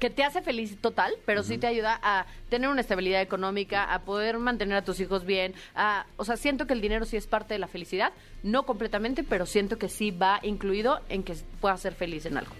que 0.00 0.10
te 0.10 0.24
hace 0.24 0.42
feliz 0.42 0.76
total, 0.80 1.12
pero 1.24 1.42
sí 1.42 1.58
te 1.58 1.66
ayuda 1.66 1.98
a 2.02 2.26
tener 2.48 2.68
una 2.68 2.80
estabilidad 2.80 3.20
económica, 3.20 3.92
a 3.92 4.00
poder 4.02 4.38
mantener 4.38 4.76
a 4.76 4.82
tus 4.82 5.00
hijos 5.00 5.24
bien. 5.24 5.54
A, 5.74 6.06
o 6.16 6.24
sea, 6.24 6.36
siento 6.36 6.66
que 6.66 6.74
el 6.74 6.80
dinero 6.80 7.04
sí 7.04 7.16
es 7.16 7.26
parte 7.26 7.54
de 7.54 7.58
la 7.58 7.66
felicidad, 7.66 8.12
no 8.42 8.64
completamente, 8.64 9.24
pero 9.24 9.46
siento 9.46 9.78
que 9.78 9.88
sí 9.88 10.10
va 10.10 10.40
incluido 10.42 11.00
en 11.08 11.22
que 11.22 11.34
puedas 11.60 11.80
ser 11.80 11.94
feliz 11.94 12.26
en 12.26 12.38
algo. 12.38 12.52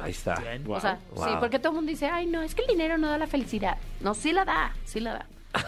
Ahí 0.00 0.10
está. 0.10 0.34
Bien. 0.36 0.64
O 0.68 0.80
sea, 0.80 0.98
sí, 1.14 1.30
porque 1.38 1.58
todo 1.58 1.70
el 1.70 1.76
mundo 1.76 1.90
dice, 1.90 2.06
ay, 2.06 2.26
no, 2.26 2.42
es 2.42 2.54
que 2.54 2.62
el 2.62 2.68
dinero 2.68 2.98
no 2.98 3.08
da 3.08 3.18
la 3.18 3.26
felicidad. 3.26 3.76
No, 4.00 4.14
sí 4.14 4.32
la 4.32 4.44
da, 4.44 4.74
sí 4.84 5.00
la 5.00 5.14
da. 5.14 5.26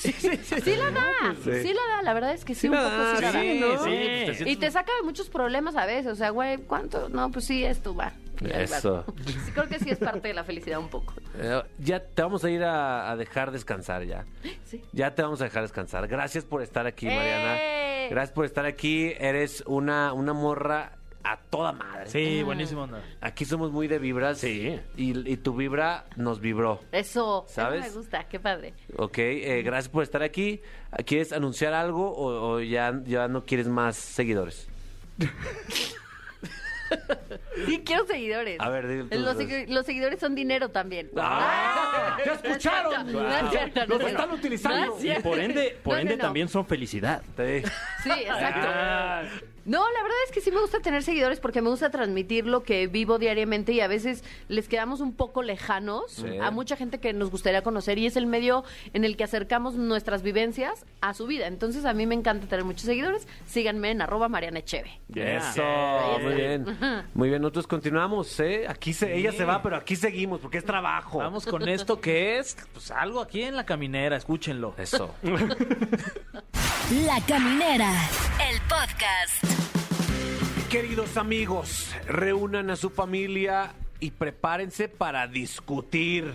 Sí 0.00 0.76
la 0.78 0.90
da, 0.90 1.04
pues, 1.44 1.58
sí. 1.58 1.68
sí 1.68 1.74
la 1.74 1.96
da, 1.96 2.02
la 2.02 2.14
verdad 2.14 2.32
es 2.32 2.46
que 2.46 2.54
sí, 2.54 2.62
Sí 2.62 2.68
un 2.68 2.76
poco 2.76 2.88
da, 2.88 3.16
sí 3.16 3.22
la 3.22 3.32
da. 3.32 3.40
sí, 3.42 3.60
¿no? 3.60 3.84
Sí, 3.84 4.22
pues 4.24 4.38
te 4.38 4.50
Y 4.50 4.56
te 4.56 4.70
saca 4.70 4.90
de 4.96 5.02
muchos 5.02 5.28
problemas 5.28 5.76
a 5.76 5.84
veces, 5.84 6.12
o 6.12 6.14
sea, 6.14 6.30
güey, 6.30 6.56
¿cuánto? 6.56 7.10
No, 7.10 7.30
pues 7.30 7.44
sí, 7.44 7.62
esto 7.66 7.94
va. 7.94 8.14
Eso. 8.48 9.04
Sí, 9.26 9.50
creo 9.52 9.68
que 9.68 9.78
sí 9.78 9.90
es 9.90 9.98
parte 9.98 10.28
de 10.28 10.34
la 10.34 10.44
felicidad 10.44 10.78
un 10.78 10.88
poco. 10.88 11.14
Eh, 11.38 11.62
ya 11.78 12.00
te 12.00 12.22
vamos 12.22 12.42
a 12.44 12.50
ir 12.50 12.62
a, 12.64 13.10
a 13.10 13.16
dejar 13.16 13.50
descansar 13.50 14.04
ya. 14.04 14.24
Sí. 14.64 14.82
Ya 14.92 15.14
te 15.14 15.22
vamos 15.22 15.40
a 15.40 15.44
dejar 15.44 15.62
descansar. 15.62 16.08
Gracias 16.08 16.44
por 16.44 16.62
estar 16.62 16.86
aquí, 16.86 17.06
Mariana. 17.06 17.56
¡Eh! 17.58 18.08
Gracias 18.10 18.32
por 18.32 18.44
estar 18.46 18.64
aquí. 18.66 19.12
Eres 19.18 19.62
una, 19.66 20.12
una 20.14 20.32
morra 20.32 20.92
a 21.22 21.36
toda 21.38 21.72
madre. 21.72 22.06
Sí, 22.08 22.42
buenísimo. 22.42 22.84
onda. 22.84 23.02
Aquí 23.20 23.44
somos 23.44 23.70
muy 23.72 23.88
de 23.88 23.98
vibras. 23.98 24.38
Sí. 24.38 24.80
Y, 24.96 25.30
y 25.30 25.36
tu 25.36 25.54
vibra 25.54 26.06
nos 26.16 26.40
vibró. 26.40 26.80
Eso, 26.92 27.44
¿Sabes? 27.46 27.84
eso 27.84 27.92
me 27.94 28.00
gusta, 28.00 28.24
qué 28.26 28.40
padre. 28.40 28.72
Ok, 28.96 29.18
eh, 29.18 29.62
gracias 29.62 29.90
por 29.90 30.02
estar 30.02 30.22
aquí. 30.22 30.62
¿Quieres 31.04 31.32
anunciar 31.32 31.74
algo 31.74 32.10
o, 32.10 32.52
o 32.54 32.60
ya, 32.60 33.00
ya 33.04 33.28
no 33.28 33.44
quieres 33.44 33.68
más 33.68 33.96
seguidores? 33.96 34.66
Sí, 37.66 37.82
quiero 37.84 38.06
seguidores. 38.06 38.58
A 38.60 38.68
ver, 38.70 38.86
di 38.88 39.08
tus 39.08 39.20
los, 39.68 39.84
seguidores 39.86 40.18
son 40.20 40.34
dinero 40.34 40.70
también. 40.70 41.10
¡Ah! 41.16 42.16
No, 42.18 42.24
¿Ya 42.24 42.26
no 42.26 42.32
es 42.32 42.44
escucharon? 42.44 42.92
cierto, 42.92 43.12
no 43.12 43.28
es 43.36 43.50
cierto, 43.50 43.80
no 43.80 43.86
Los 43.86 44.00
es 44.02 44.06
están 44.08 44.30
utilizando. 44.32 44.86
No 44.86 44.92
es 44.94 44.98
Y 44.98 45.02
cierto. 45.02 45.22
por 45.28 45.38
ende, 45.38 45.78
por 45.82 45.92
No, 45.92 45.96
no, 45.96 46.00
ende 46.02 46.16
no. 46.16 46.22
también 46.22 46.48
son 46.48 46.66
felicidad. 46.66 47.22
Sí. 47.36 47.62
Sí, 48.04 48.10
exacto. 48.10 48.68
Ah. 48.72 49.22
No, 49.70 49.78
la 49.92 50.02
verdad 50.02 50.18
es 50.26 50.32
que 50.32 50.40
sí 50.40 50.50
me 50.50 50.60
gusta 50.60 50.80
tener 50.80 51.04
seguidores 51.04 51.38
porque 51.38 51.62
me 51.62 51.70
gusta 51.70 51.90
transmitir 51.90 52.44
lo 52.44 52.64
que 52.64 52.88
vivo 52.88 53.18
diariamente 53.20 53.70
y 53.70 53.80
a 53.80 53.86
veces 53.86 54.24
les 54.48 54.66
quedamos 54.66 54.98
un 55.00 55.14
poco 55.14 55.44
lejanos 55.44 56.10
Sí. 56.10 56.26
a 56.42 56.50
mucha 56.50 56.74
gente 56.74 56.98
que 56.98 57.12
nos 57.12 57.30
gustaría 57.30 57.62
conocer 57.62 57.96
y 57.96 58.06
es 58.06 58.16
el 58.16 58.26
medio 58.26 58.64
en 58.94 59.04
el 59.04 59.16
que 59.16 59.22
acercamos 59.22 59.76
nuestras 59.76 60.22
vivencias 60.24 60.84
a 61.00 61.14
su 61.14 61.28
vida. 61.28 61.46
Entonces 61.46 61.84
a 61.84 61.92
mí 61.92 62.04
me 62.04 62.16
encanta 62.16 62.48
tener 62.48 62.64
muchos 62.64 62.82
seguidores. 62.82 63.28
Síganme 63.46 63.92
en 63.92 64.02
arroba 64.02 64.28
Mariana 64.28 64.58
Echeve. 64.58 65.00
Eso, 65.14 65.62
muy 66.20 66.34
bien. 66.34 66.66
Muy 67.14 67.28
bien, 67.28 67.40
nosotros 67.40 67.68
continuamos, 67.68 68.40
¿eh? 68.40 68.66
Aquí 68.68 68.92
se, 68.92 69.14
ella 69.14 69.30
se 69.30 69.44
va, 69.44 69.62
pero 69.62 69.76
aquí 69.76 69.94
seguimos 69.94 70.40
porque 70.40 70.58
es 70.58 70.64
trabajo. 70.64 71.18
Vamos 71.18 71.46
con 71.46 71.68
esto 71.68 72.00
que 72.00 72.38
es 72.40 72.56
pues 72.72 72.90
algo 72.90 73.20
aquí 73.20 73.42
en 73.44 73.54
la 73.54 73.64
caminera, 73.64 74.16
escúchenlo. 74.16 74.74
Eso. 74.78 75.14
La 77.06 77.20
Caminera, 77.24 77.92
el 78.50 78.60
podcast. 78.62 79.59
Queridos 80.70 81.16
amigos, 81.16 81.92
reúnan 82.06 82.70
a 82.70 82.76
su 82.76 82.90
familia 82.90 83.72
y 83.98 84.12
prepárense 84.12 84.88
para 84.88 85.26
discutir, 85.26 86.32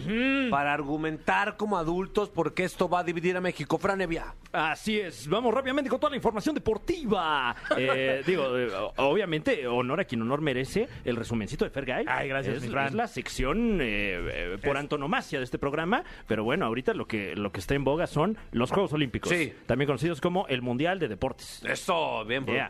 para 0.51 0.73
argumentar 0.73 1.55
como 1.57 1.77
adultos, 1.77 2.29
porque 2.29 2.63
esto 2.65 2.89
va 2.89 2.99
a 2.99 3.03
dividir 3.05 3.37
a 3.37 3.41
México. 3.41 3.77
Franevia. 3.77 4.35
Así 4.51 4.99
es, 4.99 5.27
vamos 5.29 5.53
rápidamente 5.53 5.89
con 5.89 5.99
toda 5.99 6.11
la 6.11 6.17
información 6.17 6.53
deportiva. 6.53 7.55
Eh, 7.77 8.23
digo, 8.27 8.57
eh, 8.57 8.69
obviamente, 8.97 9.67
honor 9.67 10.01
a 10.01 10.03
quien 10.05 10.21
honor 10.21 10.41
merece, 10.41 10.87
el 11.05 11.15
resumencito 11.15 11.63
de 11.65 11.71
Fergay. 11.71 12.05
Ay, 12.07 12.27
gracias, 12.27 12.57
es, 12.57 12.63
mi 12.63 12.69
Fran. 12.69 12.87
es 12.87 12.93
la 12.93 13.07
sección 13.07 13.79
eh, 13.81 14.57
por 14.63 14.77
antonomasia 14.77 15.39
de 15.39 15.45
este 15.45 15.57
programa, 15.57 16.03
pero 16.27 16.43
bueno, 16.43 16.65
ahorita 16.65 16.93
lo 16.93 17.07
que, 17.07 17.35
lo 17.35 17.51
que 17.51 17.59
está 17.61 17.73
en 17.75 17.83
boga 17.85 18.05
son 18.05 18.37
los 18.51 18.71
Juegos 18.71 18.91
Olímpicos, 18.93 19.31
Sí. 19.31 19.53
también 19.65 19.87
conocidos 19.87 20.19
como 20.21 20.45
el 20.47 20.61
Mundial 20.61 20.99
de 20.99 21.07
Deportes. 21.07 21.63
Eso, 21.63 22.23
bien, 22.25 22.45
Yeah. 22.45 22.69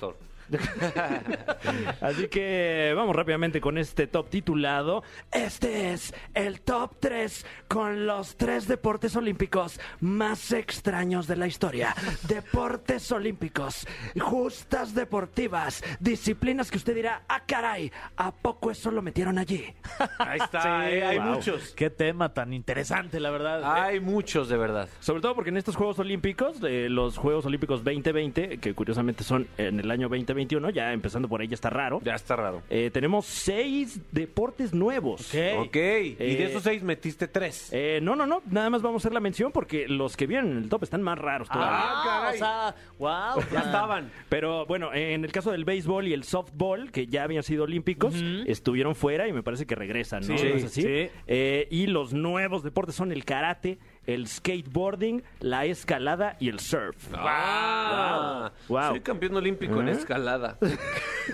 Así 2.02 2.28
que 2.28 2.94
vamos 2.96 3.16
rápidamente 3.16 3.62
con 3.62 3.78
este 3.78 4.08
top 4.08 4.30
titulado. 4.30 5.04
Este 5.32 5.94
es 5.94 6.14
el 6.34 6.62
top 6.62 6.96
3 7.00 7.46
con 7.68 8.06
los 8.06 8.36
tres 8.38 8.68
deportes 8.68 9.16
olímpicos 9.16 9.80
más 10.00 10.52
extraños 10.52 11.28
de 11.28 11.36
la 11.36 11.48
historia. 11.48 11.96
Deportes 12.28 13.12
olímpicos, 13.12 13.88
justas 14.20 14.94
deportivas, 14.94 15.84
disciplinas 16.00 16.72
que 16.72 16.78
usted 16.78 16.96
dirá, 16.96 17.24
ah 17.28 17.44
caray, 17.46 17.92
¿a 18.18 18.32
poco 18.32 18.72
eso 18.72 18.92
lo 18.92 19.02
metieron 19.02 19.38
allí? 19.38 19.66
Ahí 20.20 20.40
está, 20.40 20.90
eh, 20.90 21.04
hay 21.04 21.18
wow. 21.18 21.36
muchos. 21.36 21.74
Qué 21.76 21.90
tema 21.90 22.34
tan 22.34 22.54
interesante, 22.54 23.20
la 23.20 23.32
verdad. 23.32 23.62
Hay 23.64 24.00
muchos, 24.00 24.50
de 24.50 24.58
verdad. 24.58 24.90
Sobre 25.00 25.22
todo 25.22 25.36
porque 25.36 25.50
en 25.50 25.58
estos 25.58 25.76
Juegos 25.76 26.00
Olímpicos, 26.00 26.58
eh, 26.64 26.88
los 26.90 27.18
Juegos 27.18 27.46
Olímpicos 27.46 27.84
2020, 27.84 28.58
que 28.58 28.74
curiosamente 28.74 29.24
son 29.24 29.48
en 29.58 29.80
el 29.80 29.92
año 29.92 30.10
2021, 30.36 30.70
ya 30.72 30.94
empezando 30.94 31.28
por 31.28 31.42
ahí 31.42 31.48
ya 31.48 31.56
está 31.56 31.70
raro. 31.70 32.02
Ya 32.04 32.16
está 32.16 32.36
raro. 32.36 32.62
Eh, 32.70 32.90
tenemos 32.92 33.26
seis 33.26 34.00
deportes 34.12 34.74
nuevos. 34.74 35.22
Ok. 35.34 35.66
Ok, 35.66 35.76
y 35.76 36.14
de 36.16 36.16
Eh, 36.20 36.44
esos 36.50 36.64
seis 36.64 36.84
metiste 36.84 37.28
tres. 37.28 37.70
Eh, 37.72 38.00
no, 38.02 38.16
no, 38.16 38.26
no, 38.28 38.42
nada 38.50 38.70
más 38.70 38.82
vamos 38.82 39.02
a 39.02 39.08
hacer 39.08 39.14
la 39.14 39.20
mención 39.20 39.52
porque 39.52 39.88
los 39.88 40.16
que 40.18 40.28
vienen 40.28 40.52
en 40.52 40.58
el 40.58 40.70
top 40.70 40.84
están 40.84 41.02
más 41.02 41.18
raros 41.18 41.50
todavía. 41.50 41.80
Ah, 41.82 42.04
caray. 42.06 42.36
o 42.36 42.38
sea, 42.38 42.76
wow. 43.00 43.44
ya 43.52 43.60
estaban. 43.62 44.12
Pero 44.30 44.66
bueno, 44.66 44.94
en 44.94 45.24
el 45.26 45.32
caso 45.32 45.52
del 45.52 45.66
béisbol 45.66 46.08
y 46.08 46.14
el 46.14 46.24
softball, 46.24 46.92
que 46.92 47.08
ya 47.08 47.24
habían 47.24 47.44
sido 47.44 47.64
olímpicos, 47.64 48.14
estuvieron 48.46 48.96
fuera 48.96 49.28
y 49.28 49.34
me 49.34 49.44
parece 49.44 49.66
que 49.66 49.76
regresan, 49.76 50.28
¿no? 50.28 50.38
Sí, 50.38 50.44
¿No 50.50 50.56
es 50.56 50.64
así? 50.66 50.82
sí. 50.82 51.10
Eh, 51.28 51.68
y 51.72 51.88
los 51.88 52.14
nuevos 52.14 52.64
deportes 52.64 52.96
son 52.96 53.12
el 53.12 53.26
karate, 53.26 53.78
el 54.08 54.28
skateboarding, 54.28 55.24
la 55.40 55.66
escalada 55.66 56.36
y 56.40 56.50
el 56.50 56.60
surf. 56.60 56.96
Ah, 57.14 58.52
Wow. 58.68 58.90
Soy 58.92 59.02
campeón 59.02 59.36
olímpico 59.36 59.80
en 59.82 59.90
¿Eh? 59.90 59.92
escalada. 59.94 60.58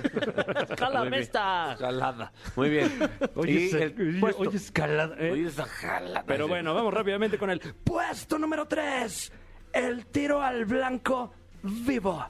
Escala 0.70 1.00
Muy 1.00 1.10
bien. 1.10 1.20
mesta. 1.20 1.74
Escalada. 1.74 2.32
Muy 2.56 2.70
bien. 2.70 2.92
Oye, 3.36 3.70
escalada. 4.54 5.16
¿eh? 5.20 5.32
Oye, 5.32 5.48
esa 5.48 5.66
jalada. 5.66 6.24
Pero 6.26 6.48
bueno, 6.48 6.74
vamos 6.74 6.94
rápidamente 6.94 7.38
con 7.38 7.50
el 7.50 7.60
puesto 7.60 8.38
número 8.38 8.68
3. 8.68 9.32
El 9.74 10.06
tiro 10.08 10.42
al 10.42 10.66
blanco 10.66 11.34
vivo. 11.64 12.26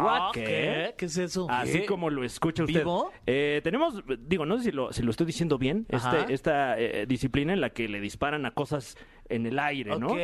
Ah, 0.00 0.30
¿Qué? 0.32 0.44
¿Qué? 0.44 0.94
¿Qué 0.96 1.04
es 1.06 1.18
eso? 1.18 1.48
Así 1.50 1.80
¿Qué? 1.80 1.86
como 1.86 2.08
lo 2.08 2.22
escucha 2.22 2.62
usted. 2.62 2.80
¿Vivo? 2.80 3.10
Eh, 3.26 3.60
tenemos, 3.64 4.00
digo, 4.20 4.46
no 4.46 4.56
sé 4.58 4.64
si 4.64 4.70
lo, 4.70 4.92
si 4.92 5.02
lo 5.02 5.10
estoy 5.10 5.26
diciendo 5.26 5.58
bien, 5.58 5.86
este, 5.88 6.32
esta 6.32 6.78
eh, 6.78 7.04
disciplina 7.08 7.52
en 7.52 7.60
la 7.60 7.70
que 7.70 7.88
le 7.88 8.00
disparan 8.00 8.46
a 8.46 8.52
cosas 8.52 8.96
en 9.28 9.46
el 9.46 9.58
aire, 9.58 9.98
¿no? 9.98 10.08
Ok, 10.08 10.18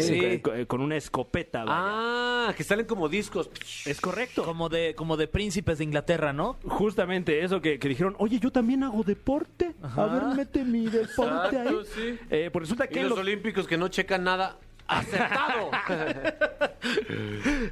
sí. 0.00 0.40
Con, 0.40 0.64
con 0.66 0.80
una 0.80 0.96
escopeta. 0.96 1.64
vaya. 1.64 1.72
Ah, 2.48 2.54
que 2.56 2.62
salen 2.64 2.86
como 2.86 3.08
discos. 3.08 3.50
Es 3.86 4.00
correcto. 4.00 4.44
Como 4.44 4.68
de, 4.68 4.94
como 4.94 5.16
de 5.16 5.28
príncipes 5.28 5.78
de 5.78 5.84
Inglaterra, 5.84 6.32
¿no? 6.32 6.56
Justamente 6.64 7.42
eso 7.42 7.60
que, 7.60 7.78
que 7.78 7.88
dijeron, 7.88 8.14
oye, 8.18 8.38
yo 8.38 8.50
también 8.50 8.82
hago 8.82 9.02
deporte. 9.02 9.74
A 9.82 10.04
ver, 10.06 10.22
mete 10.36 10.64
mi 10.64 10.86
deporte 10.86 11.56
ahí. 11.58 11.68
Exacto, 11.68 11.84
sí. 11.84 12.18
Eh, 12.30 12.50
pues 12.52 12.62
resulta 12.64 12.84
Y 12.84 12.88
que 12.88 13.00
los 13.02 13.10
los- 13.10 13.18
olímpicos 13.20 13.66
que 13.66 13.78
no 13.78 13.88
checan 13.88 14.24
nada. 14.24 14.58
¡Acertado! 14.90 15.70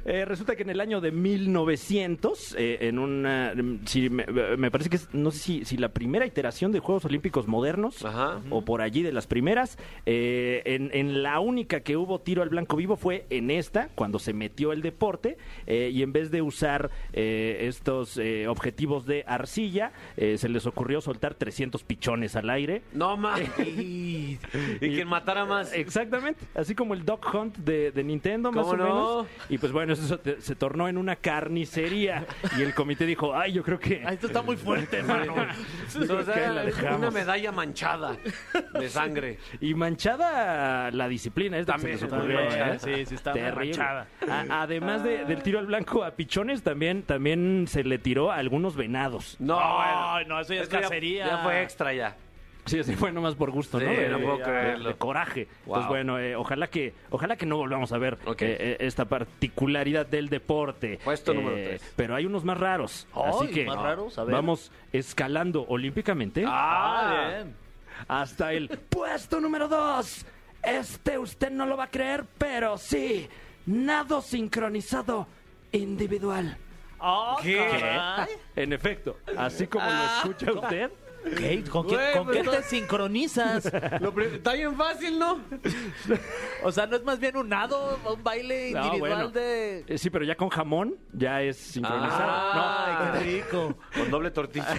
Eh, 0.05 0.23
resulta 0.25 0.55
que 0.55 0.61
en 0.63 0.69
el 0.69 0.79
año 0.81 1.01
de 1.01 1.11
1900, 1.11 2.55
eh, 2.57 2.77
en 2.81 2.99
una, 2.99 3.53
mm, 3.55 3.79
si 3.85 4.09
me, 4.09 4.25
me 4.25 4.69
parece 4.71 4.89
que 4.89 4.97
es, 4.97 5.13
no 5.13 5.31
sé 5.31 5.39
si, 5.39 5.65
si 5.65 5.77
la 5.77 5.89
primera 5.89 6.25
iteración 6.25 6.71
de 6.71 6.79
Juegos 6.79 7.05
Olímpicos 7.05 7.47
modernos 7.47 8.05
Ajá. 8.05 8.39
o 8.49 8.63
por 8.63 8.81
allí 8.81 9.01
de 9.01 9.11
las 9.11 9.25
primeras, 9.27 9.77
eh, 10.05 10.61
en, 10.65 10.91
en 10.93 11.23
la 11.23 11.39
única 11.39 11.79
que 11.81 11.97
hubo 11.97 12.19
tiro 12.21 12.43
al 12.43 12.49
blanco 12.49 12.77
vivo 12.77 12.97
fue 12.97 13.25
en 13.29 13.49
esta, 13.49 13.89
cuando 13.95 14.19
se 14.19 14.33
metió 14.33 14.71
el 14.73 14.81
deporte 14.81 15.37
eh, 15.65 15.89
y 15.91 16.03
en 16.03 16.13
vez 16.13 16.29
de 16.31 16.41
usar 16.43 16.91
eh, 17.13 17.57
estos 17.61 18.17
eh, 18.17 18.47
objetivos 18.47 19.05
de 19.05 19.23
arcilla, 19.27 19.91
eh, 20.17 20.37
se 20.37 20.49
les 20.49 20.65
ocurrió 20.67 21.01
soltar 21.01 21.33
300 21.33 21.83
pichones 21.83 22.35
al 22.35 22.49
aire. 22.49 22.83
No 22.93 23.17
más. 23.17 23.41
y 23.65 24.37
quien 24.79 25.07
matara 25.07 25.45
más. 25.45 25.73
Exactamente, 25.73 26.45
así 26.53 26.75
como 26.75 26.93
el 26.93 27.05
Dog 27.09 27.35
Hunt 27.35 27.57
de, 27.57 27.91
de 27.91 28.03
Nintendo, 28.03 28.51
más 28.51 28.67
¿Cómo 28.67 28.73
o 28.73 28.77
no? 28.77 28.83
menos. 29.23 29.27
Y 29.49 29.57
pues 29.57 29.71
bueno, 29.71 29.93
eso 29.93 30.19
se, 30.23 30.41
se 30.41 30.55
tornó 30.55 30.87
en 30.87 30.95
una 30.97 31.15
carnicería. 31.15 32.27
Y 32.55 32.61
el 32.61 32.75
comité 32.75 33.07
dijo, 33.07 33.35
ay, 33.35 33.53
yo 33.53 33.63
creo 33.63 33.79
que... 33.79 34.03
Ay, 34.05 34.13
esto 34.13 34.27
está 34.27 34.43
muy 34.43 34.55
fuerte, 34.57 34.97
hermano. 34.99 35.33
O 35.33 36.23
sea, 36.23 36.95
una 36.95 37.09
medalla 37.09 37.51
manchada 37.51 38.15
de 38.79 38.89
sangre. 38.89 39.39
Y 39.59 39.73
manchada 39.73 40.91
la 40.91 41.07
disciplina, 41.07 41.57
es 41.57 41.65
También, 41.65 41.97
se 41.97 42.05
ocurrió, 42.05 42.41
manchada, 42.41 42.75
¿eh? 42.75 42.79
sí, 42.79 43.05
sí, 43.07 43.15
está 43.15 43.33
manchada. 43.33 44.07
A- 44.29 44.61
además 44.61 45.03
de- 45.03 45.25
del 45.25 45.41
tiro 45.41 45.57
al 45.59 45.65
blanco 45.65 46.03
a 46.03 46.11
pichones, 46.11 46.61
también, 46.61 47.01
también 47.03 47.65
se 47.67 47.83
le 47.83 47.97
tiró 47.97 48.31
a 48.31 48.35
algunos 48.35 48.75
venados. 48.75 49.35
No, 49.39 49.55
bueno. 49.55 50.35
no, 50.35 50.39
eso 50.41 50.53
ya 50.53 50.61
es 50.61 50.69
cacería. 50.69 51.25
Ya 51.25 51.37
fue 51.39 51.63
extra 51.63 51.91
ya. 51.93 52.15
Sí, 52.69 52.79
así 52.79 52.95
fue 52.95 53.11
nomás 53.11 53.35
por 53.35 53.51
gusto, 53.51 53.79
Sí, 53.79 53.85
¿no? 53.85 53.91
De, 53.91 54.09
no 54.09 54.19
puedo 54.19 54.37
de- 54.37 54.43
creerlo. 54.43 54.89
de 54.89 54.95
coraje. 54.95 55.47
Wow. 55.65 55.75
Pues 55.75 55.87
bueno, 55.87 56.19
eh, 56.19 56.35
ojalá 56.35 56.67
que 56.67 56.93
ojalá 57.09 57.35
que 57.35 57.45
no 57.45 57.57
volvamos 57.57 57.91
a 57.91 57.97
ver 57.97 58.17
eh, 58.25 58.35
eh, 58.39 58.77
esta 58.81 59.05
particularidad 59.05 60.05
del 60.05 60.29
deporte. 60.29 60.93
Eh, 60.93 60.99
Puesto 61.03 61.33
número 61.33 61.55
tres. 61.55 61.93
Pero 61.95 62.15
hay 62.15 62.25
unos 62.25 62.43
más 62.45 62.57
raros. 62.59 63.07
Así 63.13 63.47
que 63.47 63.65
más 63.65 63.77
raros, 63.81 64.17
a 64.19 64.23
ver. 64.23 64.33
vamos 64.35 64.71
escalando 64.93 65.65
olímpicamente 65.67 66.43
Ah, 66.47 67.29
bien. 67.43 67.55
hasta 68.07 68.53
el 68.53 68.67
puesto 68.89 69.39
número 69.39 69.67
dos. 69.67 70.25
Este 70.61 71.17
usted 71.17 71.51
no 71.51 71.65
lo 71.65 71.77
va 71.77 71.85
a 71.85 71.89
creer, 71.89 72.25
pero 72.37 72.77
sí, 72.77 73.27
nado 73.65 74.21
sincronizado 74.21 75.27
individual. 75.71 76.57
Ah, 76.99 77.37
¿Qué? 77.41 78.27
En 78.57 78.73
efecto, 78.73 79.17
así 79.37 79.67
como 79.67 79.85
lo 79.85 80.03
escucha 80.17 80.51
usted. 80.51 80.91
¿Qué? 81.37 81.63
¿Con, 81.69 81.85
qué, 81.87 81.95
Güey, 81.95 82.13
con 82.13 82.25
pues 82.25 82.37
qué 82.37 82.43
no- 82.43 82.51
te 82.51 82.63
sincronizas? 82.63 83.71
Lo 84.01 84.13
pri- 84.13 84.35
Está 84.35 84.53
bien 84.53 84.75
fácil, 84.75 85.19
¿no? 85.19 85.39
O 86.63 86.71
sea, 86.71 86.85
¿no 86.87 86.95
es 86.97 87.03
más 87.03 87.19
bien 87.19 87.35
un 87.37 87.49
nado, 87.49 87.99
un 88.11 88.23
baile 88.23 88.71
No, 88.71 88.85
individual 88.85 89.11
bueno. 89.15 89.29
de...? 89.29 89.83
Eh, 89.87 89.97
Sí, 89.97 90.09
pero 90.09 90.25
ya 90.25 90.35
con 90.35 90.49
jamón 90.49 90.95
ya 91.13 91.41
es 91.41 91.57
sincronizado. 91.57 92.31
Ah, 92.31 93.11
Ay, 93.15 93.19
qué 93.23 93.31
rico. 93.43 93.77
Con 93.95 94.11
doble 94.11 94.31
tortilla. 94.31 94.75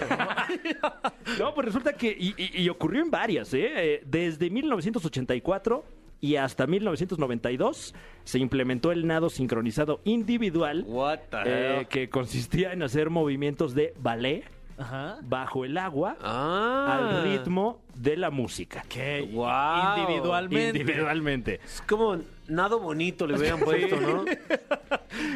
No, 1.39 1.53
pues 1.53 1.65
resulta 1.65 1.93
que, 1.93 2.09
y, 2.17 2.33
y- 2.37 2.61
y 2.63 2.69
ocurrió 2.69 3.01
en 3.01 3.11
varias, 3.11 3.53
¿eh? 3.53 3.71
Eh, 3.75 4.03
Desde 4.05 4.49
1984 4.49 5.83
y 6.19 6.35
hasta 6.35 6.67
1992 6.67 7.95
se 8.23 8.39
implementó 8.39 8.91
el 8.91 9.07
nado 9.07 9.29
sincronizado 9.29 10.01
individual, 10.03 10.83
What 10.87 11.19
the 11.31 11.37
eh, 11.45 11.77
hell? 11.79 11.87
que 11.87 12.09
consistía 12.09 12.73
en 12.73 12.83
hacer 12.83 13.09
movimientos 13.09 13.73
de 13.73 13.93
ballet 13.99 14.43
Ajá. 14.81 15.17
bajo 15.21 15.65
el 15.65 15.77
agua 15.77 16.17
Ah. 16.21 16.97
al 16.97 17.23
ritmo 17.23 17.81
de 17.95 18.17
la 18.17 18.29
música. 18.31 18.83
Que 18.89 19.19
individualmente. 19.21 20.79
Individualmente. 20.79 21.59
Es 21.63 21.81
como 21.87 22.17
nado 22.47 22.79
bonito 22.79 23.25
le 23.27 23.37
hubieran 23.37 23.59
puesto, 23.65 23.99
¿no? 23.99 24.25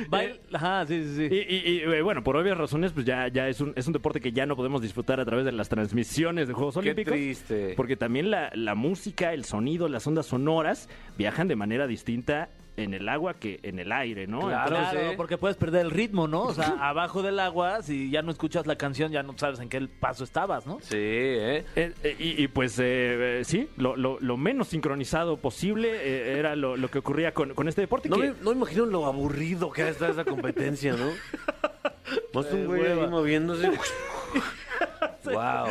Bail- 0.10 0.40
Ajá, 0.54 0.86
sí, 0.86 1.04
sí, 1.16 1.24
Y, 1.26 1.30
sí. 1.30 1.46
y- 1.50 1.70
y, 1.72 1.80
eh, 1.82 2.02
bueno, 2.02 2.24
por 2.24 2.36
obvias 2.38 2.58
razones, 2.58 2.92
pues 2.92 3.06
ya, 3.06 3.28
ya 3.28 3.48
es, 3.48 3.62
un, 3.62 3.74
es 3.76 3.88
un 3.88 3.94
deporte 3.94 4.20
que 4.22 4.32
ya 4.32 4.46
no 4.46 4.56
podemos 4.56 4.82
disfrutar 4.82 5.20
a 5.20 5.26
través 5.26 5.46
de 5.46 5.52
las 5.52 5.70
transmisiones 5.70 6.48
de 6.48 6.54
Juegos 6.54 6.74
Qué 6.76 6.80
Olímpicos. 6.80 7.14
triste. 7.14 7.74
Porque 7.76 7.96
también 7.96 8.32
la, 8.32 8.52
la 8.54 8.76
música, 8.76 9.34
el 9.34 9.46
sonido, 9.46 9.88
las 9.88 10.06
ondas 10.08 10.26
sonoras 10.26 10.90
viajan 11.18 11.48
de 11.48 11.56
manera 11.56 11.88
distinta 11.88 12.50
en 12.78 12.94
el 12.94 13.08
agua 13.10 13.36
que 13.36 13.60
en 13.64 13.80
el 13.80 13.92
aire, 13.92 14.28
¿no? 14.28 14.42
Claro. 14.42 14.68
Entonces, 14.76 14.92
Claro, 14.92 15.10
sí. 15.12 15.16
porque 15.18 15.38
puedes 15.38 15.56
perder 15.58 15.86
el 15.86 15.92
ritmo, 15.92 16.28
¿no? 16.28 16.44
O 16.44 16.54
sea, 16.54 16.68
abajo 16.90 17.22
del 17.24 17.40
agua, 17.40 17.82
si 17.82 18.10
ya 18.10 18.22
no 18.22 18.32
escuchas 18.32 18.68
la 18.68 18.76
canción, 18.78 19.12
ya 19.12 19.24
no 19.24 19.38
sabes 19.38 19.60
en 19.60 19.70
qué 19.70 19.80
paso 19.88 20.24
estabas, 20.24 20.66
¿no? 20.68 20.80
Sí, 20.82 20.96
¿eh? 20.98 21.64
Eh, 21.76 21.94
eh, 22.04 22.16
y, 22.20 22.44
y, 22.44 22.48
pues 22.50 22.78
eh, 22.80 23.40
eh, 23.40 23.42
sí, 23.46 23.70
lo, 23.78 23.96
lo- 23.96 24.20
lo 24.20 24.38
menos 24.38 24.68
sincronizado 24.68 25.38
posible 25.38 25.90
eh, 25.94 26.38
era 26.40 26.56
lo, 26.56 26.76
lo 26.78 26.90
que 26.90 27.00
ocurría 27.00 27.34
con, 27.34 27.54
con 27.54 27.68
este 27.68 27.82
deporte. 27.82 28.10
No 28.10 28.18
que- 28.18 28.32
me, 28.32 28.36
no 28.42 28.52
me 28.52 28.58
imagino 28.58 28.86
lo 28.86 29.06
aburrido 29.06 29.72
que 29.72 29.84
ha 29.84 29.90
estar 29.90 30.10
esa 30.12 30.26
competencia, 30.26 30.94
¿no? 30.94 31.12
Más 32.34 32.52
un 32.52 32.66
güey 32.66 32.86
ahí 32.92 33.08
moviéndose. 33.08 33.72
wow. 35.26 35.68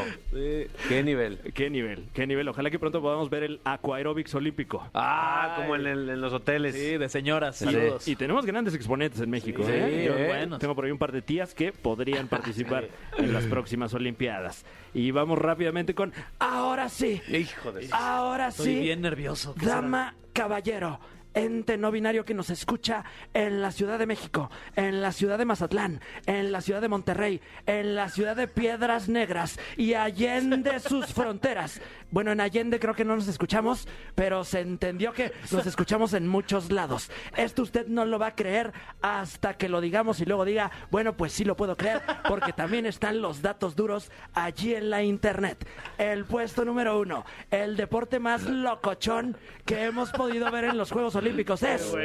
Qué 0.89 1.03
nivel. 1.05 1.39
¿Qué 1.55 1.71
nivel? 1.71 2.07
¿Qué 2.13 2.27
nivel? 2.27 2.49
Ojalá 2.49 2.71
que 2.71 2.79
pronto 2.79 3.01
podamos 3.01 3.31
ver 3.31 3.45
el 3.45 3.61
Aquaerobics 3.65 4.35
olímpico. 4.35 4.89
Ah, 4.95 5.55
como 5.57 5.77
en, 5.77 5.87
el- 5.87 6.09
en 6.11 6.21
los 6.21 6.33
hoteles. 6.33 6.75
Sí, 6.75 6.97
de 6.99 7.09
señoras. 7.09 7.61
Y- 7.63 7.65
Saludos. 7.67 8.09
Y, 8.09 8.17
tenemos 8.17 8.45
grandes 8.47 8.75
exponentes 8.75 9.21
en 9.21 9.31
México. 9.31 9.63
Sí, 9.65 9.73
¿eh? 9.73 10.05
Yo, 10.07 10.17
¿eh? 10.17 10.27
Buenos. 10.29 10.59
Tengo 10.59 10.75
por 10.75 10.85
ahí 10.85 10.91
un 10.91 10.99
par 10.99 11.13
de 11.13 11.23
tías 11.23 11.55
que 11.55 11.73
podrían 11.73 12.29
participar 12.29 12.89
en 13.19 13.33
las 13.33 13.45
próximas 13.45 13.95
Olimpiadas. 13.95 14.65
Y 14.93 15.11
vamos 15.11 15.39
rápidamente 15.39 15.95
con 15.95 16.13
Ahora 16.39 16.89
sí. 16.89 17.21
Hijo 17.29 17.73
de... 17.73 17.89
Ahora 17.93 18.49
Estoy 18.49 18.67
sí. 18.67 18.81
bien 18.81 19.01
nervioso. 19.01 19.55
Dama, 19.61 20.15
caballero, 20.33 21.01
ente 21.35 21.77
no 21.77 21.91
binario 21.91 22.25
que 22.25 22.35
nos 22.35 22.51
escucha 22.51 23.05
en 23.33 23.61
la 23.61 23.73
Ciudad 23.73 23.99
de 23.99 24.07
México, 24.07 24.51
en 24.77 25.03
la 25.03 25.13
Ciudad 25.13 25.39
de 25.39 25.45
Mazatlán, 25.45 26.01
en 26.27 26.53
la 26.53 26.61
Ciudad 26.61 26.81
de 26.81 26.89
Monterrey, 26.89 27.41
en 27.67 27.95
la 27.95 28.09
Ciudad 28.09 28.37
de 28.37 28.49
Piedras 28.49 29.09
Negras 29.09 29.59
y 29.77 29.95
allende 29.95 30.81
sus 30.81 31.07
fronteras. 31.07 31.81
Bueno, 32.15 32.31
en 32.31 32.41
Allende 32.41 32.79
creo 32.79 32.95
que 32.95 33.05
no 33.05 33.17
nos 33.17 33.27
escuchamos, 33.27 33.89
pero 34.15 34.45
se 34.45 34.61
entendió 34.61 35.13
que 35.13 35.33
nos 35.51 35.67
escuchamos 35.67 36.13
en 36.15 36.29
muchos 36.29 36.71
lados. 36.71 37.11
Esto 37.37 37.63
usted 37.63 37.89
no 37.89 38.05
lo 38.05 38.21
va 38.21 38.29
a 38.29 38.35
creer 38.37 38.73
hasta 39.03 39.55
que 39.55 39.69
lo 39.69 39.81
digamos 39.81 40.21
y 40.21 40.25
luego 40.25 40.45
diga, 40.45 40.71
bueno, 40.93 41.17
pues 41.17 41.33
sí 41.33 41.45
lo 41.45 41.57
puedo 41.57 41.77
creer, 41.77 42.03
porque 42.29 42.53
también 42.53 42.87
están 42.87 43.21
los 43.21 43.43
datos 43.43 43.75
duros 43.75 44.13
allí 44.33 44.77
en 44.77 44.91
la 44.91 45.03
internet. 45.03 45.67
El 45.99 46.25
puesto 46.25 46.65
número 46.65 47.01
uno, 47.01 47.25
el 47.51 47.77
deporte 47.77 48.21
más 48.21 48.45
locochón 48.45 49.37
que 49.65 49.83
hemos 49.83 50.13
podido 50.13 50.49
ver 50.53 50.67
en 50.67 50.79
los 50.79 50.93
Juegos 50.93 51.17
Olímpicos 51.17 51.65
es 51.65 51.97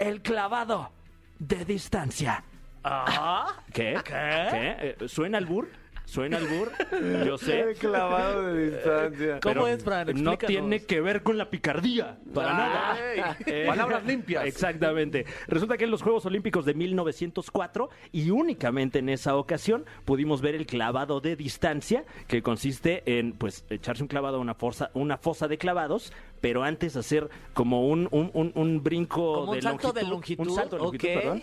el 0.00 0.22
clavado 0.22 0.90
de 1.38 1.64
distancia. 1.64 2.42
Ah, 2.82 3.60
¿Qué? 3.72 3.96
¿Qué? 4.04 4.08
Eh, 4.12 4.96
¿Suena 5.06 5.38
el 5.38 5.46
bur? 5.46 5.81
¿Suena 6.12 6.36
el 6.36 6.46
bur? 6.46 6.70
Yo 7.26 7.38
sé. 7.38 7.74
clavado 7.78 8.52
de 8.52 8.70
distancia. 8.70 9.40
¿Cómo 9.42 9.66
es, 9.66 9.82
Fran? 9.82 10.08
No 10.08 10.32
Explícanos. 10.32 10.46
tiene 10.46 10.84
que 10.84 11.00
ver 11.00 11.22
con 11.22 11.38
la 11.38 11.48
picardía, 11.48 12.18
para 12.34 12.52
nada. 12.52 13.36
Eh, 13.46 13.64
Palabras 13.66 14.04
limpias. 14.04 14.44
Exactamente. 14.44 15.24
Resulta 15.48 15.78
que 15.78 15.84
en 15.84 15.90
los 15.90 16.02
Juegos 16.02 16.26
Olímpicos 16.26 16.66
de 16.66 16.74
1904 16.74 17.88
y 18.12 18.28
únicamente 18.28 18.98
en 18.98 19.08
esa 19.08 19.36
ocasión 19.36 19.86
pudimos 20.04 20.42
ver 20.42 20.54
el 20.54 20.66
clavado 20.66 21.20
de 21.20 21.34
distancia, 21.34 22.04
que 22.28 22.42
consiste 22.42 23.02
en 23.18 23.32
pues 23.32 23.64
echarse 23.70 24.02
un 24.02 24.08
clavado 24.08 24.36
a 24.36 24.40
una 24.40 24.54
fosa, 24.54 24.90
una 24.92 25.16
fosa 25.16 25.48
de 25.48 25.56
clavados, 25.56 26.12
pero 26.42 26.62
antes 26.62 26.94
hacer 26.96 27.30
como 27.54 27.88
un, 27.88 28.08
un, 28.10 28.30
un- 28.34 28.52
un 28.54 28.82
brinco 28.82 29.32
Como 29.34 29.52
un 29.52 29.56
de 29.56 29.62
salto 29.62 29.88
longitud, 29.88 29.94
de 30.02 30.10
longitud, 30.10 30.46
un 30.46 30.54
salto 30.54 30.76
de 30.76 30.82
longitud, 30.82 31.08
ok. 31.08 31.14
perdón. 31.22 31.42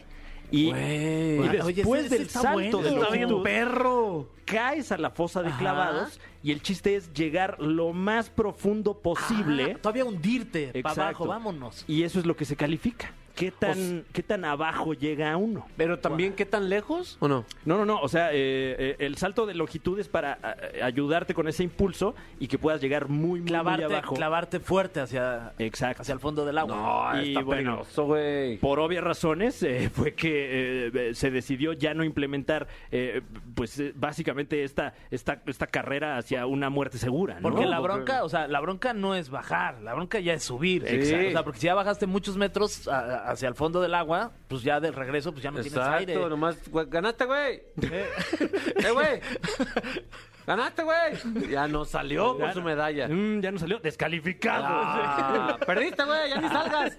Y, 0.52 0.72
Oye, 0.72 1.74
después 1.74 2.10
del 2.10 2.30
salto 2.30 2.54
bueno. 2.54 2.78
de 2.80 2.92
longitud, 2.92 3.44
perro. 3.44 4.28
caes 4.46 4.92
a 4.92 4.98
la 4.98 5.12
fosa 5.12 5.44
de 5.44 5.50
Ajá. 5.50 5.60
clavados 5.60 6.20
y 6.42 6.52
el 6.52 6.62
chiste 6.62 6.96
es 6.96 7.14
llegar 7.14 7.58
lo 7.60 7.94
más 7.94 8.30
profundo 8.30 8.98
posible. 9.00 9.74
Ah, 9.76 9.80
todavía 9.82 10.06
hundirte 10.06 10.72
para 10.82 11.04
abajo, 11.10 11.28
vámonos. 11.28 11.84
Y 11.88 12.04
eso 12.04 12.20
es 12.20 12.26
lo 12.26 12.36
que 12.36 12.46
se 12.46 12.56
califica. 12.56 13.12
¿Qué 13.40 13.52
tan, 13.52 14.04
¿Qué 14.12 14.22
tan 14.22 14.44
abajo 14.44 14.94
llega 14.94 15.36
uno? 15.38 15.66
Pero 15.78 16.00
también, 16.00 16.34
¿qué 16.34 16.46
tan 16.46 16.68
lejos? 16.68 17.16
¿O 17.22 17.28
no? 17.30 17.46
No, 17.64 17.78
no, 17.78 17.86
no. 17.86 18.02
O 18.02 18.10
sea, 18.10 18.32
eh, 18.34 18.76
eh, 18.78 18.96
el 19.00 19.16
salto 19.16 19.46
de 19.46 19.54
longitud 19.54 19.98
es 19.98 20.10
para 20.10 20.38
eh, 20.74 20.82
ayudarte 20.84 21.34
con 21.34 21.48
ese 21.48 21.64
impulso 21.64 22.16
y 22.40 22.48
que 22.50 22.58
puedas 22.58 22.82
llegar 22.82 23.08
muy, 23.08 23.20
muy, 23.30 23.40
muy 23.40 23.48
Clavarte, 23.48 23.86
abajo. 23.86 24.16
clavarte 24.16 24.60
fuerte 24.60 25.00
hacia, 25.00 25.54
Exacto. 25.58 26.02
hacia 26.02 26.14
el 26.14 26.20
fondo 26.20 26.44
del 26.46 26.58
agua. 26.58 27.14
No, 27.16 27.22
Y 27.24 27.30
está 27.30 27.42
bueno, 27.42 27.72
peligroso, 27.78 28.06
güey. 28.06 28.58
Por 28.58 28.80
obvias 28.82 29.04
razones 29.06 29.64
eh, 29.64 29.90
fue 29.94 30.14
que 30.16 30.88
eh, 30.94 31.14
se 31.16 31.32
decidió 31.32 31.72
ya 31.72 31.94
no 31.94 32.04
implementar, 32.04 32.68
eh, 32.92 33.22
pues 33.56 33.80
eh, 33.80 33.94
básicamente 33.96 34.66
esta, 34.66 34.96
esta, 35.12 35.42
esta 35.46 35.68
carrera 35.68 36.18
hacia 36.18 36.46
una 36.46 36.70
muerte 36.70 36.98
segura. 36.98 37.36
¿no? 37.36 37.44
Porque 37.50 37.66
la 37.66 37.80
bronca, 37.80 38.26
o 38.26 38.30
sea, 38.30 38.48
la 38.50 38.60
bronca 38.60 38.92
no 38.94 39.16
es 39.16 39.30
bajar, 39.30 39.80
la 39.82 39.94
bronca 39.94 40.20
ya 40.20 40.34
es 40.34 40.44
subir. 40.44 40.86
Sí. 40.86 40.96
Exacto. 40.96 41.28
O 41.28 41.32
sea, 41.32 41.44
porque 41.44 41.60
si 41.60 41.66
ya 41.68 41.74
bajaste 41.76 42.06
muchos 42.06 42.36
metros 42.36 42.86
a- 42.90 43.29
a- 43.29 43.29
hacia 43.32 43.48
el 43.48 43.56
fondo 43.56 43.82
del 43.82 43.94
agua, 43.96 44.32
pues 44.48 44.64
ya 44.64 44.80
de 44.80 44.92
regreso, 44.92 45.32
pues 45.32 45.44
ya 45.44 45.52
no 45.52 45.62
tienes 45.62 45.78
aire. 45.78 46.14
Exacto, 46.14 46.30
nomás, 46.30 46.70
güey, 46.70 46.86
ganaste, 46.90 47.26
güey. 47.26 47.62
eh, 47.82 48.10
güey. 48.94 49.22
Ganaste, 50.48 50.82
güey. 50.82 51.48
Ya 51.52 51.68
no 51.68 51.86
salió 51.86 52.36
con 52.36 52.52
su 52.54 52.64
medalla. 52.64 53.08
Mm, 53.08 53.40
ya 53.40 53.52
no 53.52 53.60
salió 53.60 53.78
descalificado. 53.78 54.66
Ah, 54.68 55.60
perdiste, 55.66 56.04
güey, 56.04 56.30
ya 56.32 56.42
ni 56.42 56.48
salgas. 56.50 56.98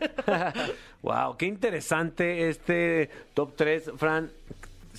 wow, 1.02 1.36
qué 1.36 1.46
interesante 1.46 2.48
este 2.48 3.10
top 3.34 3.56
3, 3.56 3.90
Fran. 3.96 4.30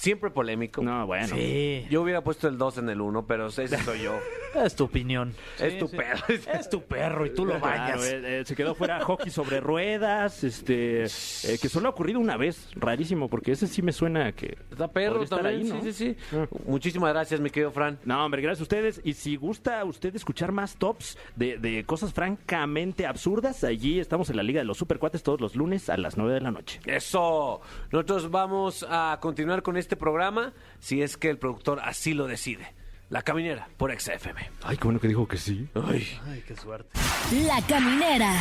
Siempre 0.01 0.31
polémico. 0.31 0.81
No, 0.81 1.05
bueno. 1.05 1.27
Sí. 1.35 1.85
Yo 1.91 2.01
hubiera 2.01 2.23
puesto 2.23 2.47
el 2.47 2.57
2 2.57 2.79
en 2.79 2.89
el 2.89 3.01
1, 3.01 3.27
pero 3.27 3.47
ese 3.47 3.67
soy 3.83 4.01
yo. 4.01 4.17
Es 4.53 4.75
tu 4.75 4.83
opinión. 4.83 5.33
Es 5.59 5.73
Sí, 5.73 5.79
tu 5.79 5.87
sí. 5.87 5.95
perro. 5.95 6.25
Es 6.59 6.69
tu 6.69 6.81
perro 6.83 7.25
y 7.25 7.33
tú 7.33 7.45
lo 7.45 7.57
Claro, 7.57 7.93
bañas. 7.93 8.05
eh, 8.11 8.39
eh, 8.41 8.43
se 8.45 8.53
quedó 8.53 8.75
fuera 8.75 8.99
hockey 8.99 9.29
sobre 9.31 9.61
ruedas, 9.61 10.43
este, 10.43 11.03
eh, 11.03 11.57
que 11.61 11.69
solo 11.69 11.87
ha 11.87 11.91
ocurrido 11.91 12.19
una 12.19 12.35
vez, 12.35 12.67
rarísimo, 12.75 13.29
porque 13.29 13.53
ese 13.53 13.65
sí 13.67 13.81
me 13.81 13.93
suena 13.93 14.33
que 14.33 14.57
Está 14.69 14.89
perro 14.89 15.23
estar 15.23 15.41
también. 15.41 15.61
ahí, 15.61 15.69
¿no? 15.69 15.81
Sí, 15.81 15.93
sí, 15.93 16.15
sí. 16.15 16.35
Ah. 16.35 16.47
Muchísimas 16.65 17.13
gracias, 17.13 17.39
mi 17.39 17.49
querido 17.49 17.71
Fran. 17.71 17.97
No, 18.03 18.25
hombre, 18.25 18.41
gracias 18.41 18.59
a 18.59 18.63
ustedes. 18.63 18.99
Y 19.05 19.13
si 19.13 19.37
gusta 19.37 19.85
usted 19.85 20.13
escuchar 20.17 20.51
más 20.51 20.75
tops 20.75 21.17
de, 21.37 21.57
de 21.57 21.85
cosas 21.85 22.11
francamente 22.11 23.05
absurdas, 23.05 23.63
allí 23.63 24.01
estamos 24.01 24.29
en 24.31 24.35
la 24.35 24.43
Liga 24.43 24.59
de 24.59 24.65
los 24.65 24.77
Supercuates 24.77 25.23
todos 25.23 25.39
los 25.39 25.55
lunes 25.55 25.89
a 25.89 25.95
las 25.95 26.17
9 26.17 26.33
de 26.33 26.41
la 26.41 26.51
noche. 26.51 26.81
Eso. 26.85 27.61
Nosotros 27.89 28.29
vamos 28.29 28.85
a 28.89 29.17
continuar 29.21 29.61
con 29.61 29.77
este 29.77 29.90
programa 29.95 30.53
si 30.79 31.01
es 31.01 31.17
que 31.17 31.29
el 31.29 31.37
productor 31.37 31.79
así 31.83 32.13
lo 32.13 32.27
decide. 32.27 32.73
La 33.11 33.23
Caminera 33.23 33.67
por 33.75 33.91
XFM. 33.91 34.39
Ay, 34.63 34.77
qué 34.77 34.83
bueno 34.85 35.01
que 35.01 35.09
dijo 35.09 35.27
que 35.27 35.35
sí. 35.35 35.67
Ay. 35.75 36.07
Ay, 36.27 36.41
qué 36.47 36.55
suerte. 36.55 36.97
La 37.45 37.61
Caminera, 37.67 38.33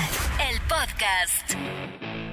el 0.49 0.61
podcast. 0.69 1.55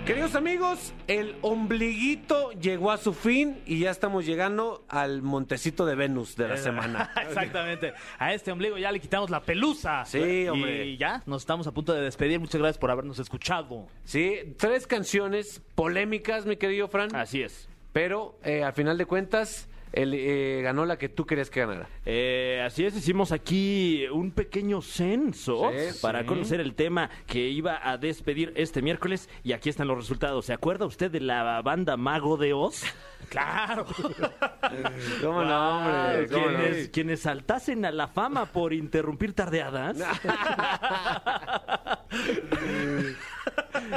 Queridos 0.05 0.35
amigos, 0.35 0.93
el 1.07 1.35
ombliguito 1.41 2.51
llegó 2.51 2.91
a 2.91 2.97
su 2.97 3.13
fin 3.13 3.59
y 3.65 3.79
ya 3.79 3.89
estamos 3.89 4.23
llegando 4.25 4.85
al 4.87 5.23
montecito 5.23 5.87
de 5.87 5.95
Venus 5.95 6.35
de 6.35 6.47
la 6.47 6.57
semana. 6.57 7.11
Exactamente. 7.27 7.93
A 8.19 8.33
este 8.35 8.51
ombligo 8.51 8.77
ya 8.77 8.91
le 8.91 8.99
quitamos 8.99 9.31
la 9.31 9.41
pelusa. 9.41 10.05
Sí, 10.05 10.47
hombre. 10.47 10.85
Y 10.85 10.97
ya 10.97 11.23
nos 11.25 11.41
estamos 11.41 11.65
a 11.65 11.71
punto 11.71 11.93
de 11.93 12.01
despedir. 12.01 12.39
Muchas 12.39 12.61
gracias 12.61 12.77
por 12.77 12.91
habernos 12.91 13.17
escuchado. 13.17 13.87
Sí, 14.03 14.55
tres 14.59 14.85
canciones 14.85 15.63
polémicas, 15.73 16.45
mi 16.45 16.55
querido 16.55 16.87
Fran. 16.87 17.15
Así 17.15 17.41
es. 17.41 17.67
Pero 17.93 18.37
eh, 18.43 18.63
al 18.63 18.73
final 18.73 18.97
de 18.97 19.05
cuentas, 19.05 19.67
él, 19.93 20.13
eh, 20.13 20.61
ganó 20.63 20.85
la 20.85 20.97
que 20.97 21.09
tú 21.09 21.25
querías 21.25 21.49
que 21.49 21.61
ganara. 21.61 21.87
Eh, 22.05 22.61
así 22.65 22.85
es, 22.85 22.95
hicimos 22.95 23.31
aquí 23.31 24.05
un 24.11 24.31
pequeño 24.31 24.81
censo 24.81 25.71
Sí, 25.71 25.97
para 26.01 26.21
sí. 26.21 26.25
conocer 26.27 26.59
el 26.59 26.75
tema 26.75 27.09
que 27.25 27.47
iba 27.47 27.79
a 27.81 27.97
despedir 27.97 28.53
este 28.55 28.81
miércoles 28.81 29.29
y 29.43 29.53
aquí 29.53 29.69
están 29.69 29.87
los 29.87 29.97
resultados. 29.97 30.45
¿Se 30.45 30.53
acuerda 30.53 30.85
usted 30.85 31.09
de 31.09 31.21
la 31.21 31.61
banda 31.61 31.97
Mago 31.97 32.37
de 32.37 32.53
Oz? 32.53 32.83
Claro. 33.29 33.85
¿Cómo 35.21 35.43
no, 35.43 35.79
hombre? 35.79 36.27
¿Cómo 36.31 36.49
no? 36.49 36.59
quienes, 36.59 36.89
quienes 36.89 37.19
saltasen 37.21 37.83
a 37.83 37.91
la 37.91 38.07
fama 38.07 38.45
por 38.45 38.71
interrumpir 38.71 39.33
tardeadas. 39.33 39.97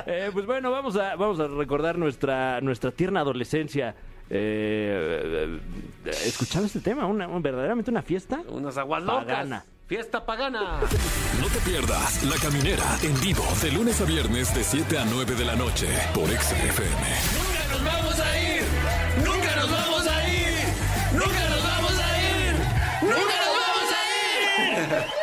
Eh, 0.07 0.31
pues 0.33 0.47
bueno, 0.47 0.71
vamos 0.71 0.97
a, 0.97 1.17
vamos 1.17 1.41
a 1.41 1.49
recordar 1.49 1.99
nuestra, 1.99 2.61
nuestra 2.61 2.91
tierna 2.93 3.21
adolescencia. 3.21 3.95
Eh, 4.29 5.59
escuchaba 6.05 6.67
este 6.67 6.81
tema, 6.81 7.07
una, 7.07 7.27
verdaderamente 7.27 7.91
una 7.91 8.03
fiesta. 8.03 8.43
Unas 8.49 8.79
aguas 8.79 9.03
locas. 9.03 9.25
Pagana. 9.27 9.65
Fiesta 9.87 10.25
pagana. 10.25 10.81
No 11.41 11.49
te 11.49 11.59
pierdas 11.69 12.23
La 12.23 12.37
Caminera 12.37 12.85
en 13.03 13.21
vivo 13.21 13.45
de 13.61 13.73
lunes 13.73 14.01
a 14.01 14.05
viernes 14.05 14.55
de 14.55 14.63
7 14.63 14.99
a 14.99 15.05
9 15.05 15.35
de 15.35 15.45
la 15.45 15.57
noche 15.57 15.89
por 16.15 16.29
XFM. 16.29 17.07
Nunca 17.35 17.67
nos 17.73 17.85
vamos 17.85 18.21
a 18.21 18.39
ir. 18.41 18.63
Nunca 19.25 19.57
nos 19.57 19.71
vamos 19.71 20.07
a 20.07 20.29
ir. 20.29 20.55
Nunca 21.13 21.51
nos 21.51 21.63
vamos 21.65 21.99
a 21.99 22.19
ir. 22.21 22.55
Nunca 23.03 23.37
nos 23.43 23.57
vamos 23.59 23.93
a 23.93 25.05
ir. 25.05 25.20